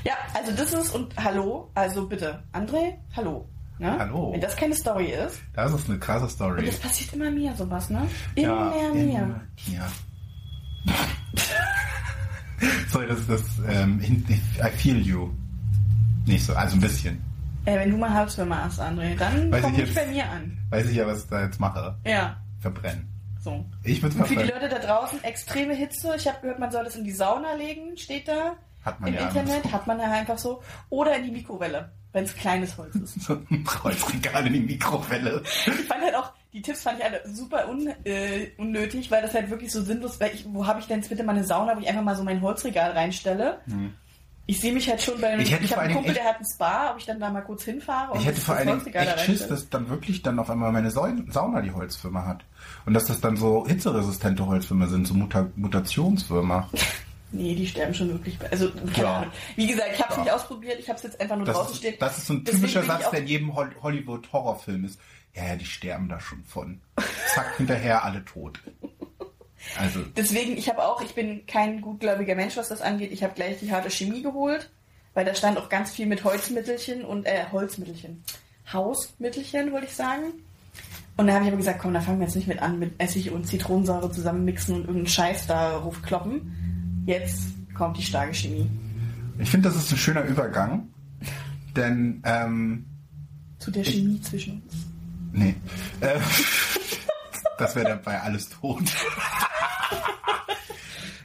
Ja, 0.03 0.13
also 0.33 0.51
das 0.53 0.73
ist 0.73 0.95
und 0.95 1.13
hallo, 1.21 1.69
also 1.75 2.07
bitte, 2.07 2.41
André, 2.53 2.93
hallo. 3.15 3.47
Ne? 3.79 3.95
Hallo. 3.99 4.33
Wenn 4.33 4.41
das 4.41 4.55
keine 4.55 4.73
Story 4.75 5.11
ist, 5.11 5.39
das 5.53 5.71
ist 5.73 5.87
eine 5.89 5.99
krasse 5.99 6.23
und 6.25 6.31
Story. 6.31 6.65
das 6.65 6.79
passiert 6.79 7.13
immer 7.13 7.29
mehr 7.29 7.55
sowas, 7.55 7.89
ne? 7.89 8.07
Immer 8.35 8.73
ja, 8.75 8.93
mehr. 8.93 9.25
mehr. 9.67 9.87
Sorry, 12.89 13.07
das 13.07 13.19
ist 13.19 13.29
das 13.29 13.41
ähm, 13.69 14.01
I 14.01 14.69
feel 14.77 14.99
you. 14.99 15.29
Nicht 16.25 16.43
so, 16.45 16.53
also 16.55 16.75
ein 16.75 16.81
bisschen. 16.81 17.23
Äh, 17.65 17.77
wenn 17.79 17.91
du 17.91 17.97
mal 17.97 18.11
Halswürmer 18.13 18.63
hast, 18.63 18.79
André, 18.81 19.15
dann 19.15 19.51
Weiß 19.51 19.61
komm 19.61 19.73
ich 19.73 19.77
nicht 19.79 19.93
jetzt- 19.95 20.05
bei 20.07 20.11
mir 20.11 20.27
an. 20.29 20.57
Weiß 20.69 20.89
ich 20.89 20.95
ja, 20.95 21.05
was 21.05 21.23
ich 21.23 21.29
da 21.29 21.43
jetzt 21.43 21.59
mache. 21.59 21.95
Ja, 22.05 22.37
Verbrennen. 22.59 23.07
so. 23.39 23.63
Ich 23.83 24.01
würde 24.01 24.17
Und 24.17 24.23
für 24.23 24.29
die 24.29 24.39
verbrennen. 24.39 24.61
Leute 24.71 24.81
da 24.81 24.87
draußen, 24.87 25.23
extreme 25.23 25.75
Hitze. 25.75 26.13
Ich 26.17 26.27
habe 26.27 26.39
gehört, 26.41 26.59
man 26.59 26.71
soll 26.71 26.83
das 26.85 26.95
in 26.95 27.03
die 27.03 27.11
Sauna 27.11 27.53
legen, 27.53 27.95
steht 27.97 28.27
da. 28.27 28.55
Hat 28.83 28.99
man 29.01 29.09
Im 29.09 29.15
ja 29.15 29.27
Internet 29.27 29.71
hat 29.71 29.85
man 29.85 29.99
ja 29.99 30.09
einfach 30.11 30.37
so. 30.37 30.61
Oder 30.89 31.17
in 31.17 31.25
die 31.25 31.31
Mikrowelle, 31.31 31.91
wenn 32.17 32.25
es 32.25 32.35
kleines 32.35 32.75
Holz 32.77 32.95
ist. 32.95 33.21
So 33.21 33.33
ein 33.33 33.63
Kreuzregal 33.63 34.47
in 34.47 34.53
die 34.53 34.59
Mikrowelle. 34.61 35.43
Ich 35.65 35.85
fand 35.85 36.01
halt 36.01 36.15
auch, 36.15 36.31
die 36.51 36.63
Tipps 36.63 36.81
fand 36.81 36.97
ich 36.97 37.05
alle 37.05 37.21
super 37.31 37.69
un, 37.69 37.87
äh, 38.05 38.49
unnötig, 38.57 39.11
weil 39.11 39.21
das 39.21 39.35
halt 39.35 39.51
wirklich 39.51 39.71
so 39.71 39.83
sinnlos, 39.83 40.19
weil 40.19 40.33
ich, 40.33 40.43
wo 40.51 40.65
habe 40.65 40.79
ich 40.79 40.87
denn 40.87 40.97
jetzt 40.97 41.09
bitte 41.09 41.23
mal 41.23 41.35
eine 41.35 41.43
Sauna, 41.43 41.75
wo 41.75 41.79
ich 41.79 41.87
einfach 41.87 42.01
mal 42.01 42.15
so 42.15 42.23
mein 42.23 42.41
Holzregal 42.41 42.91
reinstelle? 42.91 43.59
Ich 44.47 44.59
sehe 44.59 44.73
mich 44.73 44.89
halt 44.89 44.99
schon 45.01 45.21
bei 45.21 45.27
einem, 45.27 45.41
Ich 45.41 45.51
ich 45.51 45.71
habe 45.71 45.81
einen 45.81 45.93
Kumpel, 45.93 46.13
Dingen 46.13 46.23
der 46.23 46.33
hat 46.33 46.39
ein 46.39 46.45
Spa, 46.51 46.91
ob 46.91 46.97
ich 46.97 47.05
dann 47.05 47.19
da 47.19 47.29
mal 47.29 47.41
kurz 47.41 47.63
hinfahre 47.63 48.13
und 48.13 48.21
Ich 48.21 48.25
hätte 48.25 48.41
vor 48.41 48.55
das 48.55 48.59
allen 48.59 48.67
Dingen 48.67 48.79
Holzregal 48.79 49.07
echt 49.07 49.19
Schiss, 49.25 49.47
dass 49.47 49.69
dann 49.69 49.89
wirklich 49.89 50.23
dann 50.23 50.39
auf 50.39 50.49
einmal 50.49 50.71
meine 50.71 50.89
Sauna 50.89 51.61
die 51.61 51.71
Holzwürmer 51.71 52.25
hat. 52.25 52.43
Und 52.87 52.95
dass 52.95 53.05
das 53.05 53.21
dann 53.21 53.37
so 53.37 53.67
hitzeresistente 53.67 54.47
Holzwürmer 54.47 54.87
sind, 54.87 55.05
so 55.05 55.13
Muta 55.13 55.47
Mutationswürmer. 55.55 56.69
Nee, 57.31 57.55
die 57.55 57.67
sterben 57.67 57.93
schon 57.93 58.09
wirklich. 58.09 58.39
bei- 58.39 58.49
Also, 58.51 58.71
Ja. 58.95 59.29
Wie 59.55 59.67
gesagt, 59.67 59.89
ich 59.93 59.99
habe 59.99 60.11
es 60.11 60.17
Ja. 60.17 60.23
nicht 60.23 60.31
ausprobiert, 60.33 60.79
ich 60.79 60.87
habe 60.87 60.97
es 60.97 61.03
jetzt 61.03 61.19
einfach 61.19 61.35
nur 61.35 61.45
Das 61.45 61.55
draußen 61.55 61.71
ist, 61.73 61.77
stehen. 61.79 61.95
das 61.99 62.17
ist 62.19 62.27
so 62.27 62.33
ein 62.33 62.45
typischer 62.45 62.83
Satz, 62.83 63.09
der 63.09 63.19
in 63.19 63.27
jedem 63.27 63.55
Hol- 63.55 63.75
Hollywood-Horrorfilm 63.81 64.85
ist. 64.85 64.99
Ja, 65.35 65.45
ja, 65.47 65.55
die 65.55 65.65
sterben 65.65 66.07
da 66.09 66.19
schon 66.19 66.43
von. 66.45 66.81
Zack, 67.35 67.57
hinterher 67.57 68.03
alle 68.03 68.23
tot. 68.25 68.59
Also, 69.79 70.01
Deswegen, 70.15 70.55
ich 70.57 70.69
habe 70.69 70.83
auch, 70.83 71.01
ich 71.01 71.13
bin 71.15 71.45
kein 71.45 71.81
gutgläubiger 71.81 72.35
Mensch, 72.35 72.55
was 72.57 72.69
das 72.69 72.81
angeht. 72.81 73.11
Ich 73.11 73.23
habe 73.23 73.33
gleich 73.33 73.59
die 73.59 73.71
harte 73.71 73.89
Chemie 73.91 74.21
geholt, 74.21 74.69
weil 75.13 75.25
da 75.25 75.35
stand 75.35 75.57
auch 75.57 75.67
ganz 75.69 75.91
viel 75.91 76.05
mit 76.05 76.23
Holzmittelchen 76.23 77.03
und, 77.03 77.25
äh, 77.25 77.45
Holzmittelchen. 77.51 78.23
Hausmittelchen, 78.71 79.71
wollte 79.73 79.87
ich 79.87 79.95
sagen. 79.95 80.33
Und 81.17 81.27
da 81.27 81.33
habe 81.33 81.43
ich 81.43 81.49
aber 81.49 81.57
gesagt, 81.57 81.79
komm, 81.81 81.93
da 81.93 82.01
fangen 82.01 82.19
wir 82.19 82.27
jetzt 82.27 82.35
nicht 82.35 82.47
mit 82.47 82.61
an, 82.61 82.79
mit 82.79 82.93
Essig 83.01 83.31
und 83.31 83.45
Zitronensäure 83.47 84.11
zusammenmixen 84.11 84.75
und 84.75 84.81
irgendeinen 84.81 85.07
Scheiß 85.07 85.47
darauf 85.47 86.01
kloppen. 86.03 86.53
Jetzt 87.07 87.47
kommt 87.73 87.97
die 87.97 88.03
starke 88.03 88.33
Chemie. 88.33 88.69
ich 89.39 89.49
finde, 89.49 89.69
das 89.69 89.77
ist 89.77 89.91
ein 89.91 89.97
schöner 89.97 90.23
Übergang. 90.23 90.89
Denn, 91.75 92.21
ähm, 92.25 92.85
Zu 93.59 93.71
der 93.71 93.83
Chemie 93.85 94.19
zwischen 94.21 94.61
uns. 94.61 94.73
Nee. 95.31 95.55
Äh, 96.01 96.19
das 97.57 97.75
wäre 97.75 97.89
dabei 97.89 98.19
alles 98.21 98.49
tot. 98.49 98.81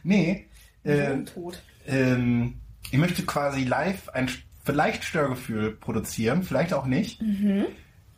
nee. 0.05 0.47
Äh, 0.85 1.25
tot. 1.25 1.61
ähm, 1.87 2.61
ich 2.91 2.99
möchte 2.99 3.25
quasi 3.25 3.65
live 3.65 4.09
ein 4.11 4.29
vielleicht 4.65 5.05
Störgefühl 5.05 5.73
produzieren, 5.73 6.43
vielleicht 6.45 6.73
auch 6.75 6.87
nicht, 6.87 7.21
Mhm. 7.23 7.67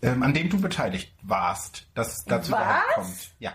ähm, 0.02 0.22
an 0.22 0.34
dem 0.34 0.50
du 0.50 0.60
beteiligt 0.60 1.12
warst, 1.22 1.86
dass 1.94 2.18
es 2.18 2.24
dazu 2.24 2.52
Was? 2.52 2.58
überhaupt 2.60 2.94
kommt. 2.94 3.30
Ja. 3.38 3.52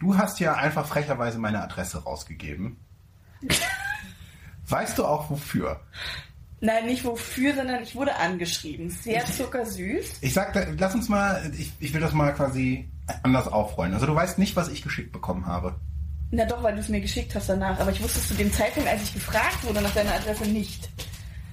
Du 0.00 0.16
hast 0.18 0.40
ja 0.40 0.54
einfach 0.54 0.86
frecherweise 0.86 1.38
meine 1.38 1.62
Adresse 1.62 2.02
rausgegeben. 2.02 2.76
weißt 4.68 4.98
du 4.98 5.04
auch 5.04 5.30
wofür? 5.30 5.80
Nein, 6.62 6.86
nicht 6.86 7.04
wofür, 7.04 7.54
sondern 7.54 7.82
ich 7.82 7.94
wurde 7.94 8.16
angeschrieben. 8.16 8.90
Sehr 8.90 9.24
zuckersüß. 9.24 10.18
Ich 10.20 10.34
sag, 10.34 10.52
da- 10.52 10.66
lass 10.78 10.94
uns 10.94 11.08
mal, 11.08 11.50
ich, 11.56 11.72
ich 11.80 11.94
will 11.94 12.00
das 12.00 12.12
mal 12.12 12.32
quasi 12.34 12.88
anders 13.22 13.48
aufrollen. 13.48 13.94
Also 13.94 14.06
du 14.06 14.14
weißt 14.14 14.38
nicht, 14.38 14.56
was 14.56 14.68
ich 14.68 14.82
geschickt 14.82 15.12
bekommen 15.12 15.46
habe. 15.46 15.74
Na 16.30 16.44
doch, 16.44 16.62
weil 16.62 16.74
du 16.74 16.80
es 16.80 16.88
mir 16.88 17.00
geschickt 17.00 17.34
hast 17.34 17.48
danach. 17.48 17.80
Aber 17.80 17.90
ich 17.90 18.02
wusste 18.02 18.18
es 18.20 18.28
zu 18.28 18.34
dem 18.34 18.52
Zeitpunkt, 18.52 18.88
als 18.88 19.02
ich 19.02 19.14
gefragt 19.14 19.64
wurde 19.64 19.80
nach 19.80 19.94
deiner 19.94 20.14
Adresse 20.14 20.44
nicht. 20.44 20.90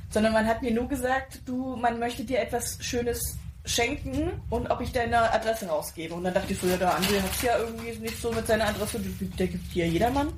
Sondern 0.10 0.34
man 0.34 0.46
hat 0.46 0.62
mir 0.62 0.72
nur 0.74 0.88
gesagt, 0.88 1.42
du, 1.46 1.76
man 1.78 2.00
möchte 2.00 2.24
dir 2.24 2.40
etwas 2.40 2.78
Schönes 2.82 3.38
schenken 3.68 4.32
und 4.50 4.68
ob 4.72 4.82
ich 4.82 4.92
deine 4.92 5.32
Adresse 5.32 5.68
rausgebe. 5.68 6.14
Und 6.16 6.24
dann 6.24 6.34
dachte 6.34 6.54
ich 6.54 6.60
so, 6.60 6.68
ja, 6.68 6.78
der 6.78 6.98
André 6.98 7.22
hat 7.22 7.32
es 7.36 7.42
ja 7.42 7.58
irgendwie 7.58 7.98
nicht 8.00 8.20
so 8.22 8.32
mit 8.32 8.48
seiner 8.48 8.68
Adresse, 8.68 9.00
der 9.00 9.48
gibt 9.48 9.74
ja 9.76 9.86
jedermann. 9.86 10.34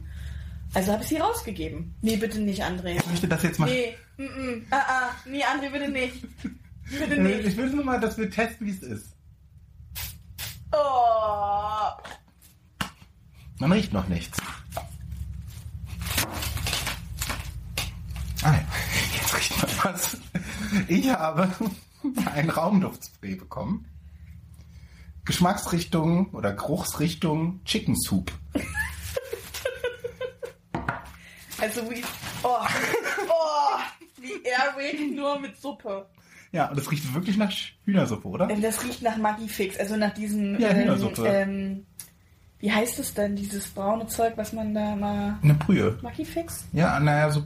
Also 0.73 0.91
habe 0.91 1.01
ich 1.03 1.09
sie 1.09 1.17
rausgegeben. 1.17 1.95
Nee, 2.01 2.17
bitte 2.17 2.39
nicht, 2.39 2.63
André. 2.63 2.97
Ich 2.97 3.05
möchte 3.07 3.27
das 3.27 3.41
jetzt 3.43 3.59
mal. 3.59 3.65
Nee, 3.69 3.95
mm, 4.17 4.23
mm, 4.23 4.65
ah, 4.71 4.83
ah, 4.87 5.09
nee, 5.25 5.43
André, 5.43 5.69
bitte 5.71 5.89
nicht. 5.89 6.21
Bitte 6.91 7.15
Ich 7.15 7.45
nicht. 7.45 7.57
will 7.57 7.69
nur 7.69 7.85
mal, 7.85 7.99
dass 7.99 8.17
wir 8.17 8.29
testen, 8.29 8.67
wie 8.67 8.71
es 8.71 8.81
ist. 8.83 9.15
Oh. 10.71 11.89
Man 13.59 13.71
riecht 13.71 13.93
noch 13.93 14.07
nichts. 14.07 14.37
Ah, 18.43 18.53
jetzt 19.13 19.35
riecht 19.35 19.61
man 19.61 19.93
was. 19.93 20.17
Ich 20.87 21.09
habe 21.09 21.49
ein 22.35 22.49
Raumduftspray 22.49 23.35
bekommen. 23.35 23.85
Geschmacksrichtung 25.25 26.31
oder 26.31 26.53
Geruchsrichtung 26.53 27.61
Chicken 27.65 27.95
Soup. 27.95 28.31
Also 31.61 31.81
wie, 31.91 32.01
oh, 32.43 32.55
oh, 33.27 33.79
wie 34.21 34.31
Airwick 34.45 35.13
nur 35.13 35.37
mit 35.39 35.57
Suppe. 35.57 36.05
Ja, 36.53 36.69
und 36.69 36.77
das 36.79 36.89
riecht 36.89 37.13
wirklich 37.13 37.35
nach 37.35 37.51
Hühnersuppe, 37.83 38.27
oder? 38.29 38.49
Ähm, 38.49 38.61
Das 38.61 38.81
riecht 38.83 39.01
nach 39.01 39.17
Maggi 39.17 39.47
Fix, 39.49 39.77
also 39.77 39.97
nach 39.97 40.13
diesem, 40.13 40.57
Ja, 40.57 40.69
ähm, 40.69 40.77
Hühnersuppe. 40.77 41.27
ähm, 41.27 41.85
wie 42.59 42.71
heißt 42.71 42.97
es 42.99 43.13
denn, 43.13 43.35
dieses 43.35 43.67
braune 43.67 44.07
Zeug, 44.07 44.33
was 44.37 44.53
man 44.53 44.73
da 44.73 44.95
mal, 44.95 45.37
Eine 45.43 45.53
Brühe. 45.55 45.99
Maggi 46.01 46.23
Fix? 46.23 46.63
Ja, 46.71 46.97
naja, 46.99 47.29
so 47.29 47.43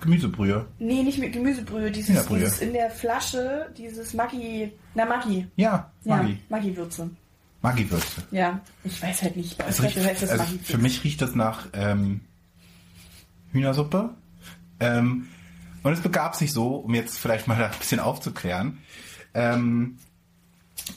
Gemüsebrühe. 0.00 0.66
Nee, 0.78 1.02
nicht 1.02 1.18
mit 1.18 1.32
Gemüsebrühe, 1.32 1.90
dieses, 1.90 2.10
Hühnerbrühe. 2.10 2.38
dieses 2.40 2.60
in 2.60 2.72
der 2.72 2.90
Flasche, 2.90 3.72
dieses 3.76 4.14
Maggi, 4.14 4.72
na 4.94 5.04
Maggi. 5.04 5.46
Ja, 5.56 5.90
Maggi. 6.04 6.32
Ja, 6.32 6.38
Maggi-Würze. 6.48 7.10
Maggi-Würze. 7.62 8.22
Ja, 8.30 8.60
ich 8.84 9.02
weiß 9.02 9.22
halt 9.22 9.36
nicht, 9.36 9.58
Es 9.66 9.82
riecht, 9.82 9.96
das 9.96 10.30
also 10.30 10.44
für 10.62 10.78
mich 10.78 11.02
riecht 11.04 11.20
das 11.22 11.34
nach 11.34 11.66
ähm, 11.72 12.20
Hühnersuppe. 13.52 14.10
Ähm, 14.80 15.28
und 15.82 15.92
es 15.92 16.00
begab 16.00 16.34
sich 16.36 16.52
so, 16.52 16.76
um 16.76 16.94
jetzt 16.94 17.18
vielleicht 17.18 17.46
mal 17.48 17.62
ein 17.64 17.78
bisschen 17.78 18.00
aufzuklären. 18.00 18.78
Ähm, 19.34 19.98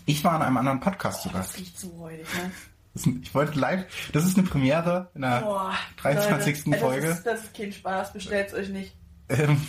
ich 0.05 0.23
war 0.23 0.35
in 0.35 0.41
einem 0.41 0.57
anderen 0.57 0.79
Podcast 0.79 1.23
zu 1.23 1.29
Das 1.29 1.57
riecht 1.57 1.79
so 1.79 1.87
räudig, 1.89 2.25
ne? 2.35 2.51
Ich 2.95 3.33
wollte 3.35 3.57
live, 3.59 3.85
das 4.11 4.25
ist 4.25 4.37
eine 4.37 4.47
Premiere 4.47 5.09
in 5.13 5.21
der 5.21 5.41
Boah, 5.41 5.73
23. 5.97 6.65
Leute, 6.65 6.79
Folge. 6.79 7.07
Das 7.07 7.17
ist, 7.19 7.25
das 7.25 7.43
ist 7.43 7.53
kein 7.55 7.71
Spaß, 7.71 8.13
bestellt's 8.13 8.53
euch 8.53 8.69
nicht. 8.69 8.95
Ähm, 9.29 9.61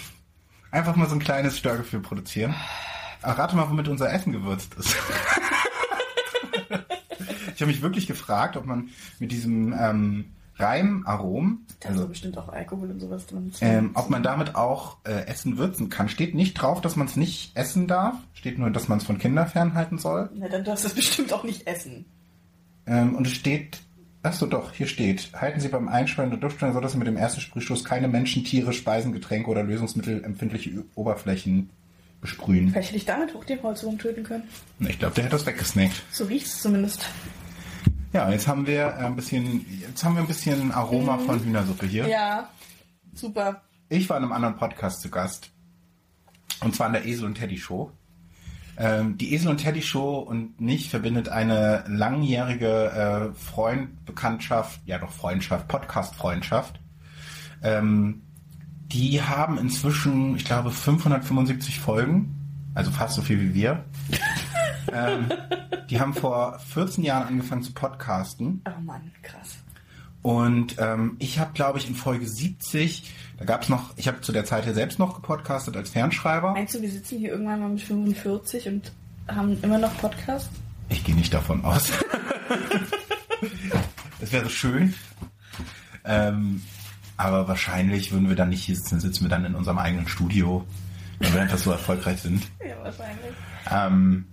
einfach 0.71 0.97
mal 0.97 1.09
so 1.09 1.15
ein 1.15 1.21
kleines 1.21 1.59
Störgefühl 1.59 2.01
produzieren. 2.01 2.55
Ach, 3.23 3.39
rate 3.39 3.55
mal, 3.55 3.69
womit 3.69 3.89
unser 3.89 4.11
Essen 4.13 4.33
gewürzt 4.33 4.75
ist. 4.75 4.97
ich 7.55 7.61
habe 7.61 7.67
mich 7.67 7.83
wirklich 7.83 8.07
gefragt, 8.07 8.57
ob 8.57 8.65
man 8.65 8.89
mit 9.19 9.31
diesem 9.33 9.75
ähm, 9.79 10.33
Reimarom, 10.57 11.67
Da 11.81 11.89
ist 11.89 11.93
also 11.93 12.03
doch 12.03 12.09
bestimmt 12.11 12.39
auch 12.39 12.49
Alkohol 12.49 12.91
und 12.91 13.01
sowas 13.01 13.27
drin. 13.27 13.53
ähm, 13.61 13.91
ob 13.95 14.11
man 14.11 14.23
damit 14.23 14.55
auch 14.55 14.99
äh, 15.05 15.27
Essen 15.27 15.59
würzen 15.59 15.89
kann. 15.89 16.09
Steht 16.09 16.35
nicht 16.35 16.55
drauf, 16.55 16.81
dass 16.81 16.97
man 16.97 17.07
es 17.07 17.17
nicht 17.17 17.57
essen 17.57 17.87
darf. 17.87 18.15
Steht 18.35 18.59
nur, 18.59 18.71
dass 18.71 18.89
man 18.89 18.99
es 18.99 19.05
von 19.05 19.19
Kindern 19.19 19.49
fernhalten 19.49 19.99
soll. 19.99 20.31
Na, 20.35 20.49
dann 20.49 20.65
darfst 20.65 20.85
du 20.85 20.89
es 20.89 20.95
bestimmt 20.95 21.33
auch 21.33 21.45
nicht 21.45 21.67
essen. 21.67 22.07
Ähm, 22.90 23.14
und 23.14 23.26
es 23.26 23.33
steht, 23.33 23.79
ach 24.22 24.33
so 24.35 24.44
doch, 24.46 24.74
hier 24.74 24.87
steht, 24.88 25.31
halten 25.35 25.61
Sie 25.61 25.68
beim 25.68 25.88
Einspeisen 25.88 26.31
der 26.31 26.40
Duftsteuer 26.40 26.72
so, 26.74 26.81
dass 26.81 26.92
Sie 26.92 26.98
mit 26.98 27.07
dem 27.07 27.16
ersten 27.16 27.40
Sprühstoß 27.40 27.85
keine 27.85 28.09
Menschen, 28.09 28.44
Tiere, 28.44 28.72
Speisen, 28.72 29.12
Getränke 29.12 29.48
oder 29.48 29.62
lösungsmittelempfindliche 29.62 30.70
Ü- 30.70 30.85
Oberflächen 30.96 31.70
besprühen. 32.20 32.70
Vielleicht 32.70 32.88
hätte 32.88 32.98
ich 32.98 33.07
damit 33.07 33.35
auch 33.35 33.44
den 33.44 33.62
Holzwurm 33.62 33.96
töten 33.96 34.24
können. 34.24 34.42
Ich 34.81 34.98
glaube, 34.98 35.14
der 35.14 35.24
hat 35.24 35.33
das 35.33 35.46
weggesnackt. 35.46 36.03
So 36.11 36.24
riecht's 36.24 36.61
zumindest. 36.61 37.07
Ja, 38.12 38.31
jetzt 38.31 38.48
haben 38.48 38.66
wir 38.66 38.87
äh, 38.87 39.05
ein 39.07 39.14
bisschen, 39.16 39.64
jetzt 39.81 40.03
haben 40.05 40.16
wir 40.16 40.22
ein 40.22 40.26
bisschen 40.26 40.72
Aroma 40.72 41.16
von 41.18 41.42
Hühnersuppe 41.42 41.87
hier. 41.87 42.09
Ja, 42.09 42.50
super. 43.14 43.62
Ich 43.88 44.11
war 44.11 44.16
in 44.18 44.24
einem 44.24 44.33
anderen 44.33 44.57
Podcast 44.57 45.00
zu 45.00 45.09
Gast. 45.11 45.50
Und 46.61 46.74
zwar 46.74 46.88
in 46.88 46.92
der 46.94 47.07
Esel 47.07 47.24
und 47.26 47.37
Teddy 47.37 47.57
Show. 47.57 47.90
Ähm, 48.83 49.19
die 49.19 49.35
Esel 49.35 49.51
und 49.51 49.59
Teddy 49.59 49.83
Show 49.83 50.21
und 50.21 50.59
mich 50.59 50.88
verbindet 50.88 51.29
eine 51.29 51.85
langjährige 51.87 53.31
äh, 53.31 53.35
Freund, 53.35 54.07
Bekanntschaft, 54.07 54.81
ja 54.87 54.99
doch 54.99 55.11
Freundschaft, 55.11 55.69
Podcast-Freundschaft. 55.69 56.81
Ähm, 57.62 58.23
die 58.87 59.21
haben 59.21 59.59
inzwischen, 59.59 60.35
ich 60.35 60.47
glaube, 60.47 60.71
575 60.71 61.79
Folgen, 61.79 62.35
also 62.75 62.90
fast 62.90 63.16
so 63.16 63.21
viel 63.21 63.38
wie 63.40 63.53
wir. 63.53 63.85
ähm, 64.95 65.27
die 65.90 66.01
haben 66.01 66.14
vor 66.14 66.59
14 66.61 67.05
Jahren 67.05 67.29
angefangen 67.29 67.62
zu 67.62 67.75
podcasten. 67.75 68.62
Oh 68.66 68.81
Mann, 68.81 69.12
krass. 69.23 69.59
Und 70.23 70.77
ähm, 70.79 71.16
ich 71.19 71.38
habe, 71.38 71.53
glaube 71.53 71.79
ich, 71.79 71.87
in 71.87 71.95
Folge 71.95 72.27
70, 72.27 73.12
da 73.40 73.46
gab 73.46 73.62
es 73.62 73.70
noch, 73.70 73.96
ich 73.96 74.07
habe 74.07 74.20
zu 74.20 74.33
der 74.33 74.44
Zeit 74.44 74.66
ja 74.66 74.74
selbst 74.74 74.98
noch 74.98 75.14
gepodcastet 75.14 75.74
als 75.74 75.88
Fernschreiber. 75.88 76.53
Meinst 76.53 76.74
du, 76.74 76.83
wir 76.83 76.90
sitzen 76.90 77.18
hier 77.18 77.31
irgendwann 77.31 77.61
mal 77.61 77.70
mit 77.70 77.81
45 77.81 78.68
und 78.68 78.92
haben 79.29 79.59
immer 79.62 79.79
noch 79.79 79.96
Podcast? 79.96 80.50
Ich 80.90 81.05
gehe 81.05 81.14
nicht 81.14 81.33
davon 81.33 81.64
aus. 81.64 81.90
das 84.20 84.31
wäre 84.31 84.50
schön. 84.50 84.92
Ähm, 86.05 86.61
aber 87.16 87.48
wahrscheinlich 87.48 88.12
würden 88.12 88.29
wir 88.29 88.37
dann 88.37 88.50
nicht 88.50 88.62
hier 88.62 88.76
sitzen, 88.76 89.00
sitzen 89.00 89.24
wir 89.24 89.31
dann 89.31 89.46
in 89.46 89.55
unserem 89.55 89.79
eigenen 89.79 90.07
Studio, 90.07 90.66
wenn 91.18 91.33
wir 91.33 91.40
einfach 91.40 91.57
so 91.57 91.70
erfolgreich 91.70 92.20
sind. 92.20 92.46
Ja, 92.62 92.76
wahrscheinlich. 92.83 93.33
Ähm, 93.70 94.26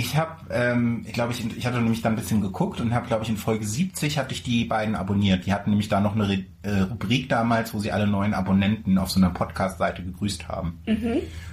ich 0.00 0.16
habe, 0.16 0.32
ähm, 0.50 1.02
ich 1.06 1.12
glaube, 1.12 1.32
ich, 1.32 1.56
ich 1.56 1.66
hatte 1.66 1.78
nämlich 1.78 2.00
dann 2.00 2.14
ein 2.14 2.16
bisschen 2.16 2.40
geguckt 2.40 2.80
und 2.80 2.94
habe, 2.94 3.06
glaube 3.06 3.22
ich, 3.22 3.28
in 3.28 3.36
Folge 3.36 3.66
70 3.66 4.16
hatte 4.16 4.32
ich 4.32 4.42
die 4.42 4.64
beiden 4.64 4.94
abonniert. 4.94 5.44
Die 5.44 5.52
hatten 5.52 5.68
nämlich 5.68 5.90
da 5.90 6.00
noch 6.00 6.14
eine 6.14 6.26
Re 6.26 6.44
äh, 6.62 6.80
Rubrik 6.80 7.28
damals, 7.28 7.74
wo 7.74 7.78
sie 7.80 7.92
alle 7.92 8.06
neuen 8.06 8.32
Abonnenten 8.32 8.96
auf 8.96 9.10
so 9.10 9.20
einer 9.20 9.28
Podcast-Seite 9.28 10.02
gegrüßt 10.02 10.48
haben. 10.48 10.80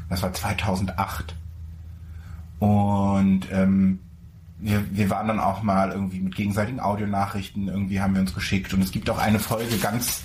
Das 0.10 0.23
war 0.23 0.31
2008. 0.31 1.36
Und 2.60 3.51
ähm, 3.51 3.99
wir, 4.60 4.85
wir 4.95 5.10
waren 5.10 5.27
dann 5.27 5.41
auch 5.41 5.62
mal 5.62 5.91
irgendwie 5.91 6.21
mit 6.21 6.35
gegenseitigen 6.35 6.79
Audionachrichten, 6.79 7.67
irgendwie 7.67 8.00
haben 8.00 8.13
wir 8.13 8.21
uns 8.21 8.33
geschickt. 8.33 8.73
Und 8.73 8.81
es 8.81 8.91
gibt 8.91 9.10
auch 9.10 9.19
eine 9.19 9.39
Folge 9.39 9.77
ganz, 9.77 10.23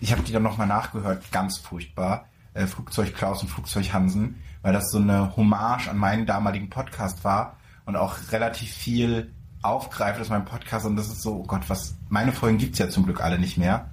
ich 0.00 0.12
habe 0.12 0.22
die 0.22 0.32
dann 0.32 0.44
nochmal 0.44 0.68
nachgehört, 0.68 1.32
ganz 1.32 1.58
furchtbar. 1.58 2.26
Äh, 2.54 2.66
Flugzeug 2.66 3.12
Klaus 3.12 3.42
und 3.42 3.48
Flugzeug 3.48 3.92
Hansen, 3.92 4.36
weil 4.62 4.72
das 4.72 4.92
so 4.92 4.98
eine 4.98 5.36
Hommage 5.36 5.88
an 5.88 5.98
meinen 5.98 6.26
damaligen 6.26 6.70
Podcast 6.70 7.24
war 7.24 7.55
und 7.86 7.96
auch 7.96 8.16
relativ 8.32 8.70
viel 8.70 9.32
aufgreift 9.62 10.20
aus 10.20 10.28
meinem 10.28 10.44
Podcast. 10.44 10.84
Und 10.86 10.96
das 10.96 11.06
ist 11.06 11.22
so, 11.22 11.36
oh 11.36 11.42
Gott, 11.44 11.62
was, 11.68 11.96
meine 12.08 12.32
Folgen 12.32 12.58
gibt's 12.58 12.78
ja 12.78 12.88
zum 12.88 13.04
Glück 13.04 13.22
alle 13.22 13.38
nicht 13.38 13.56
mehr. 13.56 13.90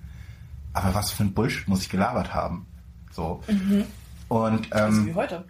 Aber 0.74 0.94
was 0.94 1.12
für 1.12 1.24
ein 1.24 1.34
Bullshit 1.34 1.68
muss 1.68 1.82
ich 1.84 1.90
gelabert 1.90 2.34
haben. 2.34 2.66
So. 3.12 3.42
Und 4.28 4.68
So 4.72 4.78
ähm, 4.78 5.06
wie 5.08 5.14
heute. 5.14 5.46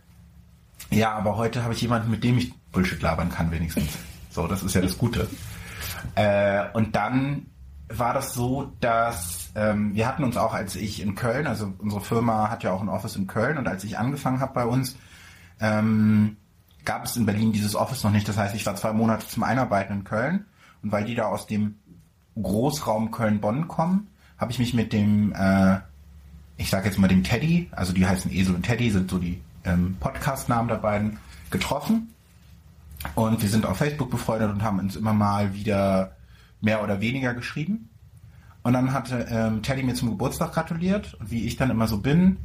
ja, 0.91 1.13
aber 1.13 1.37
heute 1.37 1.63
habe 1.63 1.73
ich 1.73 1.81
jemanden, 1.81 2.11
mit 2.11 2.23
dem 2.23 2.37
ich 2.37 2.53
Bullshit 2.71 3.01
labern 3.01 3.29
kann, 3.31 3.49
wenigstens. 3.51 3.97
So, 4.29 4.47
das 4.47 4.61
ist 4.63 4.75
ja 4.75 4.81
das 4.81 4.97
Gute. 4.97 5.27
Äh, 6.15 6.65
und 6.73 6.95
dann 6.95 7.47
war 7.87 8.13
das 8.13 8.33
so, 8.33 8.73
dass 8.81 9.51
ähm, 9.55 9.95
wir 9.95 10.07
hatten 10.07 10.23
uns 10.23 10.37
auch, 10.37 10.53
als 10.53 10.75
ich 10.75 11.01
in 11.01 11.15
Köln, 11.15 11.47
also 11.47 11.73
unsere 11.79 12.01
Firma 12.01 12.49
hat 12.49 12.63
ja 12.63 12.71
auch 12.71 12.81
ein 12.81 12.89
Office 12.89 13.15
in 13.15 13.25
Köln 13.27 13.57
und 13.57 13.67
als 13.67 13.83
ich 13.83 13.97
angefangen 13.97 14.39
habe 14.41 14.53
bei 14.53 14.65
uns, 14.65 14.97
ähm, 15.59 16.37
gab 16.85 17.05
es 17.05 17.15
in 17.15 17.25
Berlin 17.25 17.51
dieses 17.51 17.75
Office 17.75 18.03
noch 18.03 18.11
nicht. 18.11 18.27
Das 18.27 18.37
heißt, 18.37 18.55
ich 18.55 18.65
war 18.65 18.75
zwei 18.75 18.93
Monate 18.93 19.27
zum 19.27 19.43
Einarbeiten 19.43 19.97
in 19.97 20.03
Köln 20.03 20.45
und 20.81 20.91
weil 20.91 21.05
die 21.05 21.15
da 21.15 21.25
aus 21.25 21.47
dem 21.47 21.75
Großraum 22.41 23.11
Köln-Bonn 23.11 23.67
kommen, 23.67 24.07
habe 24.37 24.51
ich 24.51 24.59
mich 24.59 24.73
mit 24.73 24.91
dem, 24.91 25.33
äh, 25.33 25.77
ich 26.57 26.69
sage 26.69 26.87
jetzt 26.87 26.97
mal 26.97 27.07
dem 27.07 27.23
Teddy, 27.23 27.69
also 27.71 27.93
die 27.93 28.05
heißen 28.05 28.31
Esel 28.31 28.55
und 28.55 28.63
Teddy, 28.63 28.89
sind 28.89 29.09
so 29.09 29.17
die 29.17 29.41
ähm, 29.63 29.95
Podcast-Namen 29.99 30.67
der 30.67 30.75
beiden 30.75 31.19
getroffen. 31.51 32.13
Und 33.15 33.41
wir 33.41 33.49
sind 33.49 33.65
auf 33.65 33.77
Facebook 33.77 34.09
befreundet 34.09 34.49
und 34.49 34.63
haben 34.63 34.79
uns 34.79 34.95
immer 34.95 35.13
mal 35.13 35.53
wieder 35.53 36.15
mehr 36.61 36.83
oder 36.83 37.01
weniger 37.01 37.33
geschrieben. 37.33 37.89
Und 38.63 38.73
dann 38.73 38.93
hatte 38.93 39.27
ähm, 39.29 39.61
Teddy 39.61 39.83
mir 39.83 39.93
zum 39.93 40.09
Geburtstag 40.09 40.53
gratuliert 40.53 41.13
und 41.15 41.29
wie 41.29 41.45
ich 41.45 41.57
dann 41.57 41.69
immer 41.69 41.87
so 41.87 41.99
bin, 41.99 42.37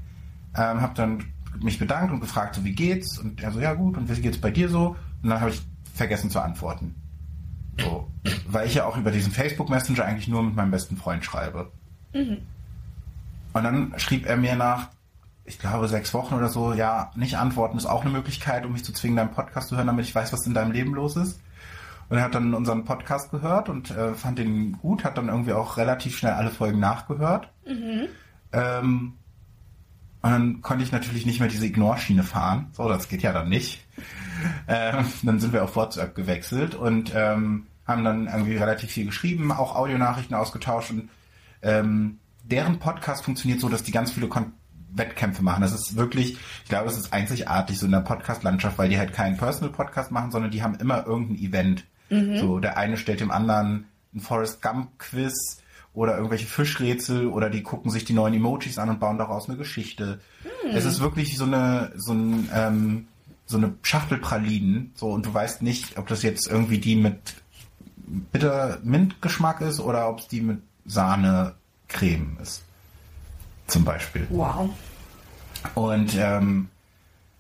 ähm, 0.57 0.81
habe 0.81 0.95
dann 0.95 1.25
mich 1.63 1.79
bedankt 1.79 2.13
und 2.13 2.21
gefragt, 2.21 2.55
so 2.55 2.65
wie 2.65 2.75
geht's? 2.75 3.19
Und 3.19 3.43
er 3.43 3.51
so, 3.51 3.61
ja 3.61 3.75
gut, 3.75 3.97
und 3.97 4.09
wie 4.09 4.21
geht's 4.21 4.41
bei 4.41 4.51
dir 4.51 4.69
so? 4.69 4.97
Und 5.23 5.31
dann 5.31 5.41
habe 5.41 5.51
ich 5.51 5.63
vergessen 5.95 6.31
zu 6.31 6.41
antworten. 6.41 6.95
So, 7.81 8.09
weil 8.49 8.67
ich 8.67 8.75
ja 8.75 8.87
auch 8.87 8.97
über 8.97 9.11
diesen 9.11 9.33
Facebook 9.33 9.69
Messenger 9.69 10.05
eigentlich 10.05 10.29
nur 10.29 10.43
mit 10.43 10.57
meinem 10.57 10.71
besten 10.71 10.97
Freund 10.97 11.25
schreibe. 11.25 11.71
Mhm. 12.13 12.39
Und 13.53 13.65
dann 13.65 13.95
schrieb 13.99 14.27
er 14.27 14.37
mir 14.37 14.57
nach, 14.57 14.89
ich 15.45 15.59
glaube, 15.59 15.89
sechs 15.89 16.13
Wochen 16.13 16.35
oder 16.35 16.49
so, 16.49 16.75
ja, 16.75 17.11
nicht 17.17 17.39
antworten 17.39 17.79
ist 17.79 17.87
auch 17.87 18.03
eine 18.03 18.11
Möglichkeit, 18.11 18.67
um 18.67 18.73
mich 18.73 18.85
zu 18.85 18.93
zwingen, 18.93 19.17
deinen 19.17 19.31
Podcast 19.31 19.69
zu 19.69 19.77
hören, 19.77 19.87
damit 19.87 20.05
ich 20.05 20.15
weiß, 20.15 20.33
was 20.33 20.47
in 20.47 20.55
deinem 20.55 20.73
Leben 20.73 20.95
los 20.95 21.17
ist. 21.17 21.41
Und 22.09 22.17
er 22.17 22.25
hat 22.25 22.35
dann 22.35 22.55
unseren 22.55 22.85
Podcast 22.85 23.31
gehört 23.31 23.69
und 23.69 23.91
äh, 23.91 24.15
fand 24.15 24.39
ihn 24.39 24.79
gut, 24.81 25.05
hat 25.05 25.19
dann 25.19 25.29
irgendwie 25.29 25.53
auch 25.53 25.77
relativ 25.77 26.17
schnell 26.17 26.33
alle 26.33 26.51
Folgen 26.51 26.81
nachgehört. 26.81 27.51
Mhm. 27.67 28.09
Ähm, 28.53 29.15
und 30.21 30.31
dann 30.31 30.63
konnte 30.63 30.85
ich 30.85 30.93
natürlich 30.93 31.27
nicht 31.27 31.41
mehr 31.41 31.49
diese 31.49 31.67
Ignore-Schiene 31.67 32.25
fahren. 32.25 32.69
So, 32.73 32.89
das 32.89 33.09
geht 33.09 33.23
ja 33.23 33.33
dann 33.33 33.49
nicht. 33.49 33.85
Ähm, 34.69 35.07
dann 35.23 35.41
sind 35.41 35.53
wir 35.53 35.65
auf 35.65 35.77
WhatsApp 35.77 36.15
gewechselt 36.15 36.75
und 36.75 37.13
ähm, 37.15 37.67
haben 37.87 38.05
dann 38.05 38.27
irgendwie 38.27 38.57
relativ 38.57 38.91
viel 38.91 39.07
geschrieben, 39.07 39.51
auch 39.51 39.75
Audionachrichten 39.75 40.37
ausgetauscht 40.37 40.91
und 40.91 41.09
ähm, 41.63 42.19
deren 42.45 42.79
Podcast 42.79 43.25
funktioniert 43.25 43.61
so, 43.61 43.69
dass 43.69 43.83
die 43.83 43.93
ganz 43.93 44.13
viele 44.13 44.29
Kon 44.29 44.53
Wettkämpfe 44.91 45.43
machen. 45.43 45.61
Das 45.61 45.73
ist 45.73 45.97
wirklich, 45.97 46.39
ich 46.63 46.69
glaube, 46.69 46.89
es 46.89 46.97
ist 46.97 47.13
einzigartig 47.13 47.79
so 47.79 47.87
in 47.87 47.93
der 47.93 48.01
Podcast-Landschaft, 48.01 48.79
weil 48.79 48.89
die 48.89 48.99
halt 48.99 49.13
keinen 49.13 49.37
Personal-Podcast 49.37 50.11
machen, 50.11 50.31
sondern 50.31 50.51
die 50.51 50.63
haben 50.63 50.77
immer 50.77 51.07
irgendein 51.07 51.37
Event. 51.37 51.85
Mhm. 52.11 52.39
So, 52.39 52.59
der 52.59 52.79
eine 52.79 52.97
stellt 52.97 53.21
dem 53.21 53.31
anderen 53.31 53.87
ein 54.15 54.21
Forrest 54.21 54.63
Gump-Quiz 54.63 55.63
oder 55.99 56.17
irgendwelche 56.17 56.47
Fischrätsel 56.47 57.27
oder 57.27 57.51
die 57.51 57.65
gucken 57.65 57.91
sich 57.91 58.05
die 58.05 58.13
neuen 58.13 58.33
Emojis 58.33 58.79
an 58.79 58.89
und 58.89 59.01
bauen 59.01 59.19
daraus 59.19 59.49
eine 59.49 59.59
Geschichte. 59.59 60.21
Mhm. 60.45 60.71
Es 60.77 60.85
ist 60.85 61.01
wirklich 61.01 61.37
so 61.37 61.43
eine, 61.43 61.91
so 61.97 62.13
ein, 62.13 62.49
ähm, 62.55 63.09
so 63.47 63.57
eine 63.57 63.75
Schachtelpralinen, 63.83 64.93
so, 64.95 65.11
und 65.11 65.27
du 65.27 65.35
weißt 65.35 65.63
nicht, 65.63 65.99
ob 65.99 66.07
das 66.07 66.23
jetzt 66.23 66.47
irgendwie 66.47 66.79
die 66.79 66.95
mit 66.95 67.19
bitter 68.31 68.79
Mint-Geschmack 68.85 69.61
ist 69.61 69.81
oder 69.81 70.09
ob 70.09 70.21
es 70.21 70.29
die 70.29 70.41
mit 70.41 70.63
Sahne-Creme 70.87 72.37
ist. 72.41 72.63
Zum 73.67 73.85
Beispiel. 73.85 74.25
Wow. 74.31 74.71
Und 75.75 76.15
ähm, 76.17 76.69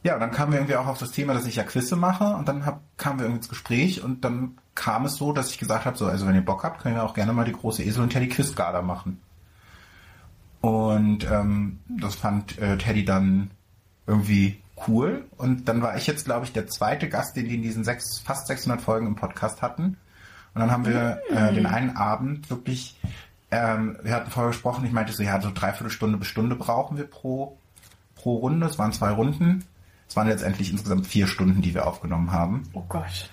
ja, 0.03 0.19
dann 0.19 0.33
kamen 0.33 0.51
wir 0.51 0.59
irgendwie 0.59 0.75
auch 0.75 0.89
auf 0.89 0.99
das 0.99 1.13
Thema, 1.13 1.33
dass 1.33 1.47
ich 1.47 1.55
ja 1.55 1.63
Quizze 1.63 1.95
mache 1.95 2.35
und 2.35 2.49
dann 2.49 2.67
hab, 2.67 2.81
kamen 2.97 3.21
wir 3.21 3.27
irgendwie 3.27 3.39
ins 3.39 3.49
Gespräch 3.49 4.03
und 4.03 4.25
dann 4.25 4.59
kam 4.79 5.07
es 5.07 5.17
so, 5.17 5.33
dass 5.33 5.51
ich 5.51 5.59
gesagt 5.59 5.87
habe, 5.87 5.99
so, 5.99 6.07
also 6.07 6.27
wenn 6.27 6.37
ihr 6.37 6.45
Bock 6.45 6.63
habt, 6.63 6.81
können 6.81 6.95
wir 6.95 7.03
auch 7.03 7.15
gerne 7.15 7.33
mal 7.33 7.45
die 7.45 7.53
große 7.53 7.83
Esel 7.83 8.03
und 8.05 8.11
Teddy 8.11 8.29
Quizgala 8.29 8.81
machen. 8.81 9.21
Und 10.61 11.29
ähm, 11.29 11.81
das 11.89 12.15
fand 12.15 12.59
äh, 12.59 12.79
Teddy 12.79 13.05
dann 13.05 13.51
irgendwie 14.07 14.63
cool. 14.87 15.27
Und 15.37 15.69
dann 15.69 15.83
war 15.83 15.97
ich 15.97 16.07
jetzt, 16.07 16.25
glaube 16.25 16.47
ich, 16.47 16.53
der 16.53 16.69
zweite 16.69 17.09
Gast, 17.09 17.37
den 17.37 17.49
die 17.49 17.57
in 17.57 17.63
diesen 17.63 17.83
sechs, 17.83 18.21
fast 18.21 18.47
600 18.47 18.81
Folgen 18.81 19.09
im 19.09 19.17
Podcast 19.17 19.63
hatten. 19.63 19.97
Und 20.55 20.61
dann 20.61 20.71
haben 20.71 20.87
wir 20.87 21.23
äh, 21.29 21.53
den 21.53 21.67
einen 21.67 21.97
Abend 21.97 22.49
wirklich, 22.49 23.01
ähm, 23.51 23.99
wir 24.03 24.15
hatten 24.15 24.31
vorher 24.31 24.53
gesprochen, 24.53 24.85
ich 24.85 24.93
meinte 24.93 25.13
so, 25.13 25.25
ja, 25.25 25.41
so 25.41 25.51
dreiviertel 25.53 25.91
Stunde 25.91 26.19
bis 26.19 26.29
Stunde 26.29 26.55
brauchen 26.55 26.97
wir 26.97 27.05
pro, 27.05 27.59
pro 28.15 28.37
Runde. 28.37 28.67
Es 28.67 28.79
waren 28.79 28.93
zwei 28.93 29.11
Runden. 29.11 29.65
Es 30.09 30.15
waren 30.15 30.29
letztendlich 30.29 30.71
insgesamt 30.71 31.07
vier 31.07 31.27
Stunden, 31.27 31.63
die 31.63 31.75
wir 31.75 31.87
aufgenommen 31.87 32.31
haben. 32.31 32.63
Oh 32.73 32.85
Gott. 32.89 33.29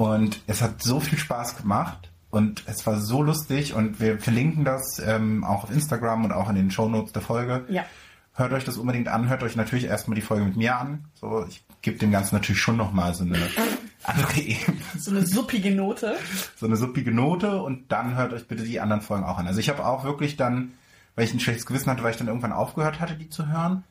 Und 0.00 0.40
es 0.46 0.62
hat 0.62 0.82
so 0.82 0.98
viel 0.98 1.18
Spaß 1.18 1.58
gemacht 1.58 2.08
und 2.30 2.62
es 2.64 2.86
war 2.86 2.98
so 2.98 3.22
lustig 3.22 3.74
und 3.74 4.00
wir 4.00 4.18
verlinken 4.18 4.64
das 4.64 4.98
ähm, 4.98 5.44
auch 5.44 5.64
auf 5.64 5.70
Instagram 5.70 6.24
und 6.24 6.32
auch 6.32 6.48
in 6.48 6.54
den 6.54 6.70
Shownotes 6.70 7.12
der 7.12 7.20
Folge. 7.20 7.66
Ja. 7.68 7.84
Hört 8.32 8.54
euch 8.54 8.64
das 8.64 8.78
unbedingt 8.78 9.08
an, 9.08 9.28
hört 9.28 9.42
euch 9.42 9.56
natürlich 9.56 9.84
erstmal 9.84 10.14
die 10.14 10.22
Folge 10.22 10.46
mit 10.46 10.56
mir 10.56 10.78
an. 10.78 11.04
So, 11.12 11.44
ich 11.46 11.62
gebe 11.82 11.98
dem 11.98 12.12
Ganzen 12.12 12.34
natürlich 12.34 12.62
schon 12.62 12.78
nochmal 12.78 13.12
so 13.12 13.24
eine 13.24 13.36
andere 14.04 14.40
Ebene. 14.40 14.78
So 14.98 15.10
eine 15.10 15.26
suppige 15.26 15.70
Note. 15.70 16.16
So 16.56 16.64
eine 16.64 16.78
suppige 16.78 17.12
Note 17.12 17.60
und 17.60 17.92
dann 17.92 18.16
hört 18.16 18.32
euch 18.32 18.48
bitte 18.48 18.62
die 18.62 18.80
anderen 18.80 19.02
Folgen 19.02 19.24
auch 19.24 19.36
an. 19.36 19.46
Also 19.46 19.60
ich 19.60 19.68
habe 19.68 19.84
auch 19.84 20.04
wirklich 20.04 20.38
dann, 20.38 20.72
weil 21.14 21.26
ich 21.26 21.34
ein 21.34 21.40
schlechtes 21.40 21.66
Gewissen 21.66 21.90
hatte, 21.90 22.02
weil 22.02 22.12
ich 22.12 22.16
dann 22.16 22.28
irgendwann 22.28 22.54
aufgehört 22.54 23.00
hatte, 23.00 23.16
die 23.16 23.28
zu 23.28 23.48
hören. 23.48 23.84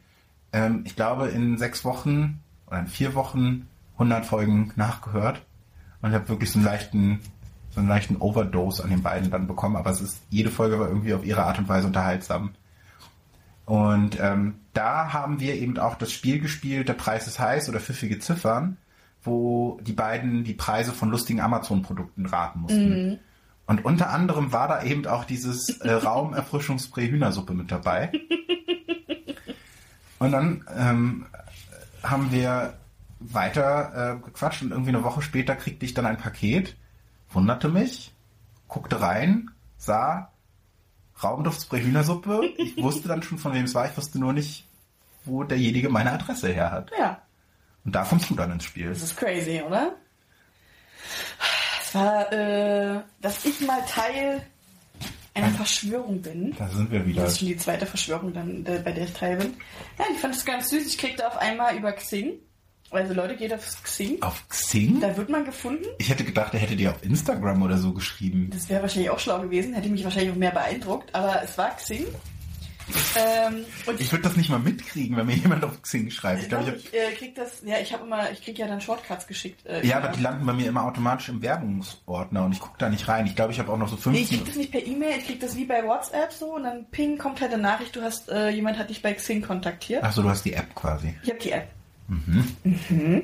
Ähm, 0.53 0.81
ich 0.85 0.95
glaube 0.95 1.27
in 1.27 1.59
sechs 1.59 1.85
Wochen 1.85 2.39
oder 2.65 2.79
in 2.79 2.87
vier 2.87 3.13
Wochen 3.13 3.67
100 3.99 4.25
Folgen 4.25 4.73
nachgehört 4.75 5.43
und 6.01 6.09
ich 6.09 6.15
habe 6.15 6.29
wirklich 6.29 6.51
so 6.51 6.59
einen 6.59 6.65
leichten 6.65 7.19
so 7.71 7.79
einen 7.79 7.89
leichten 7.89 8.17
Overdose 8.17 8.83
an 8.83 8.89
den 8.89 9.03
beiden 9.03 9.29
dann 9.29 9.47
bekommen, 9.47 9.75
aber 9.75 9.91
es 9.91 10.01
ist 10.01 10.21
jede 10.29 10.49
Folge 10.49 10.79
war 10.79 10.87
irgendwie 10.87 11.13
auf 11.13 11.23
ihre 11.23 11.43
Art 11.43 11.59
und 11.59 11.69
Weise 11.69 11.87
unterhaltsam. 11.87 12.51
Und 13.65 14.19
ähm, 14.19 14.55
da 14.73 15.13
haben 15.13 15.39
wir 15.39 15.53
eben 15.53 15.77
auch 15.77 15.95
das 15.95 16.11
Spiel 16.11 16.39
gespielt, 16.39 16.89
der 16.89 16.95
Preis 16.95 17.27
ist 17.27 17.39
heiß 17.39 17.69
oder 17.69 17.79
pfiffige 17.79 18.17
Ziffern, 18.17 18.77
wo 19.21 19.79
die 19.83 19.93
beiden 19.93 20.43
die 20.43 20.55
Preise 20.55 20.91
von 20.91 21.11
lustigen 21.11 21.41
Amazon-Produkten 21.41 22.25
raten 22.25 22.61
mussten. 22.61 23.09
Mhm. 23.09 23.19
Und 23.67 23.85
unter 23.85 24.09
anderem 24.09 24.51
war 24.51 24.67
da 24.67 24.81
eben 24.81 25.05
auch 25.05 25.25
dieses 25.25 25.79
äh, 25.81 25.91
Raumerfrischungsspray 25.91 27.09
Hühnersuppe 27.09 27.53
mit 27.53 27.71
dabei. 27.71 28.11
Und 30.17 30.31
dann 30.31 30.65
ähm, 30.75 31.27
haben 32.01 32.31
wir 32.31 32.73
weiter 33.19 34.17
äh, 34.17 34.25
gequatscht 34.25 34.61
und 34.61 34.71
irgendwie 34.71 34.89
eine 34.89 35.03
Woche 35.03 35.21
später 35.21 35.55
kriegte 35.55 35.85
ich 35.85 35.93
dann 35.93 36.05
ein 36.05 36.17
Paket, 36.17 36.75
wunderte 37.31 37.67
mich, 37.69 38.13
guckte 38.67 39.01
rein, 39.01 39.51
sah 39.77 40.31
Raumduftspray 41.21 41.83
Hühnersuppe. 41.83 42.53
Ich 42.57 42.77
wusste 42.81 43.07
dann 43.07 43.21
schon, 43.23 43.37
von 43.37 43.53
wem 43.53 43.65
es 43.65 43.75
war. 43.75 43.89
Ich 43.89 43.97
wusste 43.97 44.19
nur 44.19 44.33
nicht, 44.33 44.65
wo 45.25 45.43
derjenige 45.43 45.89
meine 45.89 46.13
Adresse 46.13 46.49
her 46.49 46.71
hat. 46.71 46.91
Ja. 46.97 47.21
Und 47.83 47.93
da 47.93 48.03
kommst 48.03 48.29
du 48.29 48.35
dann 48.35 48.51
ins 48.51 48.63
Spiel. 48.63 48.89
Das 48.89 49.03
ist 49.03 49.17
crazy, 49.17 49.61
oder? 49.65 49.95
Es 51.81 51.95
war, 51.95 52.31
äh, 52.31 53.01
dass 53.21 53.43
ich 53.45 53.61
mal 53.61 53.81
Teil 53.85 54.45
einer 55.33 55.49
Verschwörung 55.49 56.21
bin. 56.21 56.55
Da 56.57 56.67
sind 56.69 56.91
wir 56.91 57.05
wieder. 57.05 57.23
Das 57.23 57.33
ist 57.33 57.39
schon 57.39 57.47
die 57.47 57.57
zweite 57.57 57.85
Verschwörung, 57.85 58.33
dann, 58.33 58.63
bei 58.63 58.91
der 58.91 59.05
ich 59.05 59.13
Teil 59.13 59.37
bin. 59.37 59.53
Ja, 59.97 60.05
ich 60.11 60.19
fand 60.19 60.35
es 60.35 60.45
ganz 60.45 60.69
süß. 60.69 60.85
Ich 60.85 60.97
kriegte 60.97 61.27
auf 61.27 61.37
einmal 61.37 61.75
über 61.75 61.91
Xing 61.93 62.33
also 62.91 63.13
Leute, 63.13 63.35
geht 63.35 63.53
auf 63.53 63.83
Xing. 63.83 64.21
Auf 64.21 64.47
Xing? 64.49 64.99
Da 64.99 65.15
wird 65.15 65.29
man 65.29 65.45
gefunden. 65.45 65.85
Ich 65.97 66.09
hätte 66.09 66.23
gedacht, 66.23 66.53
er 66.53 66.59
hätte 66.59 66.75
dir 66.75 66.91
auf 66.91 67.03
Instagram 67.03 67.61
oder 67.61 67.77
so 67.77 67.93
geschrieben. 67.93 68.49
Das 68.51 68.69
wäre 68.69 68.81
wahrscheinlich 68.81 69.09
auch 69.09 69.19
schlau 69.19 69.39
gewesen, 69.41 69.73
hätte 69.73 69.89
mich 69.89 70.03
wahrscheinlich 70.03 70.31
auch 70.31 70.37
mehr 70.37 70.51
beeindruckt, 70.51 71.13
aber 71.13 71.41
es 71.43 71.57
war 71.57 71.75
Xing. 71.75 72.05
Ähm, 73.15 73.65
ich 73.97 74.11
würde 74.11 74.23
das 74.23 74.35
nicht 74.35 74.49
mal 74.49 74.59
mitkriegen, 74.59 75.15
wenn 75.17 75.25
mir 75.25 75.35
jemand 75.35 75.63
auf 75.63 75.81
Xing 75.81 76.09
schreibt. 76.09 76.43
Ich, 76.43 76.49
glaub, 76.49 76.67
ich, 76.67 76.85
ich 76.85 76.93
äh, 76.93 77.11
krieg 77.13 77.35
das, 77.35 77.61
ja, 77.63 77.77
ich 77.79 77.93
habe 77.93 78.05
immer, 78.05 78.31
ich 78.31 78.43
krieg 78.43 78.57
ja 78.57 78.67
dann 78.67 78.81
Shortcuts 78.81 79.27
geschickt. 79.27 79.65
Äh, 79.65 79.85
ja, 79.85 79.97
aber 79.97 80.09
die 80.09 80.21
landen 80.21 80.45
bei 80.45 80.53
mir 80.53 80.67
immer 80.67 80.85
automatisch 80.85 81.29
im 81.29 81.41
Werbungsordner 81.41 82.45
und 82.45 82.53
ich 82.53 82.59
gucke 82.59 82.77
da 82.77 82.89
nicht 82.89 83.07
rein. 83.07 83.25
Ich 83.25 83.35
glaube, 83.35 83.51
ich 83.51 83.59
habe 83.59 83.71
auch 83.71 83.77
noch 83.77 83.89
so 83.89 83.97
15. 83.97 84.11
Nee, 84.11 84.21
ich 84.21 84.29
krieg 84.29 84.45
das 84.45 84.55
nicht 84.55 84.71
per 84.71 84.85
E-Mail, 84.85 85.19
ich 85.19 85.27
krieg 85.27 85.39
das 85.39 85.55
wie 85.55 85.65
bei 85.65 85.83
WhatsApp 85.83 86.31
so 86.33 86.55
und 86.55 86.63
dann 86.63 86.85
ping 86.89 87.17
kommt 87.17 87.41
halt 87.41 87.53
eine 87.53 87.61
Nachricht, 87.61 87.95
du 87.95 88.01
hast, 88.01 88.29
äh, 88.29 88.49
jemand 88.49 88.77
hat 88.77 88.89
dich 88.89 89.01
bei 89.01 89.13
Xing 89.13 89.41
kontaktiert. 89.41 90.03
Achso, 90.03 90.21
du 90.21 90.29
hast 90.29 90.43
die 90.43 90.53
App 90.53 90.73
quasi. 90.75 91.13
Ich 91.23 91.29
habe 91.29 91.39
die 91.39 91.51
App. 91.51 91.67
Mhm. 92.09 92.55
Mhm. 92.63 93.23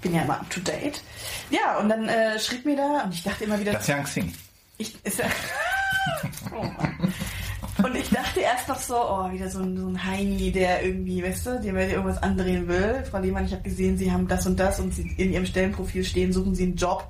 Bin 0.00 0.14
ja 0.14 0.22
immer 0.22 0.40
up 0.40 0.50
to 0.50 0.60
date. 0.60 1.02
Ja, 1.50 1.78
und 1.78 1.88
dann 1.88 2.08
äh, 2.08 2.38
schrieb 2.38 2.64
mir 2.64 2.76
da, 2.76 3.04
und 3.04 3.12
ich 3.12 3.22
dachte 3.22 3.44
immer 3.44 3.60
wieder. 3.60 3.72
Das 3.72 3.82
ist 3.82 3.90
ein 3.94 4.04
Xing. 4.04 4.32
Ich, 4.78 4.94
ist 5.04 5.20
oh 6.54 6.70
und 7.82 7.94
ich 7.94 8.08
dachte 8.08 8.40
erst 8.40 8.68
noch 8.68 8.78
so, 8.78 8.96
oh, 8.96 9.30
wieder 9.30 9.50
so 9.50 9.60
ein, 9.60 9.76
so 9.76 9.86
ein 9.86 10.02
Heini, 10.02 10.50
der 10.50 10.82
irgendwie, 10.82 11.22
weißt 11.22 11.46
du, 11.46 11.60
der 11.60 11.72
mir 11.72 11.88
irgendwas 11.88 12.22
andrehen 12.22 12.68
will. 12.68 13.04
Frau 13.10 13.18
Lehmann, 13.18 13.44
ich 13.44 13.52
habe 13.52 13.62
gesehen, 13.62 13.98
Sie 13.98 14.10
haben 14.10 14.28
das 14.28 14.46
und 14.46 14.58
das 14.58 14.80
und 14.80 14.94
Sie 14.94 15.14
in 15.18 15.32
Ihrem 15.32 15.46
Stellenprofil 15.46 16.04
stehen, 16.04 16.32
suchen 16.32 16.54
Sie 16.54 16.64
einen 16.64 16.76
Job. 16.76 17.06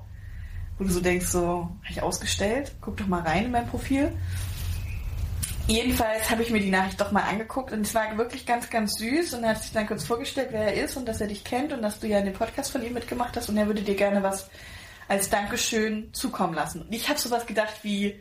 Wo 0.79 0.85
du 0.85 0.91
so 0.91 1.01
denkst, 1.01 1.27
so, 1.27 1.71
habe 1.83 1.91
ich 1.91 2.03
ausgestellt? 2.03 2.75
Guck 2.81 2.97
doch 2.97 3.07
mal 3.07 3.23
rein 3.23 3.47
in 3.47 3.51
mein 3.53 3.67
Profil. 3.67 4.13
Jedenfalls 5.69 6.31
habe 6.31 6.43
ich 6.43 6.51
mir 6.51 6.61
die 6.61 6.71
Nachricht 6.71 7.01
doch 7.01 7.11
mal 7.11 7.25
angeguckt 7.25 7.73
und 7.73 7.81
es 7.81 7.95
war 7.95 8.17
wirklich 8.17 8.47
ganz, 8.47 8.71
ganz 8.71 8.99
süß 8.99 9.35
und 9.35 9.43
er 9.43 9.51
hat 9.51 9.63
sich 9.63 9.73
dann 9.73 9.87
kurz 9.87 10.05
vorgestellt, 10.05 10.49
wer 10.53 10.75
er 10.75 10.85
ist 10.85 10.97
und 10.97 11.07
dass 11.07 11.21
er 11.21 11.27
dich 11.27 11.43
kennt 11.43 11.73
und 11.73 11.83
dass 11.83 11.99
du 11.99 12.07
ja 12.07 12.19
in 12.21 12.25
dem 12.25 12.35
Podcast 12.35 12.71
von 12.71 12.85
ihm 12.85 12.93
mitgemacht 12.93 13.37
hast 13.37 13.49
und 13.49 13.57
er 13.57 13.67
würde 13.67 13.83
dir 13.83 13.97
gerne 13.97 14.23
was 14.23 14.49
als 15.09 15.29
Dankeschön 15.29 16.13
zukommen 16.13 16.55
lassen. 16.55 16.83
Und 16.83 16.93
ich 16.93 17.09
habe 17.09 17.19
sowas 17.19 17.47
gedacht 17.47 17.81
wie, 17.83 18.21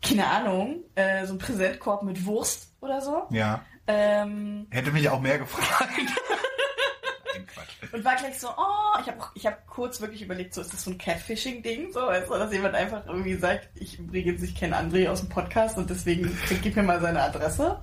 keine 0.00 0.26
Ahnung, 0.28 0.84
äh, 0.94 1.26
so 1.26 1.34
ein 1.34 1.38
Präsentkorb 1.38 2.04
mit 2.04 2.24
Wurst 2.24 2.72
oder 2.80 3.00
so. 3.00 3.24
Ja. 3.30 3.64
Ähm, 3.88 4.66
Hätte 4.70 4.92
mich 4.92 5.08
auch 5.08 5.20
mehr 5.20 5.38
gefreut. 5.38 5.88
Und 7.96 8.04
war 8.04 8.16
gleich 8.16 8.38
so, 8.38 8.48
oh, 8.48 8.98
ich 9.00 9.06
habe 9.06 9.18
ich 9.34 9.46
hab 9.46 9.66
kurz 9.66 10.00
wirklich 10.00 10.22
überlegt, 10.22 10.52
so 10.54 10.60
ist 10.60 10.72
das 10.72 10.84
so 10.84 10.90
ein 10.90 10.98
Catfishing-Ding, 10.98 11.92
so, 11.92 12.00
weißt 12.00 12.28
du, 12.28 12.34
dass 12.34 12.52
jemand 12.52 12.74
einfach 12.74 13.06
irgendwie 13.06 13.34
sagt, 13.36 13.68
ich 13.74 13.98
übrigens, 13.98 14.42
ich 14.42 14.54
kenne 14.54 14.76
André 14.76 15.08
aus 15.08 15.20
dem 15.20 15.28
Podcast 15.30 15.78
und 15.78 15.88
deswegen 15.88 16.36
gib 16.62 16.76
mir 16.76 16.82
mal 16.82 17.00
seine 17.00 17.22
Adresse. 17.22 17.82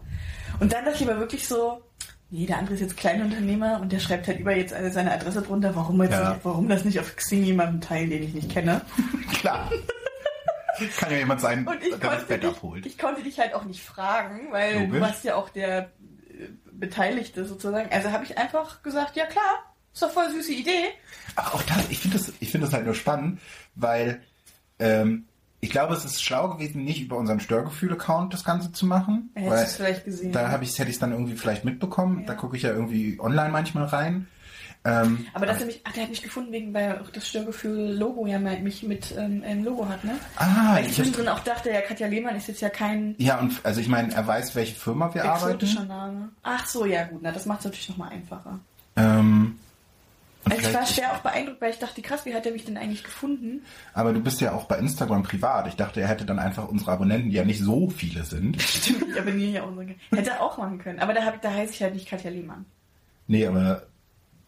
Und 0.60 0.72
dann 0.72 0.86
dachte 0.86 1.04
ich 1.04 1.10
aber 1.10 1.20
wirklich 1.20 1.48
so, 1.48 1.82
Nee, 2.30 2.48
der 2.48 2.58
andere 2.58 2.74
ist 2.74 2.80
jetzt 2.82 2.98
Kleinunternehmer 2.98 3.80
und 3.80 3.92
der 3.92 4.00
schreibt 4.00 4.28
halt 4.28 4.40
über 4.40 4.56
jetzt 4.56 4.74
seine 4.92 5.12
Adresse 5.12 5.44
drunter, 5.44 5.76
warum, 5.76 6.02
jetzt 6.02 6.14
Ja. 6.14 6.32
nicht, 6.32 6.44
warum 6.44 6.68
das 6.68 6.84
nicht 6.84 7.00
auf 7.00 7.16
Xing 7.16 7.44
jemandem 7.44 7.80
teilen, 7.82 8.10
den 8.10 8.24
ich 8.24 8.34
nicht 8.34 8.50
kenne. 8.52 8.82
Klar. 9.36 9.70
Kann 10.98 11.12
ja 11.12 11.18
jemand 11.18 11.42
sein, 11.42 11.68
Und 11.68 11.82
ich 11.84 11.90
der 11.96 12.10
das 12.10 12.26
Bett 12.26 12.42
dich, 12.42 12.50
abholt. 12.50 12.86
ich 12.88 12.98
konnte 12.98 13.22
dich 13.22 13.40
halt 13.40 13.54
auch 13.54 13.66
nicht 13.66 13.84
fragen, 13.84 14.52
weil 14.52 14.74
Logisch. 14.80 14.90
du 14.94 15.00
warst 15.02 15.24
ja 15.24 15.36
auch 15.36 15.50
der 15.50 15.78
äh, 15.82 16.48
Beteiligte 16.72 17.46
sozusagen. 17.46 17.92
Also 17.92 18.12
habe 18.12 18.24
ich 18.24 18.36
einfach 18.38 18.82
gesagt, 18.82 19.16
ja 19.16 19.26
klar, 19.28 19.73
ist 19.94 20.02
doch 20.02 20.12
voll 20.12 20.30
süße 20.32 20.52
Idee. 20.54 20.90
Aber 21.36 21.56
auch 21.56 21.64
das, 21.64 21.90
ich 21.90 22.00
finde 22.00 22.18
das, 22.18 22.34
ich 22.40 22.52
finde 22.52 22.68
das 22.68 22.74
halt 22.74 22.86
nur 22.86 22.96
spannend, 22.96 23.40
weil 23.76 24.22
ähm, 24.80 25.26
ich 25.60 25.70
glaube, 25.70 25.94
es 25.94 26.04
ist 26.04 26.22
schlau 26.22 26.50
gewesen, 26.50 26.84
nicht 26.84 27.02
über 27.02 27.16
unseren 27.16 27.40
Störgefühl-Account 27.40 28.34
das 28.34 28.44
Ganze 28.44 28.74
zu 28.74 28.86
machen. 28.86 29.30
Hättest 29.34 29.62
du 29.62 29.66
es 29.66 29.76
vielleicht 29.78 30.06
gesehen. 30.06 30.32
Da 30.34 30.50
hätte 30.50 30.64
ich 30.66 30.80
es 30.80 31.00
dann 31.00 31.12
irgendwie 31.12 31.36
vielleicht 31.36 31.64
mitbekommen. 31.64 32.22
Ja. 32.22 32.28
Da 32.28 32.34
gucke 32.34 32.58
ich 32.58 32.64
ja 32.64 32.72
irgendwie 32.72 33.18
online 33.20 33.50
manchmal 33.50 33.86
rein. 33.86 34.28
Ähm, 34.86 35.26
Aber 35.34 35.46
dass 35.46 35.62
er 35.62 35.68
mich, 35.68 35.80
ach, 35.86 35.94
der 35.94 36.04
hat 36.04 36.10
mich 36.10 36.22
gefunden, 36.22 36.52
wegen 36.52 36.74
weil 36.74 37.00
auch 37.00 37.10
das 37.10 37.30
Störgefühl-Logo 37.30 38.28
ja 38.28 38.38
mich 38.40 38.84
mit 38.84 39.16
ähm, 39.18 39.42
einem 39.46 39.64
Logo 39.64 39.88
hat, 39.88 40.04
ne? 40.04 40.16
ah, 40.36 40.76
Weil 40.76 40.86
ich 40.86 40.96
zwischendrin 40.96 41.30
auch 41.30 41.40
dachte, 41.40 41.70
ja, 41.70 41.80
Katja 41.80 42.08
Lehmann 42.08 42.36
ist 42.36 42.48
jetzt 42.48 42.60
ja 42.60 42.68
kein 42.68 43.16
ja 43.18 43.40
und 43.40 43.62
also 43.64 43.80
ich 43.80 43.88
meine, 43.88 44.14
er 44.14 44.28
weiß, 44.28 44.56
welche 44.56 44.76
Firma 44.76 45.14
wir 45.14 45.24
exotischer 45.24 45.84
arbeiten. 45.84 45.88
Name. 45.88 46.30
Ach 46.44 46.68
so, 46.68 46.86
ja 46.86 47.06
gut, 47.06 47.22
na, 47.22 47.32
das 47.32 47.46
macht 47.46 47.60
es 47.60 47.66
natürlich 47.66 47.88
nochmal 47.88 48.10
einfacher. 48.10 48.60
Ähm, 48.98 49.58
und 50.46 50.52
Also 50.52 50.68
ich 50.68 50.74
war 50.74 50.86
schwer 50.86 51.14
auch 51.14 51.20
beeindruckt, 51.20 51.62
weil 51.62 51.72
ich 51.72 51.80
dachte, 51.80 52.02
krass, 52.02 52.26
wie 52.26 52.34
hat 52.34 52.46
er 52.46 52.52
mich 52.52 52.66
denn 52.66 52.78
eigentlich 52.78 53.04
gefunden? 53.04 53.62
aber 53.94 54.14
du 54.14 54.20
bist 54.20 54.42
ja 54.42 54.54
auch 54.54 54.66
bei 54.66 54.78
Instagram 54.78 55.24
privat. 55.24 55.68
Ich 55.68 55.76
dachte, 55.76 56.02
er 56.02 56.08
hätte 56.08 56.26
dann 56.26 56.40
einfach 56.40 56.68
unsere 56.68 56.92
Abonnenten, 56.92 57.30
die 57.30 57.36
ja 57.36 57.46
nicht 57.46 57.62
so 57.62 57.90
viele 57.90 58.24
sind. 58.24 58.62
Stimmt, 58.62 59.06
ich 59.12 59.20
abonniere 59.20 59.52
ja 59.52 59.64
unsere. 59.64 59.96
Hätte 60.12 60.32
er 60.32 60.42
auch 60.42 60.58
machen 60.58 60.80
können. 60.80 61.00
Aber 61.00 61.14
da, 61.14 61.26
hab, 61.26 61.42
da 61.42 61.52
heiße 61.52 61.74
ich 61.74 61.82
halt 61.82 61.94
nicht 61.94 62.08
Katja 62.08 62.30
Lehmann. 62.32 62.66
Nee, 63.28 63.46
aber 63.48 63.84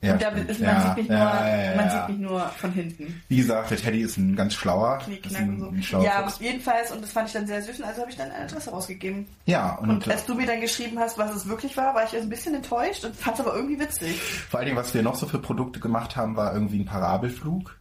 ja, 0.05 0.13
Und 0.13 0.21
da 0.21 0.27
ist, 0.29 0.59
man, 0.59 0.69
ja, 0.69 0.81
sieht 0.87 0.97
mich 0.97 1.07
nur, 1.09 1.17
ja, 1.17 1.71
ja, 1.71 1.75
man 1.75 1.89
sieht 1.89 2.09
mich 2.09 2.17
nur 2.29 2.41
von 2.57 2.71
hinten. 2.73 3.21
Wie 3.27 3.37
gesagt, 3.37 3.71
der 3.71 3.77
Teddy 3.77 4.01
ist 4.01 4.17
ein 4.17 4.35
ganz 4.35 4.53
schlauer. 4.53 4.99
ist 5.23 5.35
ein, 5.35 5.59
so. 5.59 5.67
ein 5.69 5.83
schlauer 5.83 6.03
Ja, 6.03 6.23
Fuchs. 6.23 6.39
jedenfalls, 6.39 6.91
und 6.91 7.01
das 7.03 7.11
fand 7.11 7.27
ich 7.27 7.33
dann 7.33 7.47
sehr 7.47 7.61
süß, 7.61 7.79
und 7.79 7.85
also 7.85 8.01
habe 8.01 8.11
ich 8.11 8.17
dann 8.17 8.31
eine 8.31 8.45
Adresse 8.45 8.69
rausgegeben. 8.69 9.25
Ja, 9.45 9.75
und, 9.75 9.89
Und 9.89 10.07
äh, 10.07 10.11
als 10.11 10.25
du 10.25 10.35
mir 10.35 10.45
dann 10.45 10.61
geschrieben 10.61 10.99
hast, 10.99 11.17
was 11.17 11.33
es 11.35 11.47
wirklich 11.47 11.75
war, 11.77 11.93
war 11.95 12.03
ich 12.05 12.15
ein 12.15 12.29
bisschen 12.29 12.55
enttäuscht 12.55 13.03
und 13.05 13.15
fand 13.15 13.39
es 13.39 13.45
aber 13.45 13.55
irgendwie 13.55 13.79
witzig. 13.79 14.19
vor 14.49 14.59
allen 14.59 14.67
Dingen, 14.67 14.77
was 14.77 14.93
wir 14.93 15.01
noch 15.03 15.15
so 15.15 15.25
für 15.27 15.39
Produkte 15.39 15.79
gemacht 15.79 16.15
haben, 16.15 16.35
war 16.35 16.53
irgendwie 16.53 16.79
ein 16.79 16.85
Parabelflug 16.85 17.77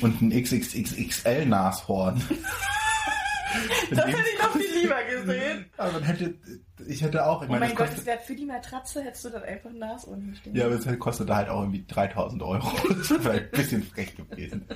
und 0.00 0.20
ein 0.22 0.30
XXXXL-Nashorn. 0.32 2.22
Das 3.90 4.06
hätte 4.06 4.18
ich 4.34 4.42
noch 4.42 4.52
viel 4.52 4.82
lieber 4.82 4.96
gesehen. 5.04 5.66
Aber 5.76 5.92
dann 5.92 6.02
hätte, 6.02 6.34
ich 6.86 7.02
hätte 7.02 7.26
auch, 7.26 7.42
ich 7.42 7.48
Oh 7.48 7.52
meine, 7.52 7.66
mein 7.66 7.74
Gott, 7.74 7.86
kostet, 7.86 7.98
das 7.98 8.06
wäre 8.06 8.18
für 8.18 8.34
die 8.34 8.44
Matratze, 8.44 9.02
hättest 9.02 9.24
du 9.24 9.30
dann 9.30 9.42
einfach 9.42 9.70
ein 9.70 9.78
Nashorn 9.78 10.20
hinstellen. 10.22 10.56
ja, 10.56 10.66
aber 10.66 10.74
es 10.74 10.98
kostet 10.98 11.30
halt 11.30 11.48
auch 11.48 11.60
irgendwie 11.62 11.84
3000 11.88 12.42
Euro. 12.42 12.70
Das 12.88 13.10
wäre 13.10 13.30
ein 13.38 13.50
bisschen 13.50 13.82
frech 13.82 14.14
gewesen. 14.16 14.66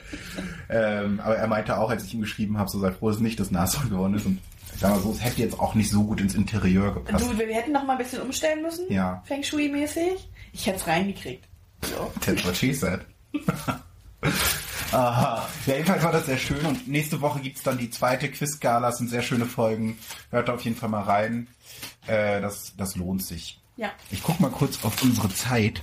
Ähm, 0.68 1.20
aber 1.20 1.36
er 1.36 1.46
meinte 1.48 1.76
auch, 1.78 1.90
als 1.90 2.04
ich 2.04 2.14
ihm 2.14 2.20
geschrieben 2.20 2.58
habe, 2.58 2.70
so 2.70 2.78
sei 2.80 2.90
froh, 2.92 3.08
dass 3.08 3.16
es 3.16 3.22
nicht 3.22 3.38
das 3.40 3.50
Nashorn 3.50 3.90
geworden 3.90 4.14
ist. 4.14 4.26
Und 4.26 4.38
ich 4.74 4.80
sag 4.80 4.90
mal 4.90 5.00
so, 5.00 5.12
es 5.12 5.22
hätte 5.22 5.40
jetzt 5.42 5.58
auch 5.60 5.74
nicht 5.74 5.90
so 5.90 6.02
gut 6.04 6.20
ins 6.20 6.34
Interieur 6.34 6.94
gepasst. 6.94 7.24
Du, 7.24 7.38
wir 7.38 7.46
hätten 7.54 7.72
noch 7.72 7.84
mal 7.84 7.92
ein 7.92 7.98
bisschen 7.98 8.22
umstellen 8.22 8.62
müssen. 8.62 8.90
Ja. 8.90 9.22
Feng 9.26 9.42
Shui-mäßig. 9.42 10.28
Ich 10.52 10.66
hätte 10.66 10.78
es 10.78 10.86
reingekriegt. 10.86 11.44
So. 11.84 12.10
That's 12.24 12.44
what 12.44 12.56
she 12.56 12.72
said. 12.72 13.00
Aha. 14.92 15.48
Ja, 15.66 15.74
jedenfalls 15.74 16.02
war 16.04 16.12
das 16.12 16.26
sehr 16.26 16.36
schön 16.38 16.64
und 16.66 16.86
nächste 16.88 17.20
Woche 17.20 17.40
gibt's 17.40 17.62
dann 17.62 17.78
die 17.78 17.90
zweite 17.90 18.30
Quiz-Gala. 18.30 18.90
Es 18.90 18.98
sind 18.98 19.08
sehr 19.08 19.22
schöne 19.22 19.46
Folgen. 19.46 19.98
Hört 20.30 20.48
da 20.48 20.54
auf 20.54 20.62
jeden 20.62 20.76
Fall 20.76 20.88
mal 20.90 21.02
rein. 21.02 21.48
Äh, 22.06 22.40
das, 22.40 22.74
das 22.76 22.94
lohnt 22.96 23.24
sich. 23.24 23.60
Ja. 23.76 23.90
Ich 24.10 24.22
guck 24.22 24.38
mal 24.40 24.50
kurz 24.50 24.84
auf 24.84 25.02
unsere 25.02 25.28
Zeit. 25.30 25.82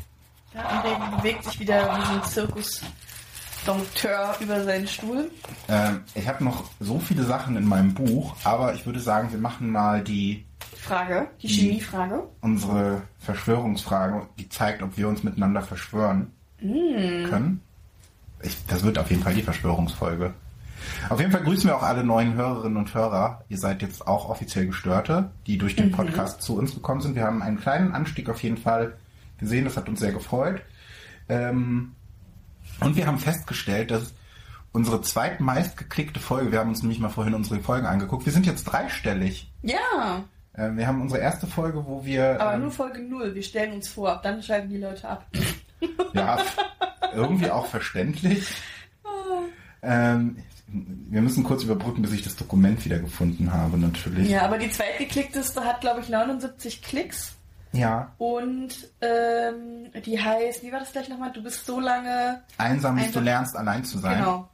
ja. 0.54 0.62
André 0.84 1.18
bewegt 1.18 1.44
sich 1.46 1.60
wieder 1.60 1.98
wie 1.98 2.06
so 2.06 2.12
ein 2.14 2.24
Zirkus-Dompteur 2.24 4.36
über 4.40 4.64
seinen 4.64 4.88
Stuhl. 4.88 5.32
Ähm, 5.68 6.02
ich 6.16 6.28
habe 6.28 6.44
noch 6.44 6.66
so 6.80 7.00
viele 7.00 7.24
Sachen 7.24 7.56
in 7.58 7.66
meinem 7.68 7.94
Buch, 7.94 8.36
aber 8.44 8.74
ich 8.76 8.86
würde 8.86 9.00
sagen, 9.00 9.32
wir 9.32 9.40
machen 9.40 9.72
mal 9.72 10.04
die 10.04 10.46
Frage, 10.78 11.30
die 11.42 11.48
Hm. 11.48 11.56
Chemiefrage. 11.56 12.30
unsere 12.42 13.02
Verschwörungsfrage, 13.20 14.28
die 14.38 14.50
zeigt, 14.50 14.82
ob 14.84 14.98
wir 14.98 15.08
uns 15.08 15.24
miteinander 15.24 15.62
verschwören 15.62 16.32
Mm. 16.62 17.24
können. 17.30 17.62
Ich, 18.42 18.58
das 18.68 18.84
wird 18.84 18.98
auf 18.98 19.10
jeden 19.10 19.24
Fall 19.24 19.34
die 19.34 19.42
Verschwörungsfolge. 19.44 20.34
Auf 21.10 21.20
jeden 21.20 21.32
Fall 21.32 21.44
grüßen 21.44 21.70
wir 21.70 21.76
auch 21.76 21.84
alle 21.84 22.04
neuen 22.04 22.36
Hörerinnen 22.36 22.78
und 22.78 22.94
Hörer. 22.94 23.44
Ihr 23.50 23.58
seid 23.58 23.82
jetzt 23.82 24.08
auch 24.08 24.30
offiziell 24.30 24.66
Gestörte, 24.68 25.32
die 25.46 25.58
durch 25.58 25.76
den 25.76 25.92
Podcast 25.92 26.42
zu 26.42 26.58
uns 26.58 26.74
gekommen 26.74 27.02
sind. 27.02 27.16
Wir 27.16 27.24
haben 27.26 27.42
einen 27.42 27.60
kleinen 27.60 27.92
Anstieg 27.94 28.30
auf 28.30 28.42
jeden 28.42 28.58
Fall 28.58 28.94
gesehen. 29.38 29.66
Das 29.66 29.76
hat 29.78 29.90
uns 29.90 30.00
sehr 30.00 30.14
gefreut. 30.14 30.62
Ähm, 31.28 31.94
und 32.80 32.96
wir 32.96 33.08
haben 33.08 33.20
festgestellt, 33.20 33.92
dass 33.92 34.14
unsere 34.72 35.02
zweitmeist 35.02 35.76
geklickte 35.78 36.20
Folge, 36.20 36.52
wir 36.52 36.60
haben 36.60 36.70
uns 36.70 36.82
nämlich 36.82 37.00
mal 37.00 37.10
vorhin 37.10 37.34
unsere 37.34 37.60
Folgen 37.60 37.86
angeguckt, 37.88 38.26
wir 38.26 38.34
sind 38.34 38.46
jetzt 38.46 38.64
dreistellig. 38.66 39.52
Ja, 39.64 40.24
Ähm, 40.56 40.78
wir 40.78 40.88
haben 40.88 41.02
unsere 41.02 41.20
erste 41.22 41.46
Folge, 41.48 41.86
wo 41.86 42.06
wir 42.06 42.40
aber 42.42 42.54
ähm, 42.54 42.62
nur 42.62 42.72
Folge 42.72 43.02
0. 43.02 43.36
Wir 43.36 43.44
stellen 43.44 43.74
uns 43.74 43.88
vor, 43.90 44.12
ab 44.14 44.24
dann 44.24 44.42
schalten 44.42 44.70
die 44.70 44.78
Leute 44.78 45.08
ab. 45.08 45.26
Ja, 46.14 46.40
irgendwie 47.14 47.52
auch 47.52 47.66
verständlich. 47.68 48.48
Ähm, 49.82 50.38
wir 50.68 51.22
müssen 51.22 51.44
kurz 51.44 51.64
überbrücken, 51.64 52.02
bis 52.02 52.12
ich 52.12 52.22
das 52.24 52.36
Dokument 52.36 52.84
wieder 52.86 53.00
gefunden 53.00 53.52
habe, 53.54 53.78
natürlich. 53.78 54.30
Ja, 54.30 54.44
aber 54.44 54.58
die 54.58 54.70
zweitgeklickteste 54.70 55.64
hat, 55.64 55.82
glaube 55.82 56.02
ich, 56.02 56.10
79 56.10 56.82
Klicks. 56.82 57.34
Ja, 57.72 58.14
Und 58.18 58.90
ähm, 59.02 59.92
die 60.04 60.20
heißt, 60.20 60.64
wie 60.64 60.72
war 60.72 60.80
das 60.80 60.92
gleich 60.92 61.08
nochmal? 61.08 61.32
Du 61.32 61.44
bist 61.44 61.66
so 61.68 61.80
lange. 61.80 62.42
einsam, 62.58 62.96
bis 62.96 63.12
du 63.12 63.20
lernst, 63.20 63.56
allein 63.56 63.84
zu 63.86 64.00
sein. 64.00 64.20
Genau. 64.20 64.50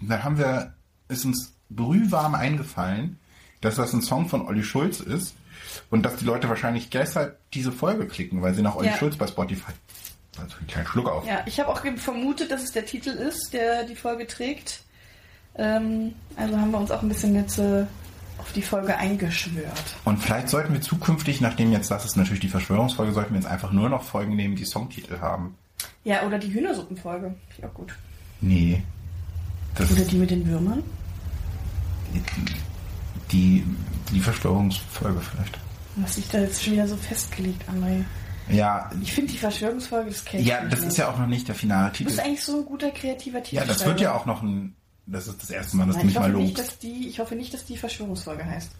Da 0.00 0.22
haben 0.22 0.38
wir, 0.38 0.72
ist 1.08 1.24
uns 1.24 1.52
brühwarm 1.68 2.34
eingefallen, 2.36 3.18
dass 3.60 3.74
das 3.76 3.92
ein 3.92 4.02
Song 4.02 4.28
von 4.28 4.46
Olli 4.46 4.62
Schulz 4.62 5.00
ist 5.00 5.34
und 5.90 6.04
dass 6.04 6.16
die 6.16 6.24
Leute 6.24 6.48
wahrscheinlich 6.48 6.90
deshalb 6.90 7.38
diese 7.52 7.72
Folge 7.72 8.06
klicken, 8.06 8.40
weil 8.40 8.54
sie 8.54 8.62
nach 8.62 8.76
Olli 8.76 8.88
Ja. 8.88 8.96
Schulz 8.96 9.16
bei 9.16 9.26
Spotify. 9.26 9.72
Also 10.38 10.56
einen 10.56 10.66
kleinen 10.66 10.86
Schluck 10.86 11.08
auf. 11.08 11.26
Ja, 11.26 11.42
ich 11.46 11.60
habe 11.60 11.70
auch 11.70 11.80
vermutet, 11.96 12.50
dass 12.50 12.62
es 12.62 12.72
der 12.72 12.86
Titel 12.86 13.10
ist, 13.10 13.52
der 13.52 13.84
die 13.84 13.96
Folge 13.96 14.26
trägt. 14.26 14.82
Ähm, 15.56 16.14
also 16.36 16.58
haben 16.58 16.70
wir 16.70 16.78
uns 16.78 16.90
auch 16.90 17.02
ein 17.02 17.08
bisschen 17.08 17.34
jetzt 17.34 17.58
äh, 17.58 17.84
auf 18.38 18.52
die 18.52 18.62
Folge 18.62 18.96
eingeschwört. 18.96 19.96
Und 20.04 20.18
vielleicht 20.18 20.48
sollten 20.48 20.72
wir 20.72 20.80
zukünftig, 20.80 21.40
nachdem 21.40 21.72
jetzt 21.72 21.90
das 21.90 22.04
ist 22.04 22.16
natürlich 22.16 22.40
die 22.40 22.48
Verschwörungsfolge, 22.48 23.12
sollten 23.12 23.34
wir 23.34 23.40
jetzt 23.40 23.50
einfach 23.50 23.72
nur 23.72 23.88
noch 23.88 24.02
Folgen 24.02 24.36
nehmen, 24.36 24.56
die 24.56 24.64
Songtitel 24.64 25.20
haben. 25.20 25.56
Ja, 26.02 26.26
oder 26.26 26.38
die 26.38 26.52
Hühnersuppenfolge. 26.52 27.34
Finde 27.48 27.58
ich 27.58 27.64
auch 27.64 27.74
gut. 27.74 27.94
Nee. 28.40 28.82
Oder 29.78 30.04
die 30.04 30.16
mit 30.16 30.30
den 30.30 30.46
Würmern. 30.46 30.82
die, 33.32 33.64
die 34.12 34.20
Verschwörungsfolge 34.20 35.20
vielleicht. 35.20 35.58
Was 35.96 36.16
sich 36.16 36.28
da 36.28 36.40
jetzt 36.40 36.62
schon 36.62 36.74
wieder 36.74 36.88
so 36.88 36.96
festgelegt, 36.96 37.62
André. 37.68 38.04
Ja, 38.50 38.90
Ich 39.02 39.12
finde 39.12 39.32
die 39.32 39.38
Verschwörungsfolge, 39.38 40.10
das 40.10 40.24
kennt 40.24 40.44
ja, 40.44 40.64
das 40.66 40.80
ist 40.80 40.98
ja 40.98 41.08
auch 41.10 41.18
noch 41.18 41.26
nicht 41.26 41.48
der 41.48 41.54
finale 41.54 41.88
Du 41.90 41.96
Titel. 41.98 42.10
bist 42.10 42.20
eigentlich 42.20 42.42
so 42.44 42.58
ein 42.60 42.64
guter 42.66 42.90
kreativer 42.90 43.42
Titel. 43.42 43.56
Ja, 43.56 43.64
das 43.64 43.84
wird 43.86 44.00
ja 44.00 44.14
auch 44.14 44.26
noch 44.26 44.42
ein. 44.42 44.74
Das 45.06 45.26
ist 45.28 45.42
das 45.42 45.50
erste 45.50 45.76
Mal, 45.76 45.86
dass 45.86 45.96
du 45.96 45.98
Nein, 45.98 46.06
mich 46.06 46.14
ich, 46.14 46.20
mal 46.20 46.28
hoffe 46.32 46.42
nicht, 46.42 46.56
lobst. 46.58 46.70
dass 46.72 46.78
die, 46.78 47.08
ich 47.08 47.18
hoffe 47.20 47.34
nicht, 47.36 47.52
dass 47.54 47.64
die 47.66 47.76
Verschwörungsfolge 47.76 48.44
heißt. 48.44 48.70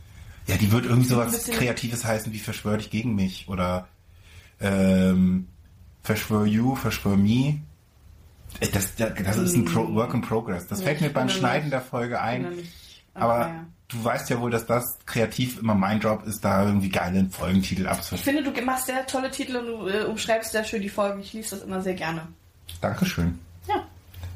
Ja, 0.47 0.57
die 0.57 0.71
wird 0.73 0.85
irgendwie 0.87 1.09
sowas 1.09 1.45
Kreatives 1.51 2.05
heißen 2.05 2.33
wie 2.33 2.39
Verschwör 2.39 2.77
dich 2.79 2.91
gegen 2.91 3.15
mich 3.15 3.47
oder 3.49 3.89
ähm, 4.61 5.49
Verschwör 6.03 6.47
you, 6.47 6.75
Verschwör 6.77 7.17
me. 7.17 7.61
Äh, 8.61 8.69
Das, 8.73 8.95
das, 8.97 9.13
das 9.23 9.37
ist 9.39 9.55
ein 9.57 9.65
Pro 9.65 9.93
Work 9.95 10.15
in 10.15 10.21
Progress. 10.23 10.67
Das 10.67 10.81
Ja, 10.81 10.87
fällt 10.87 11.01
mir 11.01 11.11
beim 11.11 11.29
Schneiden 11.29 11.65
nicht- 11.65 11.73
der 11.73 11.81
Folge 11.81 12.21
ein. 12.21 12.47
Aber 13.15 13.45
Feier. 13.45 13.65
du 13.89 14.05
weißt 14.05 14.31
ja 14.31 14.41
wohl, 14.41 14.51
dass 14.51 14.67
das 14.67 14.99
kreativ 15.07 15.59
immer 15.61 15.75
mein 15.75 16.01
Job 16.01 16.27
ist, 16.27 16.45
da 16.45 16.65
irgendwie 16.67 16.89
geile 16.89 17.25
Folgentitel 17.31 17.83
Ich 17.83 17.89
abzufinden. 17.89 18.43
finde, 18.45 18.61
du 18.61 18.67
machst 18.67 18.87
sehr 18.87 19.07
tolle 19.07 19.31
Titel 19.31 19.57
und 19.57 19.67
du 19.67 19.89
äh, 19.89 20.05
umschreibst 20.05 20.53
sehr 20.53 20.65
schön 20.65 20.83
die 20.83 20.89
Folgen. 20.89 21.21
Ich 21.21 21.33
lese 21.33 21.57
das 21.57 21.65
immer 21.65 21.81
sehr 21.81 21.95
gerne. 21.95 22.27
Dankeschön. 22.81 23.39
Ja, 23.69 23.85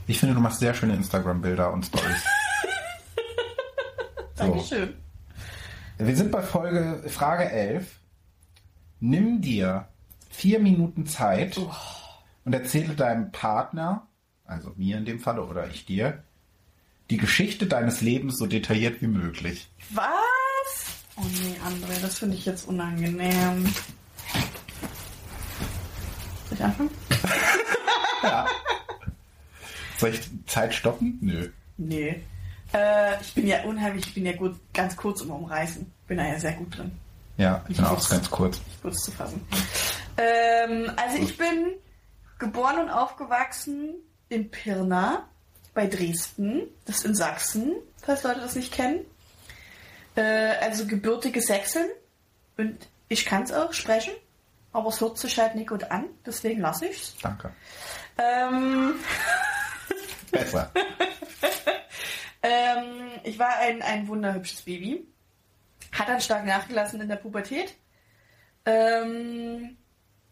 Ich 0.06 0.18
finde, 0.20 0.34
du 0.34 0.40
machst 0.40 0.60
sehr 0.60 0.74
schöne 0.74 0.94
Instagram-Bilder 0.94 1.72
und 1.72 1.84
Stories. 1.84 2.24
Dankeschön. 4.36 4.94
Wir 5.98 6.16
sind 6.16 6.30
bei 6.30 6.42
Folge 6.42 7.02
Frage 7.08 7.50
11. 7.50 7.98
Nimm 9.00 9.40
dir 9.40 9.88
vier 10.30 10.60
Minuten 10.60 11.06
Zeit 11.06 11.58
Oh. 11.58 11.70
und 12.44 12.52
erzähle 12.52 12.94
deinem 12.94 13.32
Partner, 13.32 14.06
also 14.44 14.72
mir 14.76 14.98
in 14.98 15.04
dem 15.04 15.18
Falle 15.18 15.44
oder 15.44 15.66
ich 15.68 15.86
dir, 15.86 16.22
die 17.10 17.16
Geschichte 17.16 17.66
deines 17.66 18.00
Lebens 18.00 18.36
so 18.38 18.46
detailliert 18.46 19.00
wie 19.02 19.06
möglich. 19.06 19.68
Was? 19.90 20.04
Oh 21.16 21.22
nee, 21.42 21.56
André, 21.66 22.00
das 22.00 22.18
finde 22.18 22.36
ich 22.36 22.44
jetzt 22.46 22.68
unangenehm. 22.68 23.64
Soll 26.48 26.58
ich 26.58 26.64
anfangen? 26.64 26.90
Soll 29.98 30.10
ich 30.10 30.20
Zeit 30.46 30.74
stoppen? 30.74 31.18
Nö. 31.20 31.48
Nee. 31.76 32.22
Äh, 32.72 33.20
ich 33.20 33.34
bin 33.34 33.46
ja 33.46 33.62
unheimlich, 33.64 34.06
ich 34.08 34.14
bin 34.14 34.26
ja 34.26 34.36
gut, 34.36 34.54
ganz 34.74 34.96
kurz 34.96 35.22
im 35.22 35.30
Umreißen. 35.30 35.90
Bin 36.06 36.18
da 36.18 36.26
ja 36.26 36.38
sehr 36.38 36.52
gut 36.52 36.76
drin, 36.76 36.92
Ja, 37.36 37.64
ich 37.68 37.76
bin 37.76 37.84
auch 37.84 38.08
ganz 38.08 38.30
kurz. 38.30 38.60
kurz 38.82 39.02
zu 39.04 39.10
fassen. 39.10 39.40
Ähm, 40.16 40.90
also 40.96 41.16
ich 41.22 41.36
bin 41.36 41.74
geboren 42.38 42.78
und 42.80 42.90
aufgewachsen 42.90 43.94
in 44.28 44.50
Pirna 44.50 45.28
bei 45.78 45.86
Dresden. 45.86 46.62
Das 46.86 46.96
ist 46.96 47.04
in 47.04 47.14
Sachsen, 47.14 47.72
falls 48.02 48.24
Leute 48.24 48.40
das 48.40 48.56
nicht 48.56 48.72
kennen. 48.72 49.06
Äh, 50.16 50.56
also 50.60 50.88
gebürtige 50.88 51.40
Sächsin. 51.40 51.86
Und 52.56 52.88
ich 53.08 53.24
kann 53.24 53.44
es 53.44 53.52
auch 53.52 53.72
sprechen, 53.72 54.12
aber 54.72 54.88
es 54.88 55.00
hört 55.00 55.18
sich 55.18 55.38
halt 55.38 55.54
nicht 55.54 55.68
gut 55.68 55.84
an, 55.84 56.06
deswegen 56.26 56.62
lasse 56.62 56.86
ich's. 56.86 57.14
Danke. 57.22 57.52
Ähm, 58.18 58.96
Besser. 60.32 60.72
ähm, 62.42 63.10
ich 63.22 63.38
war 63.38 63.58
ein, 63.58 63.80
ein 63.80 64.08
wunderhübsches 64.08 64.62
Baby. 64.62 65.06
Hat 65.92 66.08
dann 66.08 66.20
stark 66.20 66.44
nachgelassen 66.44 67.00
in 67.00 67.08
der 67.08 67.16
Pubertät. 67.16 67.72
Ähm, 68.66 69.76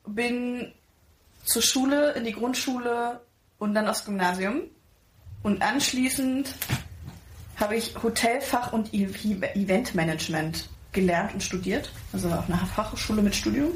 bin 0.04 0.74
zur 1.44 1.62
Schule, 1.62 2.14
in 2.14 2.24
die 2.24 2.32
Grundschule 2.32 3.20
und 3.58 3.74
dann 3.74 3.86
aufs 3.86 4.04
Gymnasium. 4.04 4.70
Und 5.46 5.62
anschließend 5.62 6.52
habe 7.54 7.76
ich 7.76 7.94
Hotelfach 8.02 8.72
und 8.72 8.92
Eventmanagement 8.92 10.68
gelernt 10.90 11.34
und 11.34 11.40
studiert. 11.40 11.92
Also 12.12 12.30
auf 12.30 12.48
einer 12.50 12.58
Fachhochschule 12.66 13.22
mit 13.22 13.36
Studium. 13.36 13.70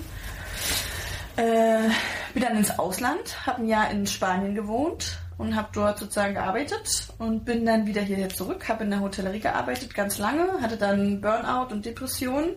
Äh, 1.37 1.89
bin 2.35 2.43
dann 2.43 2.57
ins 2.57 2.77
Ausland, 2.77 3.47
habe 3.47 3.63
ein 3.63 3.69
Jahr 3.69 3.89
in 3.89 4.05
Spanien 4.09 4.57
gewohnt 4.57 5.21
und 5.39 5.55
habe 5.55 5.69
dort 5.73 6.01
sozusagen 6.01 6.35
gearbeitet 6.35 7.07
und 7.19 7.45
bin 7.45 7.65
dann 7.65 7.87
wieder 7.87 8.03
hierher 8.03 8.31
zurück, 8.31 8.69
habe 8.69 8.83
in 8.83 8.91
der 8.91 8.99
Hotellerie 8.99 9.39
gearbeitet 9.39 9.95
ganz 9.95 10.19
lange, 10.19 10.61
hatte 10.61 10.77
dann 10.77 11.21
Burnout 11.21 11.73
und 11.73 11.87
Depression 11.87 12.57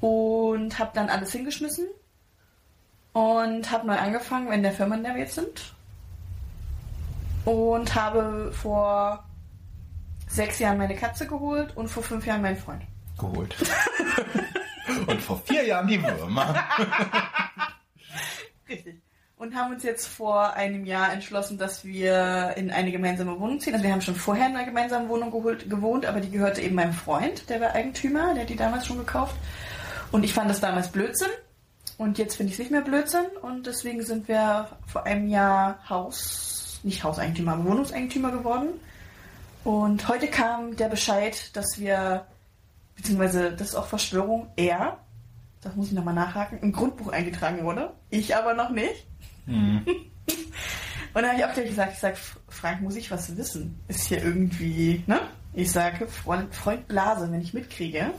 und 0.00 0.78
habe 0.78 0.92
dann 0.94 1.08
alles 1.08 1.32
hingeschmissen 1.32 1.88
und 3.14 3.68
habe 3.72 3.88
neu 3.88 3.96
angefangen 3.96 4.52
in 4.52 4.62
der 4.62 4.70
Firma, 4.70 4.94
in 4.94 5.02
der 5.02 5.14
wir 5.14 5.22
jetzt 5.22 5.34
sind 5.34 5.75
und 7.46 7.94
habe 7.94 8.52
vor 8.52 9.24
sechs 10.28 10.58
Jahren 10.58 10.78
meine 10.78 10.96
Katze 10.96 11.26
geholt 11.26 11.76
und 11.76 11.88
vor 11.88 12.02
fünf 12.02 12.26
Jahren 12.26 12.42
meinen 12.42 12.56
Freund. 12.56 12.82
Geholt. 13.18 13.54
Und 15.06 15.20
vor 15.20 15.42
vier 15.44 15.64
Jahren 15.64 15.88
die 15.88 16.02
Würmer. 16.02 16.54
Richtig. 18.68 19.02
Und 19.36 19.54
haben 19.54 19.74
uns 19.74 19.82
jetzt 19.82 20.06
vor 20.06 20.54
einem 20.54 20.86
Jahr 20.86 21.12
entschlossen, 21.12 21.58
dass 21.58 21.84
wir 21.84 22.54
in 22.56 22.70
eine 22.70 22.92
gemeinsame 22.92 23.38
Wohnung 23.38 23.60
ziehen. 23.60 23.74
Also 23.74 23.84
wir 23.84 23.92
haben 23.92 24.00
schon 24.00 24.14
vorher 24.14 24.46
in 24.46 24.56
einer 24.56 24.64
gemeinsamen 24.64 25.08
Wohnung 25.08 25.30
geholt, 25.30 25.68
gewohnt, 25.68 26.06
aber 26.06 26.20
die 26.20 26.30
gehörte 26.30 26.62
eben 26.62 26.76
meinem 26.76 26.92
Freund, 26.92 27.50
der 27.50 27.60
war 27.60 27.74
Eigentümer, 27.74 28.32
der 28.32 28.44
hat 28.44 28.48
die 28.48 28.56
damals 28.56 28.86
schon 28.86 28.98
gekauft. 28.98 29.36
Und 30.12 30.24
ich 30.24 30.32
fand 30.32 30.48
das 30.48 30.60
damals 30.60 30.90
Blödsinn. 30.90 31.30
Und 31.98 32.18
jetzt 32.18 32.36
finde 32.36 32.50
ich 32.50 32.54
es 32.54 32.58
nicht 32.60 32.70
mehr 32.70 32.82
Blödsinn. 32.82 33.26
Und 33.42 33.66
deswegen 33.66 34.02
sind 34.02 34.28
wir 34.28 34.68
vor 34.86 35.04
einem 35.04 35.28
Jahr 35.28 35.78
Haus, 35.88 36.55
nicht 36.86 37.04
Hauseigentümer, 37.04 37.52
aber 37.52 37.64
Wohnungseigentümer 37.64 38.30
geworden. 38.30 38.68
Und 39.64 40.06
heute 40.08 40.28
kam 40.28 40.76
der 40.76 40.88
Bescheid, 40.88 41.54
dass 41.56 41.78
wir, 41.78 42.26
beziehungsweise 42.94 43.52
das 43.52 43.68
ist 43.70 43.74
auch 43.74 43.86
Verschwörung, 43.86 44.48
er, 44.56 44.98
das 45.60 45.74
muss 45.74 45.88
ich 45.88 45.92
nochmal 45.92 46.14
nachhaken, 46.14 46.58
im 46.60 46.72
Grundbuch 46.72 47.12
eingetragen 47.12 47.64
wurde. 47.64 47.92
Ich 48.10 48.36
aber 48.36 48.54
noch 48.54 48.70
nicht. 48.70 49.06
Und 49.46 51.22
dann 51.22 51.26
habe 51.30 51.38
ich 51.38 51.44
auch 51.44 51.52
gleich 51.54 51.68
gesagt, 51.68 51.92
ich 51.94 51.98
sage, 51.98 52.16
Frank, 52.48 52.82
muss 52.82 52.94
ich 52.96 53.10
was 53.10 53.36
wissen? 53.36 53.78
Ist 53.88 54.02
hier 54.08 54.22
irgendwie, 54.22 55.02
ne? 55.06 55.20
Ich 55.54 55.72
sage, 55.72 56.06
Freund, 56.06 56.54
Freund 56.54 56.86
Blase, 56.88 57.30
wenn 57.32 57.40
ich 57.40 57.54
mitkriege, 57.54 58.10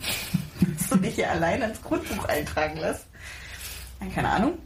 dass 0.78 0.88
du 0.90 0.96
dich 0.96 1.14
hier 1.14 1.30
allein 1.30 1.62
ans 1.62 1.80
Grundbuch 1.80 2.24
eintragen 2.28 2.76
lässt. 2.78 3.06
Keine 4.14 4.28
Ahnung. 4.28 4.58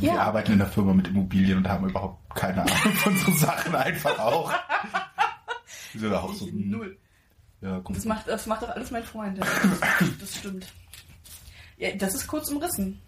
Wir 0.00 0.12
Ja. 0.12 0.18
arbeiten 0.20 0.52
in 0.52 0.58
der 0.58 0.66
Firma 0.68 0.92
mit 0.92 1.08
Immobilien 1.08 1.58
und 1.58 1.68
haben 1.68 1.88
überhaupt 1.88 2.19
keine 2.34 2.62
Ahnung 2.62 2.94
von 2.94 3.16
so 3.16 3.32
Sachen 3.32 3.74
einfach 3.74 4.18
auch. 4.18 4.52
Wir 5.92 6.00
sind 6.00 6.14
auch 6.14 6.32
so, 6.32 6.46
hm, 6.46 6.70
null. 6.70 6.98
ja. 7.60 7.80
Das 7.88 8.04
macht, 8.04 8.28
das 8.28 8.46
macht 8.46 8.62
doch 8.62 8.70
alles 8.70 8.90
mein 8.90 9.04
Freund. 9.04 9.38
Das, 9.38 9.48
das 10.20 10.36
stimmt. 10.36 10.66
Ja, 11.76 11.90
das 11.96 12.14
ist 12.14 12.26
kurz 12.26 12.50
umrissen. 12.50 13.00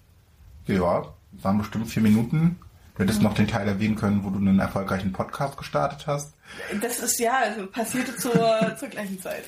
Ja, 0.67 1.15
waren 1.33 1.59
bestimmt 1.59 1.89
vier 1.89 2.03
Minuten. 2.03 2.59
Du 2.95 3.03
hättest 3.03 3.23
noch 3.23 3.35
den 3.35 3.49
Teil 3.49 3.67
erwähnen 3.67 3.97
können, 3.97 4.23
wo 4.23 4.31
du 4.31 4.39
einen 4.39 4.59
erfolgreichen 4.59 5.13
Podcast 5.13 5.57
gestartet 5.57 6.07
hast. 6.07 6.35
Das 6.81 6.99
ist 6.99 7.19
ja, 7.19 7.39
also 7.39 7.67
passierte 7.67 8.15
zur, 8.17 8.77
zur 8.79 8.89
gleichen 8.89 9.21
Zeit. 9.21 9.45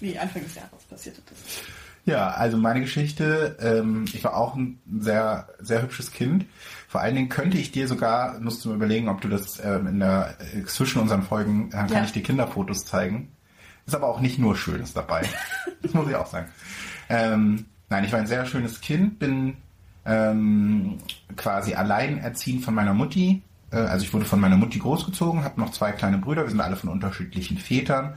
Nee, 0.00 0.18
Anfang 0.18 0.42
des 0.42 0.54
Jahres 0.54 0.84
passierte 0.90 1.22
das. 1.28 1.38
Ja, 2.04 2.30
also 2.32 2.56
meine 2.56 2.80
Geschichte, 2.80 3.56
ähm, 3.60 4.04
ich 4.12 4.24
war 4.24 4.36
auch 4.36 4.56
ein 4.56 4.80
sehr, 4.98 5.48
sehr 5.60 5.82
hübsches 5.82 6.10
Kind. 6.10 6.46
Vor 6.92 7.00
allen 7.00 7.14
Dingen 7.14 7.30
könnte 7.30 7.56
ich 7.56 7.72
dir 7.72 7.88
sogar, 7.88 8.38
musst 8.40 8.62
du 8.66 8.74
überlegen, 8.74 9.08
ob 9.08 9.22
du 9.22 9.28
das 9.28 9.58
ähm, 9.64 9.86
in 9.86 9.98
der, 10.00 10.36
äh, 10.54 10.62
zwischen 10.64 11.00
unseren 11.00 11.22
Folgen, 11.22 11.68
äh, 11.68 11.70
kann 11.70 11.88
Ja. 11.88 12.04
ich 12.04 12.12
dir 12.12 12.22
Kinderfotos 12.22 12.84
zeigen. 12.84 13.32
Ist 13.86 13.94
aber 13.94 14.08
auch 14.08 14.20
nicht 14.20 14.38
nur 14.38 14.54
Schönes 14.58 14.92
dabei. 14.92 15.26
das 15.82 15.94
muss 15.94 16.06
ich 16.06 16.14
auch 16.14 16.26
sagen. 16.26 16.48
Ähm, 17.08 17.64
nein, 17.88 18.04
ich 18.04 18.12
war 18.12 18.18
ein 18.18 18.26
sehr 18.26 18.44
schönes 18.44 18.82
Kind, 18.82 19.18
bin 19.18 19.56
ähm, 20.04 20.98
quasi 21.34 21.72
alleinerziehend 21.72 22.62
von 22.62 22.74
meiner 22.74 22.92
Mutti. 22.92 23.40
Äh, 23.70 23.76
also 23.76 24.04
ich 24.04 24.12
wurde 24.12 24.26
von 24.26 24.38
meiner 24.40 24.58
Mutti 24.58 24.78
großgezogen, 24.78 25.44
habe 25.44 25.58
noch 25.62 25.72
zwei 25.72 25.92
kleine 25.92 26.18
Brüder, 26.18 26.42
wir 26.42 26.50
sind 26.50 26.60
alle 26.60 26.76
von 26.76 26.90
unterschiedlichen 26.90 27.56
Vätern, 27.56 28.16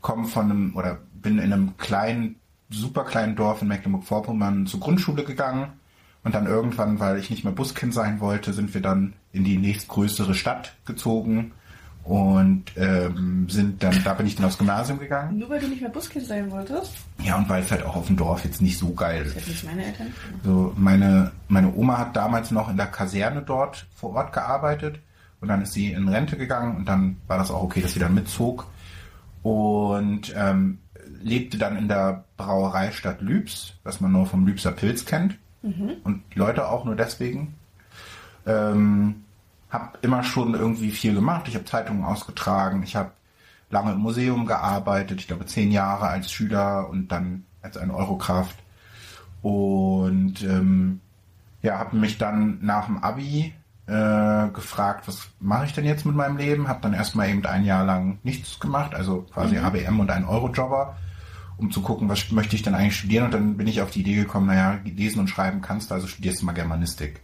komme 0.00 0.28
von 0.28 0.44
einem 0.52 0.76
oder 0.76 0.98
bin 1.14 1.38
in 1.40 1.52
einem 1.52 1.76
kleinen, 1.78 2.36
super 2.70 3.02
kleinen 3.02 3.34
Dorf 3.34 3.60
in 3.60 3.66
Mecklenburg-Vorpommern 3.66 4.68
zur 4.68 4.78
Grundschule 4.78 5.24
gegangen 5.24 5.72
und 6.24 6.34
dann 6.34 6.46
irgendwann, 6.46 6.98
weil 7.00 7.18
ich 7.18 7.30
nicht 7.30 7.44
mehr 7.44 7.52
Buskind 7.52 7.94
sein 7.94 8.18
wollte, 8.20 8.52
sind 8.52 8.74
wir 8.74 8.80
dann 8.82 9.12
in 9.32 9.44
die 9.44 9.58
nächstgrößere 9.58 10.34
Stadt 10.34 10.74
gezogen 10.86 11.52
und 12.02 12.64
ähm, 12.76 13.46
sind 13.48 13.82
dann, 13.82 13.98
da 14.04 14.12
bin 14.14 14.26
ich 14.26 14.36
dann 14.36 14.44
aufs 14.44 14.58
Gymnasium 14.58 14.98
gegangen. 14.98 15.38
Nur 15.38 15.48
weil 15.48 15.60
du 15.60 15.68
nicht 15.68 15.80
mehr 15.80 15.90
Buskind 15.90 16.26
sein 16.26 16.50
wolltest? 16.50 16.92
Ja, 17.22 17.36
und 17.36 17.48
weil 17.48 17.62
es 17.62 17.70
halt 17.70 17.82
auch 17.84 17.96
auf 17.96 18.06
dem 18.08 18.16
Dorf 18.16 18.44
jetzt 18.44 18.60
nicht 18.60 18.78
so 18.78 18.92
geil 18.92 19.24
Das 19.24 19.32
ist. 19.34 19.36
hätten 19.40 19.50
nicht 19.50 19.64
meine 19.64 19.84
Eltern. 19.86 20.06
So, 20.42 20.72
meine, 20.76 21.30
meine 21.48 21.72
Oma 21.74 21.96
hat 21.98 22.14
damals 22.16 22.50
noch 22.50 22.68
in 22.68 22.76
der 22.76 22.86
Kaserne 22.88 23.40
dort 23.42 23.86
vor 23.94 24.14
Ort 24.14 24.32
gearbeitet 24.34 24.98
und 25.40 25.48
dann 25.48 25.62
ist 25.62 25.72
sie 25.72 25.92
in 25.92 26.08
Rente 26.08 26.36
gegangen 26.36 26.76
und 26.76 26.86
dann 26.88 27.16
war 27.26 27.38
das 27.38 27.50
auch 27.50 27.62
okay, 27.62 27.80
dass 27.80 27.92
sie 27.94 28.00
dann 28.00 28.14
mitzog 28.14 28.66
und 29.42 30.32
ähm, 30.36 30.78
lebte 31.22 31.58
dann 31.58 31.76
in 31.76 31.88
der 31.88 32.24
Brauereistadt 32.36 33.20
Lübs, 33.20 33.74
was 33.82 34.00
man 34.00 34.12
nur 34.12 34.26
vom 34.26 34.46
Lübser 34.46 34.72
Pilz 34.72 35.04
kennt 35.04 35.38
und 36.04 36.22
die 36.34 36.38
Leute 36.38 36.68
auch 36.68 36.84
nur 36.84 36.94
deswegen. 36.94 37.54
Ähm, 38.46 39.24
habe 39.70 39.98
immer 40.02 40.22
schon 40.22 40.54
irgendwie 40.54 40.90
viel 40.90 41.14
gemacht. 41.14 41.48
Ich 41.48 41.54
habe 41.54 41.64
Zeitungen 41.64 42.04
ausgetragen, 42.04 42.82
ich 42.82 42.96
habe 42.96 43.10
lange 43.70 43.92
im 43.92 43.98
Museum 43.98 44.46
gearbeitet, 44.46 45.20
ich 45.20 45.26
glaube 45.26 45.46
zehn 45.46 45.72
Jahre 45.72 46.06
als 46.06 46.30
Schüler 46.30 46.88
und 46.88 47.08
dann 47.08 47.44
als 47.62 47.76
eine 47.76 47.94
Eurokraft. 47.94 48.56
Und 49.42 50.42
ähm, 50.42 51.00
ja, 51.62 51.78
habe 51.78 51.96
mich 51.96 52.18
dann 52.18 52.58
nach 52.62 52.86
dem 52.86 53.02
Abi 53.02 53.52
äh, 53.86 54.48
gefragt, 54.48 55.08
was 55.08 55.28
mache 55.40 55.66
ich 55.66 55.72
denn 55.72 55.84
jetzt 55.84 56.06
mit 56.06 56.14
meinem 56.14 56.36
Leben? 56.36 56.68
Habe 56.68 56.80
dann 56.82 56.94
erstmal 56.94 57.28
eben 57.28 57.44
ein 57.44 57.64
Jahr 57.64 57.84
lang 57.84 58.18
nichts 58.22 58.60
gemacht, 58.60 58.94
also 58.94 59.26
quasi 59.32 59.58
ABM 59.58 60.00
und 60.00 60.10
ein 60.10 60.24
Eurojobber, 60.24 60.96
um 61.56 61.70
zu 61.70 61.82
gucken, 61.82 62.08
was 62.08 62.30
möchte 62.30 62.56
ich 62.56 62.62
denn 62.62 62.74
eigentlich 62.74 62.96
studieren. 62.96 63.26
Und 63.26 63.34
dann 63.34 63.56
bin 63.56 63.66
ich 63.66 63.80
auf 63.80 63.90
die 63.90 64.00
Idee 64.00 64.16
gekommen, 64.16 64.46
naja, 64.46 64.78
lesen 64.84 65.20
und 65.20 65.28
schreiben 65.28 65.60
kannst 65.60 65.90
du, 65.90 65.94
also 65.94 66.06
studierst 66.06 66.42
du 66.42 66.46
mal 66.46 66.52
Germanistik. 66.52 67.20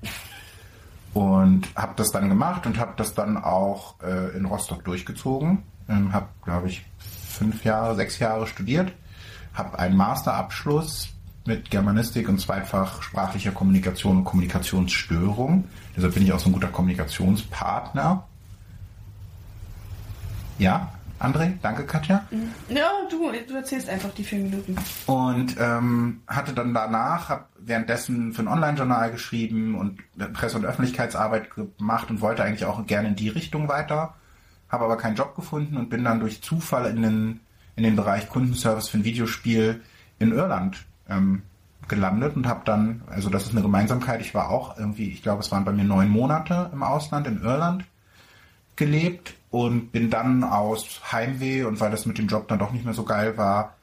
Und 1.13 1.69
habe 1.75 1.95
das 1.97 2.11
dann 2.11 2.29
gemacht 2.29 2.67
und 2.67 2.79
habe 2.79 2.93
das 2.97 3.15
dann 3.15 3.37
auch 3.37 4.01
äh, 4.03 4.37
in 4.37 4.45
Rostock 4.45 4.85
durchgezogen. 4.85 5.63
Ähm, 5.89 6.13
habe, 6.13 6.29
glaube 6.45 6.69
ich, 6.69 6.85
fünf 6.99 7.65
Jahre, 7.65 7.97
sechs 7.97 8.19
Jahre 8.21 8.47
studiert. 8.47 8.93
Habe 9.55 9.79
einen 9.79 9.97
Masterabschluss 9.97 11.09
mit 11.47 11.71
Germanistik 11.71 12.29
und 12.29 12.41
zweifach 12.41 13.03
sprachlicher 13.03 13.51
Kommunikation 13.51 14.19
und 14.19 14.25
Kommunikationsstörung. 14.25 15.65
Deshalb 15.97 16.15
bin 16.15 16.23
ich 16.23 16.33
auch 16.33 16.39
so 16.39 16.49
ein 16.49 16.53
guter 16.53 16.69
Kommunikationspartner. 16.69 18.25
Ja, 20.59 20.93
André, 21.21 21.53
danke 21.61 21.85
Katja. 21.85 22.25
Ja, 22.71 22.91
du, 23.11 23.31
du 23.47 23.55
erzählst 23.55 23.91
einfach 23.91 24.09
die 24.15 24.25
vier 24.25 24.39
Minuten. 24.39 24.75
Und 25.05 25.55
ähm, 25.61 26.23
hatte 26.27 26.55
dann 26.55 26.73
danach, 26.73 27.29
habe 27.29 27.45
währenddessen 27.59 28.33
für 28.33 28.41
ein 28.43 28.49
Online-Journal 28.49 29.11
geschrieben 29.11 29.75
und 29.75 29.99
Presse- 30.33 30.57
und 30.57 30.65
Öffentlichkeitsarbeit 30.65 31.51
gemacht 31.55 32.09
und 32.09 32.23
wollte 32.23 32.43
eigentlich 32.43 32.65
auch 32.65 32.87
gerne 32.87 33.09
in 33.09 33.17
die 33.17 33.29
Richtung 33.29 33.69
weiter, 33.69 34.15
habe 34.71 34.85
aber 34.85 34.97
keinen 34.97 35.15
Job 35.15 35.37
gefunden 35.37 35.77
und 35.77 35.91
bin 35.91 36.05
dann 36.05 36.21
durch 36.21 36.43
Zufall 36.43 36.87
in 36.87 37.03
den, 37.03 37.41
in 37.77 37.83
den 37.83 37.97
Bereich 37.97 38.31
Kundenservice 38.31 38.89
für 38.89 38.97
ein 38.97 39.05
Videospiel 39.05 39.83
in 40.19 40.33
Irland 40.33 40.87
ähm, 41.11 41.43
gelandet 41.87 42.35
und 42.35 42.47
habe 42.47 42.63
dann, 42.65 43.03
also 43.09 43.29
das 43.29 43.45
ist 43.45 43.53
eine 43.53 43.61
Gemeinsamkeit, 43.63 44.23
ich 44.23 44.35
war 44.35 44.49
auch 44.49 44.79
irgendwie, 44.79 45.11
ich 45.11 45.23
glaube 45.23 45.41
es 45.41 45.53
waren 45.53 45.67
bei 45.67 45.73
mir 45.73 45.85
neun 45.85 46.09
Monate 46.09 46.71
im 46.73 46.83
Ausland 46.83 47.27
in 47.27 47.43
Irland 47.43 47.85
gelebt 48.81 49.35
und 49.51 49.93
bin 49.93 50.11
dann 50.11 50.43
aus 50.43 51.01
Heimweh 51.13 51.65
und 51.65 51.79
weil 51.81 51.91
das 51.91 52.07
mit 52.07 52.19
dem 52.19 52.27
Job 52.27 52.49
dann 52.49 52.59
doch 52.59 52.73
nicht 52.73 52.85
mehr 52.85 52.95
so 52.95 53.05
geil 53.05 53.37
war, 53.37 53.77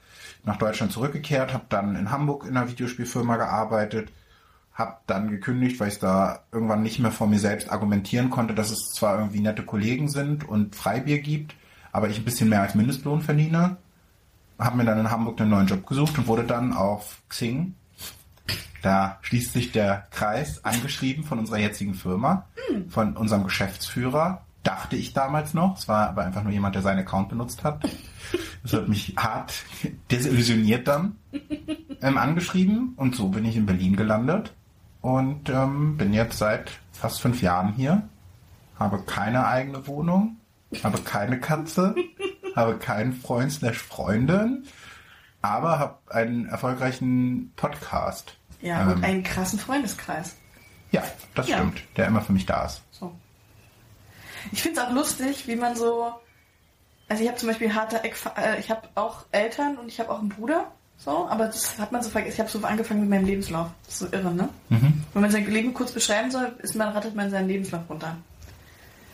nach 0.43 0.57
Deutschland 0.57 0.91
zurückgekehrt, 0.91 1.53
habe 1.53 1.65
dann 1.69 1.95
in 1.95 2.09
Hamburg 2.11 2.45
in 2.45 2.57
einer 2.57 2.67
Videospielfirma 2.67 3.37
gearbeitet, 3.37 4.11
habe 4.73 4.97
dann 5.05 5.29
gekündigt, 5.29 5.79
weil 5.79 5.89
ich 5.89 5.99
da 5.99 6.39
irgendwann 6.51 6.81
nicht 6.81 6.99
mehr 6.99 7.11
vor 7.11 7.27
mir 7.27 7.39
selbst 7.39 7.71
argumentieren 7.71 8.29
konnte, 8.29 8.55
dass 8.55 8.71
es 8.71 8.91
zwar 8.95 9.19
irgendwie 9.19 9.39
nette 9.39 9.63
Kollegen 9.63 10.09
sind 10.09 10.47
und 10.47 10.75
Freibier 10.75 11.19
gibt, 11.19 11.55
aber 11.91 12.09
ich 12.09 12.17
ein 12.17 12.25
bisschen 12.25 12.49
mehr 12.49 12.61
als 12.61 12.75
Mindestlohn 12.75 13.21
verdiene. 13.21 13.77
Habe 14.57 14.77
mir 14.77 14.85
dann 14.85 14.99
in 14.99 15.11
Hamburg 15.11 15.39
einen 15.39 15.51
neuen 15.51 15.67
Job 15.67 15.85
gesucht 15.85 16.17
und 16.17 16.27
wurde 16.27 16.43
dann 16.43 16.73
auf 16.73 17.21
Xing, 17.29 17.75
da 18.81 19.19
schließt 19.21 19.53
sich 19.53 19.71
der 19.71 20.07
Kreis, 20.11 20.63
angeschrieben 20.63 21.23
von 21.23 21.37
unserer 21.39 21.59
jetzigen 21.59 21.93
Firma, 21.93 22.45
von 22.89 23.15
unserem 23.15 23.43
Geschäftsführer, 23.43 24.41
dachte 24.67 24.95
ich 24.97 25.13
damals 25.13 25.53
noch. 25.53 25.77
Es 25.77 25.87
war 25.87 26.09
aber 26.09 26.25
einfach 26.25 26.43
nur 26.43 26.51
jemand, 26.51 26.75
der 26.75 26.81
seinen 26.81 26.99
Account 26.99 27.29
benutzt 27.29 27.63
hat. 27.63 27.83
Das 28.63 28.73
hat 28.73 28.87
mich 28.89 29.13
hart 29.17 29.53
desillusioniert 30.11 30.87
dann 30.87 31.15
ähm, 32.01 32.17
angeschrieben 32.17 32.93
und 32.97 33.15
so 33.15 33.29
bin 33.29 33.45
ich 33.45 33.55
in 33.55 33.65
Berlin 33.65 33.95
gelandet 33.95 34.53
und 35.01 35.49
ähm, 35.49 35.95
bin 35.95 36.13
jetzt 36.13 36.37
seit 36.37 36.71
fast 36.91 37.21
fünf 37.21 37.41
Jahren 37.41 37.71
hier, 37.73 38.03
habe 38.77 39.01
keine 39.03 39.47
eigene 39.47 39.87
Wohnung, 39.87 40.35
habe 40.83 40.97
keine 40.99 41.39
Katze, 41.39 41.95
habe 42.55 42.77
keinen 42.77 43.13
Freund 43.13 43.51
slash 43.53 43.77
Freundin, 43.77 44.65
aber 45.41 45.79
habe 45.79 45.97
einen 46.09 46.47
erfolgreichen 46.47 47.53
Podcast. 47.55 48.35
Ja, 48.61 48.81
Ähm, 48.81 48.91
und 48.97 49.03
einen 49.05 49.23
krassen 49.23 49.59
Freundeskreis. 49.59 50.35
Ja, 50.91 51.03
das 51.35 51.47
Ja. 51.47 51.57
stimmt, 51.57 51.81
der 51.95 52.07
immer 52.07 52.21
für 52.21 52.33
mich 52.33 52.45
da 52.45 52.65
ist. 52.65 52.81
Ich 54.51 54.61
finde 54.61 54.81
es 54.81 54.87
auch 54.87 54.91
lustig, 54.91 55.47
wie 55.47 55.55
man 55.55 55.75
so. 55.75 56.11
Also 57.09 57.23
ich 57.23 57.29
habe 57.29 57.37
zum 57.37 57.49
Beispiel 57.49 57.73
harte 57.73 58.03
Eck, 58.03 58.15
äh, 58.37 58.59
ich 58.59 58.69
habe 58.69 58.81
auch 58.95 59.25
Eltern 59.31 59.77
und 59.77 59.87
ich 59.87 59.99
habe 59.99 60.11
auch 60.11 60.19
einen 60.19 60.29
Bruder. 60.29 60.71
So, 60.97 61.27
aber 61.29 61.45
das 61.45 61.77
hat 61.77 61.91
man 61.91 62.01
so 62.01 62.09
vergessen. 62.09 62.33
Ich 62.33 62.39
habe 62.39 62.49
so 62.49 62.59
angefangen 62.65 63.01
mit 63.01 63.09
meinem 63.09 63.25
Lebenslauf. 63.25 63.69
Das 63.85 63.93
ist 63.93 63.99
so 63.99 64.07
irre, 64.11 64.33
ne? 64.33 64.49
Mhm. 64.69 65.03
Wenn 65.13 65.21
man 65.21 65.31
sein 65.31 65.45
Leben 65.45 65.73
kurz 65.73 65.91
beschreiben 65.91 66.31
soll, 66.31 66.55
ist 66.59 66.75
man, 66.75 66.89
rattet 66.89 67.15
man 67.15 67.29
seinen 67.29 67.47
Lebenslauf 67.47 67.87
runter. 67.87 68.17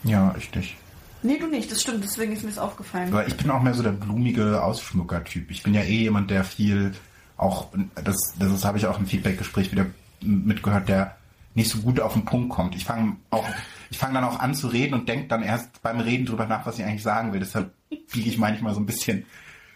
Ja, 0.03 0.29
richtig. 0.29 0.77
Nee, 1.23 1.39
du 1.39 1.47
nicht, 1.47 1.71
das 1.71 1.81
stimmt, 1.81 2.03
deswegen 2.03 2.33
ist 2.33 2.43
mir 2.43 2.49
das 2.49 2.57
aufgefallen. 2.57 3.09
Aber 3.09 3.25
ich 3.27 3.37
bin 3.37 3.49
auch 3.49 3.61
mehr 3.61 3.73
so 3.73 3.83
der 3.83 3.91
blumige 3.91 4.61
Ausschmucker-Typ. 4.61 5.51
Ich 5.51 5.63
bin 5.63 5.73
ja 5.73 5.81
eh 5.81 5.99
jemand, 5.99 6.31
der 6.31 6.43
viel 6.43 6.93
auch, 7.37 7.67
das, 8.03 8.17
das 8.37 8.65
habe 8.65 8.77
ich 8.77 8.85
auch 8.87 8.99
im 8.99 9.05
Feedback-Gespräch 9.05 9.71
wieder 9.71 9.85
mitgehört, 10.21 10.89
der 10.89 11.15
nicht 11.55 11.69
so 11.69 11.79
gut 11.79 11.99
auf 11.99 12.13
den 12.13 12.25
Punkt 12.25 12.49
kommt. 12.49 12.75
Ich 12.75 12.85
fange 12.85 13.17
auch, 13.29 13.45
ich 13.89 13.97
fange 13.97 14.15
dann 14.15 14.23
auch 14.23 14.39
an 14.39 14.55
zu 14.55 14.67
reden 14.67 14.93
und 14.95 15.07
denke 15.09 15.27
dann 15.27 15.43
erst 15.43 15.81
beim 15.81 15.99
Reden 15.99 16.25
drüber 16.25 16.45
nach, 16.47 16.65
was 16.65 16.79
ich 16.79 16.85
eigentlich 16.85 17.03
sagen 17.03 17.31
will. 17.33 17.39
Deshalb 17.39 17.71
biege 17.89 18.29
ich 18.29 18.37
manchmal 18.37 18.73
so 18.73 18.79
ein 18.79 18.85
bisschen 18.85 19.25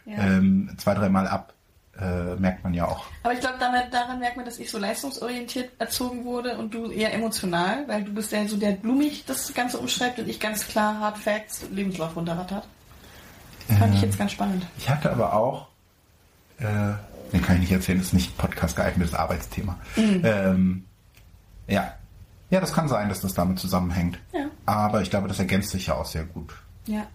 Ja. 0.06 0.18
ähm, 0.18 0.70
zwei, 0.78 0.94
dreimal 0.94 1.28
ab. 1.28 1.54
Äh, 2.00 2.36
merkt 2.36 2.64
man 2.64 2.76
ja 2.76 2.86
auch. 2.86 3.06
Aber 3.24 3.34
ich 3.34 3.40
glaube, 3.40 3.56
daran 3.60 4.20
merkt 4.20 4.36
man, 4.38 4.46
dass 4.46 4.60
ich 4.60 4.70
so 4.70 4.78
leistungsorientiert 4.78 5.72
erzogen 5.80 6.26
wurde 6.26 6.56
und 6.60 6.72
du 6.72 6.92
eher 6.92 7.12
emotional, 7.12 7.88
weil 7.88 8.04
du 8.04 8.14
bist 8.14 8.32
ja 8.32 8.48
so 8.48 8.56
der 8.56 8.74
blumig 8.74 9.24
das 9.26 9.52
Ganze 9.56 9.80
umschreibt 9.80 10.20
und 10.20 10.30
ich 10.30 10.40
ganz 10.40 10.68
klar 10.68 11.00
Hard 11.00 11.18
Facts 11.18 11.66
Lebenslauf 11.72 12.16
runterrattert. 12.16 12.68
Fand 13.80 13.96
ich 13.96 14.02
jetzt 14.04 14.20
ganz 14.20 14.32
spannend. 14.32 14.64
Ich 14.78 14.88
hatte 14.92 15.12
aber 15.12 15.34
auch, 15.34 15.70
äh, 16.60 16.66
den 17.34 17.42
kann 17.42 17.56
ich 17.56 17.62
nicht 17.62 17.72
erzählen, 17.72 17.98
das 17.98 18.08
ist 18.10 18.14
nicht 18.14 18.38
Podcast 18.38 18.76
geeignetes 18.76 19.16
Arbeitsthema. 19.16 19.80
Ähm, 19.98 20.86
ja. 21.68 21.94
Ja, 22.50 22.62
das 22.62 22.72
kann 22.74 22.88
sein, 22.88 23.10
dass 23.10 23.20
das 23.20 23.34
damit 23.34 23.60
zusammenhängt. 23.60 24.20
Ja. 24.34 24.46
Aber 24.66 25.02
ich 25.02 25.10
glaube, 25.10 25.28
das 25.28 25.38
ergänzt 25.40 25.70
sich 25.72 25.88
ja 25.88 25.96
auch 25.96 26.06
sehr 26.06 26.24
gut. 26.24 26.54
Ja. 26.86 27.06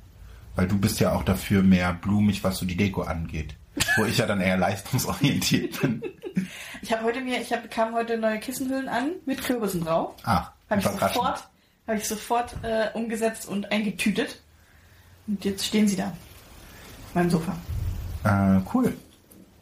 Weil 0.57 0.69
du 0.69 0.77
bist 0.79 1.01
ja 1.01 1.13
auch 1.13 1.23
dafür 1.23 1.63
mehr 1.63 1.95
blumig, 1.95 2.45
was 2.45 2.59
so 2.59 2.67
die 2.67 2.77
Deko 2.77 3.03
angeht. 3.03 3.55
Wo 3.97 4.05
ich 4.05 4.19
ja 4.19 4.27
dann 4.27 4.43
eher 4.43 4.59
leistungsorientiert 4.59 5.81
bin. 5.81 6.03
Ich 6.83 6.93
habe 6.93 7.05
heute 7.05 7.23
mir, 7.23 7.41
ich 7.41 7.51
hab, 7.51 7.63
bekam 7.63 7.95
heute 7.95 8.19
neue 8.19 8.39
Kissenhüllen 8.41 8.89
an 8.91 9.13
mit 9.25 9.43
Kürbissen 9.43 9.83
drauf. 9.85 10.15
Ach, 10.25 10.51
Habe 10.69 10.81
ich 10.83 10.87
sofort, 10.87 11.49
habe 11.87 11.97
ich 11.97 12.07
sofort 12.07 12.55
äh, 12.63 12.91
umgesetzt 12.93 13.49
und 13.49 13.73
eingetütet. 13.73 14.43
Und 15.27 15.43
jetzt 15.47 15.65
stehen 15.65 15.89
sie 15.89 15.97
da. 15.97 16.09
Auf 16.09 17.15
meinem 17.15 17.31
Sofa. 17.31 17.57
Äh, 18.25 18.61
cool. 18.75 18.95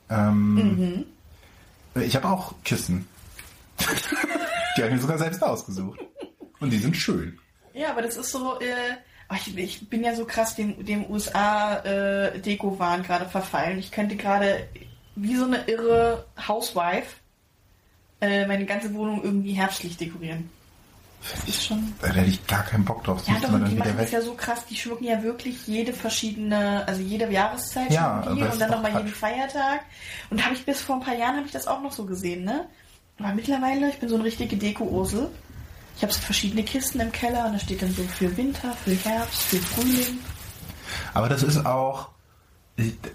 Ähm, 0.08 0.54
Mhm. 1.94 2.00
Ich 2.02 2.16
habe 2.16 2.28
auch 2.28 2.54
Kissen. 2.64 3.06
die 4.76 4.82
habe 4.82 4.90
ich 4.90 4.96
mir 4.96 5.02
sogar 5.02 5.18
selbst 5.18 5.42
ausgesucht. 5.42 6.00
Und 6.60 6.70
die 6.70 6.78
sind 6.78 6.96
schön. 6.96 7.38
Ja, 7.72 7.90
aber 7.90 8.02
das 8.02 8.16
ist 8.16 8.30
so, 8.32 8.58
äh, 8.60 8.96
ich, 9.34 9.56
ich 9.56 9.88
bin 9.88 10.04
ja 10.04 10.14
so 10.14 10.24
krass 10.24 10.54
dem, 10.54 10.84
dem 10.84 11.08
USA-Deko-Wahn 11.10 13.02
gerade 13.02 13.26
verfallen. 13.26 13.78
Ich 13.78 13.90
könnte 13.90 14.16
gerade 14.16 14.66
wie 15.16 15.36
so 15.36 15.44
eine 15.44 15.64
irre 15.68 16.26
Housewife 16.48 17.16
äh, 18.20 18.46
meine 18.46 18.66
ganze 18.66 18.92
Wohnung 18.94 19.22
irgendwie 19.22 19.52
herbstlich 19.52 19.96
dekorieren. 19.96 20.50
Das 21.22 21.48
ist 21.48 21.66
schon. 21.66 21.92
Da 22.00 22.08
hätte 22.08 22.30
ich 22.30 22.46
gar 22.46 22.64
keinen 22.64 22.84
Bock 22.84 23.04
drauf. 23.04 23.18
Das 23.18 23.28
Ja, 23.28 23.34
doch, 23.40 23.50
dann 23.52 23.66
die 23.66 23.76
machen 23.76 23.94
das 23.98 24.10
ja 24.10 24.22
so 24.22 24.32
krass, 24.34 24.64
die 24.66 24.76
schmücken 24.76 25.04
ja 25.04 25.22
wirklich 25.22 25.66
jede 25.66 25.92
verschiedene, 25.92 26.86
also 26.86 27.02
jede 27.02 27.30
Jahreszeit 27.30 27.92
Ja, 27.92 28.22
die 28.22 28.42
und 28.42 28.58
dann 28.60 28.70
nochmal 28.70 28.96
jeden. 28.96 29.08
Feiertag. 29.08 29.80
Und 30.30 30.42
habe 30.42 30.54
ich 30.54 30.64
bis 30.64 30.80
vor 30.80 30.96
ein 30.96 31.02
paar 31.02 31.14
Jahren 31.14 31.36
habe 31.36 31.46
ich 31.46 31.52
das 31.52 31.66
auch 31.66 31.82
noch 31.82 31.92
so 31.92 32.06
gesehen, 32.06 32.44
ne? 32.44 32.66
Aber 33.22 33.34
mittlerweile, 33.34 33.90
ich 33.90 33.98
bin 33.98 34.08
so 34.08 34.14
eine 34.14 34.24
richtige 34.24 34.56
Deko-Ursel. 34.56 35.28
Ich 35.96 36.02
habe 36.02 36.12
so 36.12 36.20
verschiedene 36.20 36.62
Kisten 36.62 37.00
im 37.00 37.12
Keller 37.12 37.46
und 37.46 37.52
da 37.52 37.58
steht 37.58 37.82
dann 37.82 37.92
so 37.92 38.02
für 38.02 38.34
Winter, 38.36 38.72
für 38.72 38.92
Herbst, 38.92 39.42
für 39.42 39.58
Frühling. 39.58 40.18
Aber 41.12 41.28
das 41.28 41.42
ist 41.42 41.66
auch, 41.66 42.08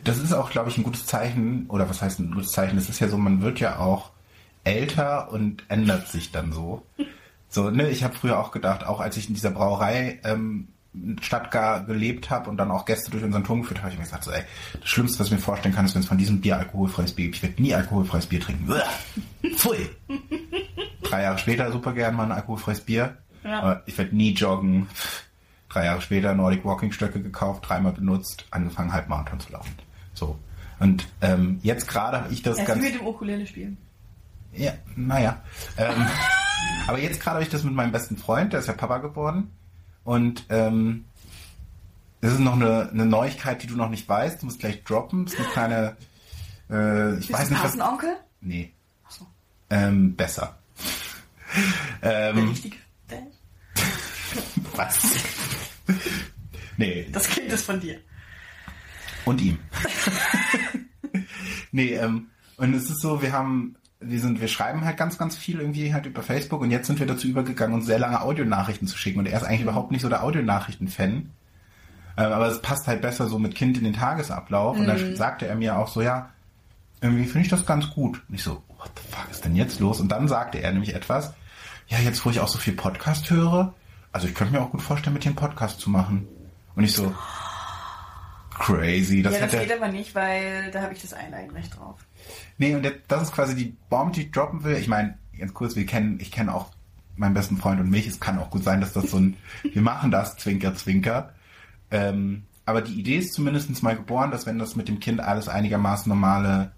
das 0.04 0.20
ist 0.20 0.34
auch, 0.34 0.52
glaube 0.52 0.70
ich, 0.70 0.78
ein 0.78 0.84
gutes 0.84 1.08
Zeichen, 1.08 1.66
oder 1.68 1.90
was 1.90 2.02
heißt 2.02 2.20
ein 2.20 2.32
gutes 2.32 2.52
Zeichen? 2.52 2.76
Das 2.76 2.90
ist 2.90 3.00
ja 3.00 3.08
so, 3.08 3.18
man 3.18 3.42
wird 3.42 3.60
ja 3.60 3.80
auch 3.80 4.12
älter 4.64 5.32
und 5.32 5.64
ändert 5.70 6.08
sich 6.08 6.32
dann 6.32 6.54
so. 6.54 6.84
So, 7.50 7.72
ne, 7.72 7.90
ich 7.90 8.04
habe 8.04 8.14
früher 8.14 8.40
auch 8.40 8.52
gedacht, 8.52 8.86
auch 8.86 9.00
als 9.00 9.18
ich 9.18 9.28
in 9.28 9.34
dieser 9.34 9.52
Brauerei 9.52 10.20
ähm, 10.24 10.68
Stadt 11.22 11.52
gar 11.52 11.84
gelebt 11.84 12.30
habe 12.30 12.50
und 12.50 12.58
dann 12.58 12.72
auch 12.72 12.86
Gäste 12.86 13.12
durch 13.12 13.24
unseren 13.24 13.44
Turm 13.44 13.62
geführt 13.62 13.82
habe, 13.82 13.92
ich 13.92 13.98
mir 13.98 14.04
gesagt, 14.04 14.24
so, 14.24 14.32
ey, 14.32 14.44
das 14.80 14.90
Schlimmste, 14.90 15.20
was 15.20 15.28
ich 15.28 15.34
mir 15.34 15.40
vorstellen 15.40 15.74
kann, 15.74 15.86
ist, 15.86 15.96
wenn 15.96 16.02
es 16.02 16.08
von 16.08 16.18
diesem 16.18 16.42
Bier 16.42 16.58
alkoholfreies 16.58 17.14
Bier 17.14 17.26
gibt. 17.26 17.38
Ich 17.38 17.44
werde 17.44 17.62
nie 17.62 17.74
alkoholfreies 17.74 18.28
Bier 18.28 18.40
trinken. 18.40 18.72
Uah, 18.72 18.84
Pfui. 19.66 19.90
Drei 21.02 21.24
Jahre 21.24 21.38
später 21.38 21.72
super 21.72 21.94
gern 21.94 22.16
mal 22.16 22.26
ein 22.26 22.32
alkoholfreies 22.32 22.82
Bier. 22.82 23.18
Ja. 23.44 23.82
Ich 23.86 23.98
werde 23.98 24.16
nie 24.16 24.34
joggen. 24.34 24.88
Drei 25.70 25.86
Jahre 25.86 26.02
später 26.02 26.34
Nordic 26.34 26.64
Walking 26.64 26.92
Stöcke 26.92 27.22
gekauft, 27.22 27.68
dreimal 27.68 27.92
benutzt, 27.92 28.46
angefangen 28.52 28.94
Halbmarathon 28.94 29.40
zu 29.40 29.52
laufen. 29.52 29.74
So. 30.14 30.40
Und 30.80 31.08
ähm, 31.22 31.60
jetzt 31.64 31.88
gerade 31.88 32.22
habe 32.22 32.34
ich 32.34 32.42
das 32.42 32.60
ist 32.60 32.66
ganz. 32.66 32.82
mit 32.82 32.96
dem 32.96 33.08
Ukulele 33.08 33.46
spielen. 33.46 33.78
Ja, 34.54 34.74
naja. 34.96 35.42
Ähm, 35.78 36.06
aber 36.88 37.00
jetzt 37.00 37.20
gerade 37.20 37.36
habe 37.36 37.44
ich 37.44 37.50
das 37.50 37.64
mit 37.64 37.74
meinem 37.74 37.92
besten 37.92 38.18
Freund, 38.18 38.54
der 38.54 38.60
ist 38.60 38.68
ja 38.68 38.74
Papa 38.74 39.00
geworden. 39.00 39.52
Und 40.04 40.46
ähm, 40.50 41.06
das 42.22 42.34
ist 42.34 42.40
noch 42.40 42.54
eine, 42.54 42.90
eine 42.92 43.06
Neuigkeit, 43.06 43.64
die 43.64 43.68
du 43.68 43.76
noch 43.76 43.90
nicht 43.90 44.08
weißt. 44.08 44.42
Du 44.42 44.46
musst 44.46 44.60
gleich 44.60 44.84
droppen. 44.84 45.26
Das 45.26 45.34
ist 45.34 45.40
eine 45.40 45.50
kleine. 45.50 45.98
Äh, 46.70 47.14
ich 47.14 47.28
Bist 47.28 47.34
weiß 47.34 47.48
du 47.48 47.54
nicht, 47.54 47.64
was. 47.64 47.72
Patenonkel? 47.72 48.18
Nee. 48.42 48.75
Ähm, 49.70 50.16
besser. 50.16 50.58
Ähm, 52.02 52.50
richtige 52.50 52.78
Fan? 53.08 53.28
was? 54.76 55.00
nee, 56.78 57.08
Das 57.12 57.28
Kind 57.30 57.52
ist 57.52 57.66
von 57.66 57.80
dir. 57.80 58.00
Und 59.26 59.42
ihm. 59.42 59.58
nee, 61.72 61.94
ähm, 61.94 62.28
und 62.58 62.74
es 62.74 62.90
ist 62.90 63.02
so, 63.02 63.22
wir 63.22 63.32
haben, 63.32 63.76
wir 64.00 64.20
sind, 64.20 64.40
wir 64.40 64.48
schreiben 64.48 64.86
halt 64.86 64.98
ganz, 64.98 65.18
ganz 65.18 65.36
viel 65.36 65.60
irgendwie 65.60 65.94
halt 65.94 66.06
über 66.06 66.22
Facebook 66.22 66.62
und 66.62 66.72
jetzt 66.72 66.88
sind 66.88 67.00
wir 67.00 67.08
dazu 67.08 67.28
übergegangen, 67.28 67.74
uns 67.74 67.86
sehr 67.86 68.00
lange 68.00 68.22
Audionachrichten 68.22 68.88
zu 68.88 68.98
schicken 68.98 69.20
und 69.20 69.26
er 69.26 69.38
ist 69.38 69.44
eigentlich 69.44 69.62
überhaupt 69.62 69.92
nicht 69.92 70.02
so 70.02 70.10
der 70.10 70.24
Audionachrichten-Fan. 70.24 71.32
Ähm, 72.18 72.32
aber 72.32 72.48
es 72.48 72.62
passt 72.62 72.88
halt 72.88 73.02
besser 73.02 73.28
so 73.28 73.40
mit 73.40 73.56
Kind 73.56 73.78
in 73.78 73.84
den 73.84 73.94
Tagesablauf 73.94 74.78
und 74.78 74.88
dann 74.88 75.16
sagte 75.16 75.48
er 75.48 75.56
mir 75.56 75.78
auch 75.78 75.88
so, 75.88 76.02
ja, 76.02 76.30
irgendwie 77.02 77.26
finde 77.26 77.42
ich 77.42 77.50
das 77.50 77.66
ganz 77.66 77.90
gut. 77.90 78.22
Und 78.30 78.36
ich 78.36 78.44
so, 78.44 78.64
what 78.86 78.92
the 78.96 79.12
fuck 79.12 79.30
ist 79.32 79.44
denn 79.44 79.56
jetzt 79.56 79.80
los? 79.80 80.00
Und 80.00 80.10
dann 80.10 80.28
sagte 80.28 80.60
er 80.60 80.72
nämlich 80.72 80.94
etwas, 80.94 81.34
ja, 81.88 82.00
jetzt 82.00 82.26
wo 82.26 82.30
ich 82.30 82.40
auch 82.40 82.48
so 82.48 82.58
viel 82.58 82.74
Podcast 82.74 83.30
höre, 83.30 83.74
also 84.12 84.28
ich 84.28 84.34
könnte 84.34 84.54
mir 84.54 84.62
auch 84.62 84.72
gut 84.72 84.82
vorstellen, 84.82 85.14
mit 85.14 85.24
dir 85.24 85.30
einen 85.30 85.36
Podcast 85.36 85.80
zu 85.82 85.90
machen. 85.90 86.28
Und 86.76 86.84
ich 86.84 86.94
so, 86.94 87.14
crazy. 88.58 89.22
Das 89.22 89.34
ja, 89.34 89.48
das 89.48 89.52
geht 89.52 89.72
aber 89.72 89.90
nicht, 89.90 90.16
weil 90.16 90.72
da 90.72 90.82
habe 90.82 90.94
ich 90.94 91.02
das 91.02 91.14
Einleihenrecht 91.14 91.78
drauf. 91.78 92.00
Nee, 92.58 92.76
und 92.76 92.90
das 93.08 93.24
ist 93.24 93.34
quasi 93.34 93.56
die 93.56 93.76
Bombe, 93.90 94.14
die 94.14 94.24
ich 94.24 94.32
droppen 94.32 94.64
will. 94.64 94.78
Ich 94.78 94.88
meine, 94.88 95.18
ganz 95.38 95.54
kurz, 95.54 95.76
wir 95.76 95.86
kennen, 95.86 96.20
ich 96.20 96.32
kenne 96.32 96.54
auch 96.54 96.72
meinen 97.16 97.34
besten 97.34 97.58
Freund 97.58 97.80
und 97.80 97.90
mich. 97.90 98.08
Es 98.08 98.20
kann 98.20 98.40
auch 98.40 98.50
gut 98.50 98.64
sein, 98.64 98.82
dass 98.82 98.94
das 98.94 99.12
so 99.12 99.18
ein, 99.18 99.38
wir 99.74 99.82
machen 99.82 100.12
das, 100.12 100.38
Zwinker, 100.38 100.76
Zwinker. 100.76 101.34
Ähm, 101.92 102.44
aber 102.66 102.82
die 102.82 103.00
Idee 103.00 103.18
ist 103.18 103.34
zumindest 103.34 103.84
mal 103.84 103.96
geboren, 103.96 104.32
dass 104.32 104.46
wenn 104.46 104.58
das 104.58 104.76
mit 104.76 104.88
dem 104.88 105.00
Kind 105.00 105.20
alles 105.20 105.48
einigermaßen 105.48 106.10
normale 106.10 106.72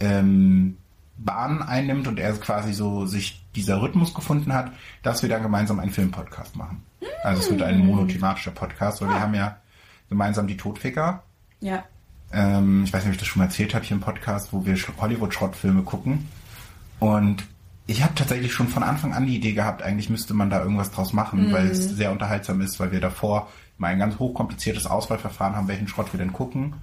ähm, 0.00 0.78
Bahnen 1.22 1.62
einnimmt 1.62 2.08
und 2.08 2.18
er 2.18 2.32
quasi 2.34 2.72
so 2.72 3.06
sich 3.06 3.44
dieser 3.54 3.82
Rhythmus 3.82 4.14
gefunden 4.14 4.52
hat, 4.54 4.72
dass 5.02 5.22
wir 5.22 5.28
dann 5.28 5.42
gemeinsam 5.42 5.78
einen 5.80 5.90
Filmpodcast 5.90 6.56
machen. 6.56 6.82
Also 7.22 7.42
es 7.42 7.50
wird 7.50 7.62
ein 7.62 7.84
monothematischer 7.84 8.52
Podcast, 8.52 9.00
weil 9.02 9.08
wir 9.08 9.16
Ah. 9.16 9.20
haben 9.20 9.34
ja 9.34 9.56
gemeinsam 10.08 10.46
die 10.46 10.56
Todficker. 10.56 11.22
Ja. 11.60 11.84
Ähm, 12.32 12.84
ich 12.84 12.92
weiß 12.92 13.02
nicht, 13.02 13.08
ob 13.10 13.14
ich 13.14 13.18
das 13.20 13.28
schon 13.28 13.40
mal 13.40 13.46
erzählt 13.46 13.74
habe 13.74 13.84
hier 13.84 13.96
im 13.96 14.02
Podcast, 14.02 14.52
wo 14.52 14.64
wir 14.64 14.76
Sch- 14.76 14.88
Hollywood-Schrottfilme 15.00 15.82
gucken. 15.82 16.28
Und 17.00 17.44
ich 17.86 18.02
habe 18.02 18.14
tatsächlich 18.14 18.52
schon 18.52 18.68
von 18.68 18.82
Anfang 18.82 19.12
an 19.14 19.26
die 19.26 19.36
Idee 19.36 19.52
gehabt, 19.52 19.82
eigentlich 19.82 20.10
müsste 20.10 20.32
man 20.32 20.48
da 20.48 20.60
irgendwas 20.62 20.90
draus 20.92 21.12
machen, 21.12 21.52
weil 21.52 21.66
es 21.66 21.84
sehr 21.84 22.12
unterhaltsam 22.12 22.60
ist, 22.60 22.78
weil 22.80 22.92
wir 22.92 23.00
davor 23.00 23.48
mal 23.78 23.88
ein 23.88 23.98
ganz 23.98 24.18
hochkompliziertes 24.18 24.86
Auswahlverfahren 24.86 25.56
haben, 25.56 25.68
welchen 25.68 25.88
Schrott 25.88 26.12
wir 26.12 26.18
denn 26.18 26.32
gucken. 26.32 26.74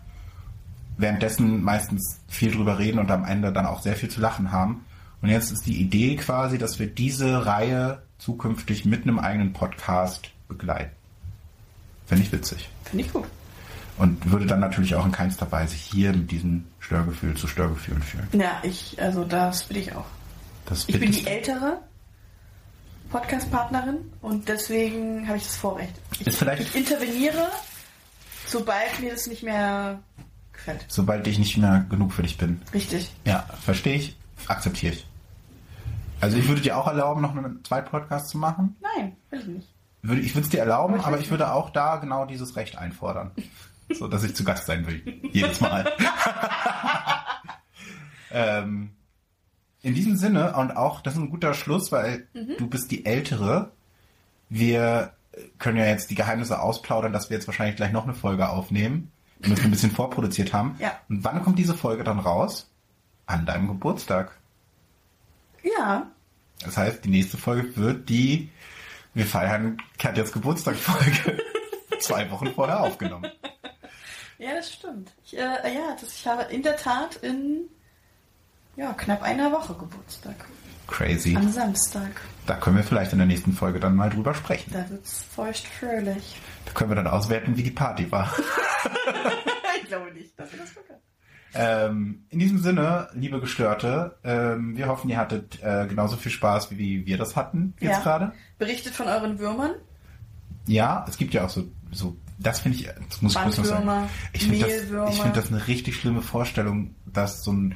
Währenddessen 0.98 1.64
meistens 1.64 2.20
viel 2.28 2.52
drüber 2.52 2.80
reden 2.80 3.00
und 3.00 3.12
am 3.12 3.24
Ende 3.24 3.54
dann 3.54 3.66
auch 3.66 3.82
sehr 3.82 3.96
viel 3.96 4.10
zu 4.10 4.20
lachen 4.20 4.52
haben. 4.52 4.86
Und 5.22 5.30
jetzt 5.30 5.52
ist 5.52 5.66
die 5.66 5.80
Idee 5.80 6.16
quasi, 6.16 6.58
dass 6.58 6.80
wir 6.80 6.88
diese 6.88 7.46
Reihe 7.46 8.02
zukünftig 8.18 8.86
mit 8.86 9.04
einem 9.04 9.20
eigenen 9.20 9.54
Podcast 9.54 10.32
begleiten. 10.48 10.92
Finde 12.08 12.24
ich 12.24 12.32
witzig. 12.32 12.70
Finde 12.86 13.06
ich 13.06 13.14
gut. 13.14 13.26
Und 13.98 14.32
würde 14.32 14.46
dann 14.46 14.60
natürlich 14.60 14.96
auch 14.96 15.06
in 15.06 15.12
keinster 15.12 15.52
Weise 15.52 15.76
hier 15.76 16.14
mit 16.14 16.32
diesem 16.32 16.66
Störgefühl 16.80 17.36
zu 17.36 17.48
Störgefühlen 17.48 18.02
fühlen. 18.02 18.28
Ja, 18.34 18.60
ich, 18.64 18.96
also 19.02 19.24
das 19.24 19.70
will 19.70 19.78
ich 19.78 19.94
auch. 19.94 20.06
Ich 20.88 21.00
bin 21.00 21.12
die 21.12 21.26
ältere 21.26 21.80
Podcast-Partnerin 23.10 23.98
und 24.22 24.48
deswegen 24.48 25.28
habe 25.28 25.38
ich 25.38 25.46
das 25.46 25.56
Vorrecht. 25.56 25.94
Ich, 26.20 26.28
ich 26.28 26.76
interveniere, 26.76 27.48
sobald 28.46 29.00
mir 29.00 29.12
das 29.12 29.28
nicht 29.28 29.44
mehr 29.44 30.00
gefällt. 30.68 30.86
Sobald 30.88 31.28
ich 31.28 31.40
nicht 31.40 31.58
mehr 31.58 31.86
genug 31.90 32.14
für 32.14 32.24
dich 32.24 32.38
bin. 32.38 32.62
Richtig. 32.74 33.12
Ja, 33.26 33.46
verstehe 33.62 33.96
ich, 33.96 34.18
akzeptiere 34.48 34.94
ich. 34.94 35.08
Also 36.20 36.38
ich 36.38 36.48
würde 36.48 36.62
dir 36.62 36.78
auch 36.78 36.88
erlauben, 36.88 37.22
noch 37.22 37.36
einen 37.36 37.64
zweiten 37.64 37.90
Podcast 37.90 38.30
zu 38.30 38.38
machen. 38.38 38.76
Nein, 38.82 39.16
will 39.30 39.40
ich 39.40 39.46
nicht. 39.48 39.74
Würde, 40.02 40.22
ich 40.22 40.34
würde 40.36 40.46
es 40.46 40.50
dir 40.50 40.60
erlauben, 40.60 40.94
Aber 40.96 41.02
ich 41.02 41.08
aber 41.08 41.20
ich 41.20 41.30
würde 41.32 41.52
auch 41.54 41.70
da 41.70 41.98
genau 41.98 42.26
dieses 42.26 42.56
Recht 42.56 42.78
einfordern. 42.78 43.32
so, 43.94 44.08
dass 44.08 44.24
ich 44.24 44.36
zu 44.36 44.44
Gast 44.44 44.66
sein 44.66 44.86
will. 44.88 45.02
Jedes 45.32 45.62
Mal. 45.62 45.92
ähm, 48.32 48.92
in 49.82 49.94
diesem 49.94 50.18
Sinne, 50.18 50.54
und 50.56 50.76
auch, 50.76 51.02
das 51.02 51.14
ist 51.14 51.20
ein 51.20 51.30
guter 51.30 51.54
Schluss, 51.54 51.92
weil 51.92 52.28
Mhm. 52.34 52.56
du 52.58 52.68
bist 52.68 52.92
die 52.92 53.06
Ältere. 53.06 53.72
Wir 54.50 55.14
können 55.60 55.78
ja 55.78 55.86
jetzt 55.86 56.10
die 56.10 56.16
Geheimnisse 56.16 56.60
ausplaudern, 56.62 57.14
dass 57.14 57.30
wir 57.30 57.38
jetzt 57.38 57.48
wahrscheinlich 57.48 57.76
gleich 57.76 57.92
noch 57.92 58.04
eine 58.06 58.16
Folge 58.16 58.50
aufnehmen, 58.50 59.12
wir 59.40 59.64
ein 59.64 59.72
bisschen 59.72 59.92
vorproduziert 59.92 60.54
haben. 60.54 60.76
Ja. 60.80 61.00
Und 61.10 61.24
wann 61.24 61.44
kommt 61.44 61.60
diese 61.60 61.74
Folge 61.76 62.04
dann 62.04 62.20
raus? 62.20 62.70
An 63.26 63.46
deinem 63.46 63.68
Geburtstag. 63.68 64.32
Ja, 65.78 66.08
Das 66.64 66.78
heißt, 66.78 67.04
die 67.04 67.10
nächste 67.10 67.38
Folge 67.38 67.76
wird 67.76 68.08
die 68.10 68.50
Wir 69.14 69.26
feiern 69.26 69.78
Katjas 69.98 70.32
Geburtstagsfolge 70.32 71.40
zwei 72.00 72.30
Wochen 72.32 72.54
vorher 72.54 72.80
aufgenommen. 72.82 73.30
ja, 74.38 74.54
das 74.56 74.72
stimmt. 74.74 75.12
Ich, 75.26 75.36
äh, 75.38 75.40
ja, 75.40 75.96
das, 76.00 76.14
ich 76.16 76.28
habe 76.28 76.44
in 76.44 76.64
der 76.64 76.78
Tat 76.78 77.18
in 77.18 77.66
ja, 78.78 78.94
knapp 78.94 79.24
einer 79.24 79.52
Woche 79.52 79.74
Geburtstag. 79.74 80.36
Crazy. 80.88 81.36
Am 81.36 81.52
Samstag. 81.52 82.22
Da 82.46 82.56
können 82.56 82.78
wir 82.78 82.84
vielleicht 82.84 83.12
in 83.12 83.18
der 83.18 83.28
nächsten 83.28 83.52
Folge 83.52 83.80
dann 83.82 83.96
mal 83.96 84.10
drüber 84.10 84.34
sprechen. 84.34 84.72
Da 84.72 84.90
wird's 84.90 85.22
feucht 85.36 85.68
fröhlich. 85.68 86.38
Da 86.68 86.74
können 86.74 86.92
wir 86.92 86.96
dann 86.96 87.08
auswerten, 87.08 87.56
wie 87.58 87.64
die 87.64 87.72
Party 87.72 88.12
war. 88.12 88.32
ich 89.82 89.88
glaube 89.88 90.12
nicht, 90.14 90.38
dass 90.38 90.52
wir 90.52 90.60
das 90.60 90.70
bekommen. 90.72 91.00
Ähm, 91.54 92.26
in 92.30 92.40
diesem 92.40 92.60
Sinne, 92.60 93.08
liebe 93.14 93.40
Gestörte, 93.40 94.18
ähm, 94.24 94.76
wir 94.76 94.88
hoffen, 94.88 95.10
ihr 95.10 95.18
hattet 95.18 95.64
äh, 95.64 95.88
genauso 95.88 96.18
viel 96.18 96.32
Spaß, 96.32 96.72
wie 96.72 97.06
wir 97.06 97.18
das 97.18 97.36
hatten 97.36 97.74
jetzt 97.80 97.98
Ja. 97.98 98.00
gerade. 98.04 98.32
Berichtet 98.60 98.94
von 98.94 99.08
euren 99.08 99.40
Würmern. 99.40 99.72
Ja, 100.68 101.06
es 101.08 101.18
gibt 101.18 101.34
ja 101.34 101.46
auch 101.46 101.50
so, 101.50 101.64
so 101.92 102.18
das 102.38 102.60
finde 102.60 102.78
ich, 102.78 102.86
das 103.10 103.22
muss 103.22 103.36
ich 103.36 103.42
kurz 103.42 103.58
noch 103.58 103.66
sagen. 103.66 104.10
Ich 104.34 104.44
finde 104.44 104.60
das, 104.60 104.70
Mehlwürmer. 104.70 105.10
ich 105.10 105.22
finde 105.22 105.40
das 105.40 105.48
eine 105.52 105.68
richtig 105.68 105.96
schlimme 105.96 106.22
Vorstellung, 106.22 106.94
dass 107.06 107.44
so 107.44 107.54
ein, 107.54 107.76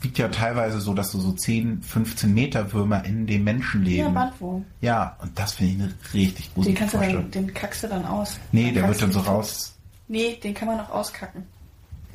es 0.00 0.04
gibt 0.04 0.16
ja 0.16 0.28
teilweise 0.28 0.80
so, 0.80 0.94
dass 0.94 1.12
so, 1.12 1.20
so 1.20 1.32
10, 1.32 1.82
15 1.82 2.32
Meter 2.32 2.72
Würmer 2.72 3.04
in 3.04 3.26
dem 3.26 3.44
Menschen 3.44 3.84
Ja, 3.84 4.04
leben. 4.04 4.14
Bandwurm. 4.14 4.64
Ja, 4.80 5.14
und 5.20 5.38
das 5.38 5.52
finde 5.52 5.72
ich 5.72 5.78
eine 5.82 5.94
richtig 6.14 6.46
Den 6.46 6.54
gruselige 6.54 6.78
kannst 6.78 6.94
du 6.94 6.98
Vorstellung. 6.98 7.30
dann, 7.30 7.46
den 7.46 7.54
kackst 7.54 7.82
du 7.82 7.88
dann 7.88 8.06
aus. 8.06 8.40
nee, 8.52 8.72
der 8.72 8.82
kackst 8.84 9.00
wird 9.02 9.14
dann 9.14 9.20
du 9.22 9.24
so 9.26 9.30
raus, 9.30 9.74
Nee, 10.08 10.36
den 10.42 10.54
kann 10.54 10.68
man 10.68 10.80
auch 10.80 10.88
auskacken. 10.88 11.44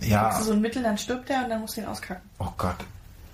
ja, 0.01 0.29
Hast 0.31 0.41
du 0.41 0.45
so 0.45 0.53
ein 0.53 0.61
Mittel, 0.61 0.81
dann 0.81 0.97
stirbt 0.97 1.29
der 1.29 1.43
und 1.43 1.49
dann 1.49 1.61
musst 1.61 1.77
du 1.77 1.81
ihn 1.81 1.87
auskacken. 1.87 2.27
oh 2.39 2.47
Gott, 2.57 2.75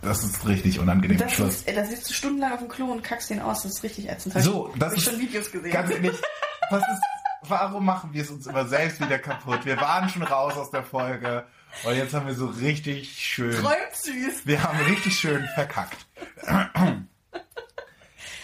das 0.01 0.21
ist 0.23 0.45
richtig 0.45 0.79
unangenehm. 0.79 1.17
Das 1.17 1.39
ist, 1.39 1.67
da 1.73 1.85
sitzt 1.85 2.09
du 2.09 2.13
stundenlang 2.13 2.51
auf 2.51 2.59
dem 2.59 2.67
Klo 2.67 2.87
und 2.91 3.03
kackst 3.05 3.29
den 3.29 3.39
aus. 3.39 3.63
Das 3.63 3.71
ist 3.71 3.83
richtig 3.83 4.09
ätzend. 4.09 4.37
So, 4.43 4.69
ich, 4.73 4.79
das 4.79 4.93
ist 4.93 5.03
schon 5.03 5.17
Videos 5.19 5.49
gesehen. 5.49 5.71
Ganz 5.71 5.89
ehrlich, 5.91 6.11
was 6.69 6.81
ist, 6.81 7.01
warum 7.47 7.85
machen 7.85 8.09
wir 8.11 8.21
es 8.21 8.29
uns 8.29 8.45
immer 8.47 8.65
selbst 8.67 8.99
wieder 8.99 9.17
kaputt? 9.17 9.65
Wir 9.65 9.77
waren 9.79 10.09
schon 10.09 10.23
raus 10.23 10.55
aus 10.57 10.69
der 10.71 10.83
Folge 10.83 11.45
und 11.86 11.95
jetzt 11.95 12.13
haben 12.13 12.28
wir 12.28 12.34
so 12.36 12.47
richtig 12.47 13.11
schön, 13.17 13.53
Träumt 13.55 13.76
süß. 13.93 14.45
wir 14.45 14.63
haben 14.63 14.80
richtig 14.86 15.15
schön 15.17 15.43
verkackt. 15.55 16.05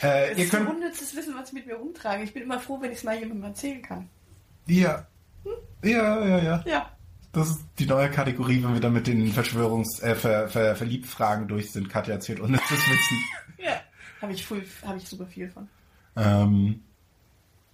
äh, 0.02 0.32
Es 0.32 0.38
ihr 0.38 0.44
ist 0.46 0.52
so 0.52 0.58
könnt, 0.58 0.70
unnützes 0.70 1.16
Wissen, 1.16 1.36
was 1.36 1.48
ich 1.50 1.54
mit 1.54 1.68
mir 1.68 1.76
rumtrage. 1.76 2.24
Ich 2.24 2.34
bin 2.34 2.44
immer 2.44 2.60
froh, 2.60 2.80
wenn 2.82 2.92
ich 2.92 2.98
es 3.00 3.04
mal 3.04 3.16
jemandem 3.18 3.44
erzählen 3.46 3.82
kann. 3.82 4.10
ja, 4.68 5.08
ja, 5.84 6.26
ja, 6.26 6.38
ja. 6.40 6.64
Ja. 6.66 6.92
Das 7.34 7.50
ist 7.50 7.60
die 7.78 7.86
neue 7.86 8.10
Kategorie, 8.10 8.64
wenn 8.64 8.74
wir 8.74 8.80
dann 8.82 8.94
mit 8.94 9.06
den 9.06 9.32
Verschwörungs-, 9.32 10.02
äh, 10.02 10.16
Ver, 10.16 10.48
Ver, 10.48 10.76
Verliebtfragen 10.76 11.48
durch 11.48 11.72
sind. 11.72 11.90
Katja 11.90 12.16
erzählt 12.16 12.40
unnützes 12.40 12.72
Wissen. 12.72 13.18
Ja. 13.60 13.80
Habe 14.22 14.34
ich, 14.34 14.46
voll- 14.46 14.66
hab 14.86 14.98
ich 14.98 15.08
super 15.08 15.28
viel 15.28 15.50
von. 15.50 15.68
Ähm, 16.16 16.82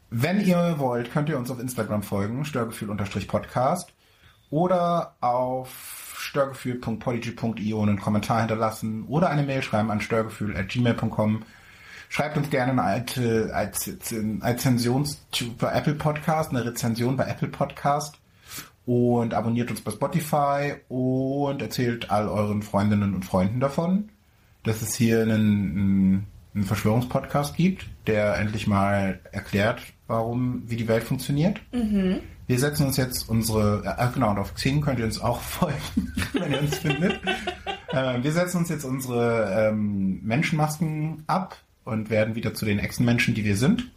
wenn 0.10 0.42
ihr 0.42 0.76
wollt, 0.80 1.12
könnt 1.14 1.30
ihr 1.30 1.38
uns 1.38 1.50
auf 1.50 1.60
Instagram 1.60 2.04
folgen, 2.04 2.44
störgefühl-podcast 2.44 3.94
oder 4.54 5.16
auf 5.20 6.16
störgefühl.podigy.io 6.20 7.82
einen 7.82 8.00
Kommentar 8.00 8.42
hinterlassen 8.42 9.04
oder 9.08 9.32
eine 9.32 9.42
Mail 9.42 9.64
schreiben 9.64 9.90
an 9.90 10.00
störgefühl.gmail.com. 10.00 11.42
Schreibt 12.08 12.38
uns 12.38 12.52
gerne 12.52 12.74
eine 12.74 12.84
alte, 12.84 13.50
als, 13.52 13.92
bei 15.58 15.72
Apple 15.72 15.96
Podcast, 15.96 16.52
eine 16.52 16.66
Rezension 16.66 17.18
bei 17.18 17.26
Apple 17.26 17.48
Podcast 17.48 18.20
und 18.86 19.34
abonniert 19.34 19.72
uns 19.72 19.82
bei 19.82 19.90
Spotify 19.90 20.76
und 20.88 21.60
erzählt 21.60 22.12
all 22.12 22.28
euren 22.28 22.62
Freundinnen 22.62 23.16
und 23.16 23.26
Freunden 23.26 23.60
davon, 23.60 24.10
dass 24.62 24.84
es 24.84 24.94
hier 24.94 25.24
einen, 25.24 26.28
einen, 26.54 26.64
Verschwörungspodcast 26.64 27.56
gibt, 27.56 27.88
der 28.06 28.38
endlich 28.38 28.68
mal 28.68 29.20
erklärt, 29.32 29.82
warum, 30.06 30.62
wie 30.68 30.76
die 30.76 30.88
Welt 30.88 31.06
funktioniert. 31.06 31.60
Wir 32.48 32.60
setzen 32.60 32.86
uns 32.88 32.98
jetzt 32.98 33.30
unsere, 33.30 33.84
äh, 33.98 34.14
genau, 34.14 34.32
und 34.32 34.38
auf 34.38 34.54
Xing 34.54 34.82
könnt 34.82 35.00
ihr 35.00 35.06
uns 35.06 35.22
auch 35.22 35.42
folgen, 35.42 36.14
wenn 36.34 36.52
ihr 36.52 36.62
uns 36.62 36.78
findet. 36.78 37.22
Äh, 37.90 38.24
wir 38.24 38.32
setzen 38.32 38.58
uns 38.58 38.70
jetzt 38.70 38.84
unsere 38.84 39.70
ähm, 39.70 40.20
Menschenmasken 40.24 41.24
ab 41.28 41.58
und 41.86 42.10
werden 42.10 42.36
wieder 42.36 42.54
zu 42.54 42.66
den 42.66 42.80
Echsenmenschen, 42.80 43.34
die 43.34 43.44
wir 43.44 43.58
sind. 43.58 43.92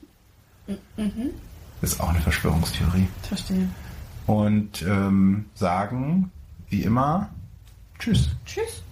Das 1.80 1.92
ist 1.92 2.00
auch 2.00 2.08
eine 2.08 2.20
Verschwörungstheorie. 2.20 3.08
Verstehe. 3.22 3.68
Und 4.26 4.82
ähm, 4.82 5.46
sagen, 5.54 6.30
wie 6.68 6.82
immer, 6.82 7.30
tschüss. 7.98 8.30
Tschüss. 8.44 8.82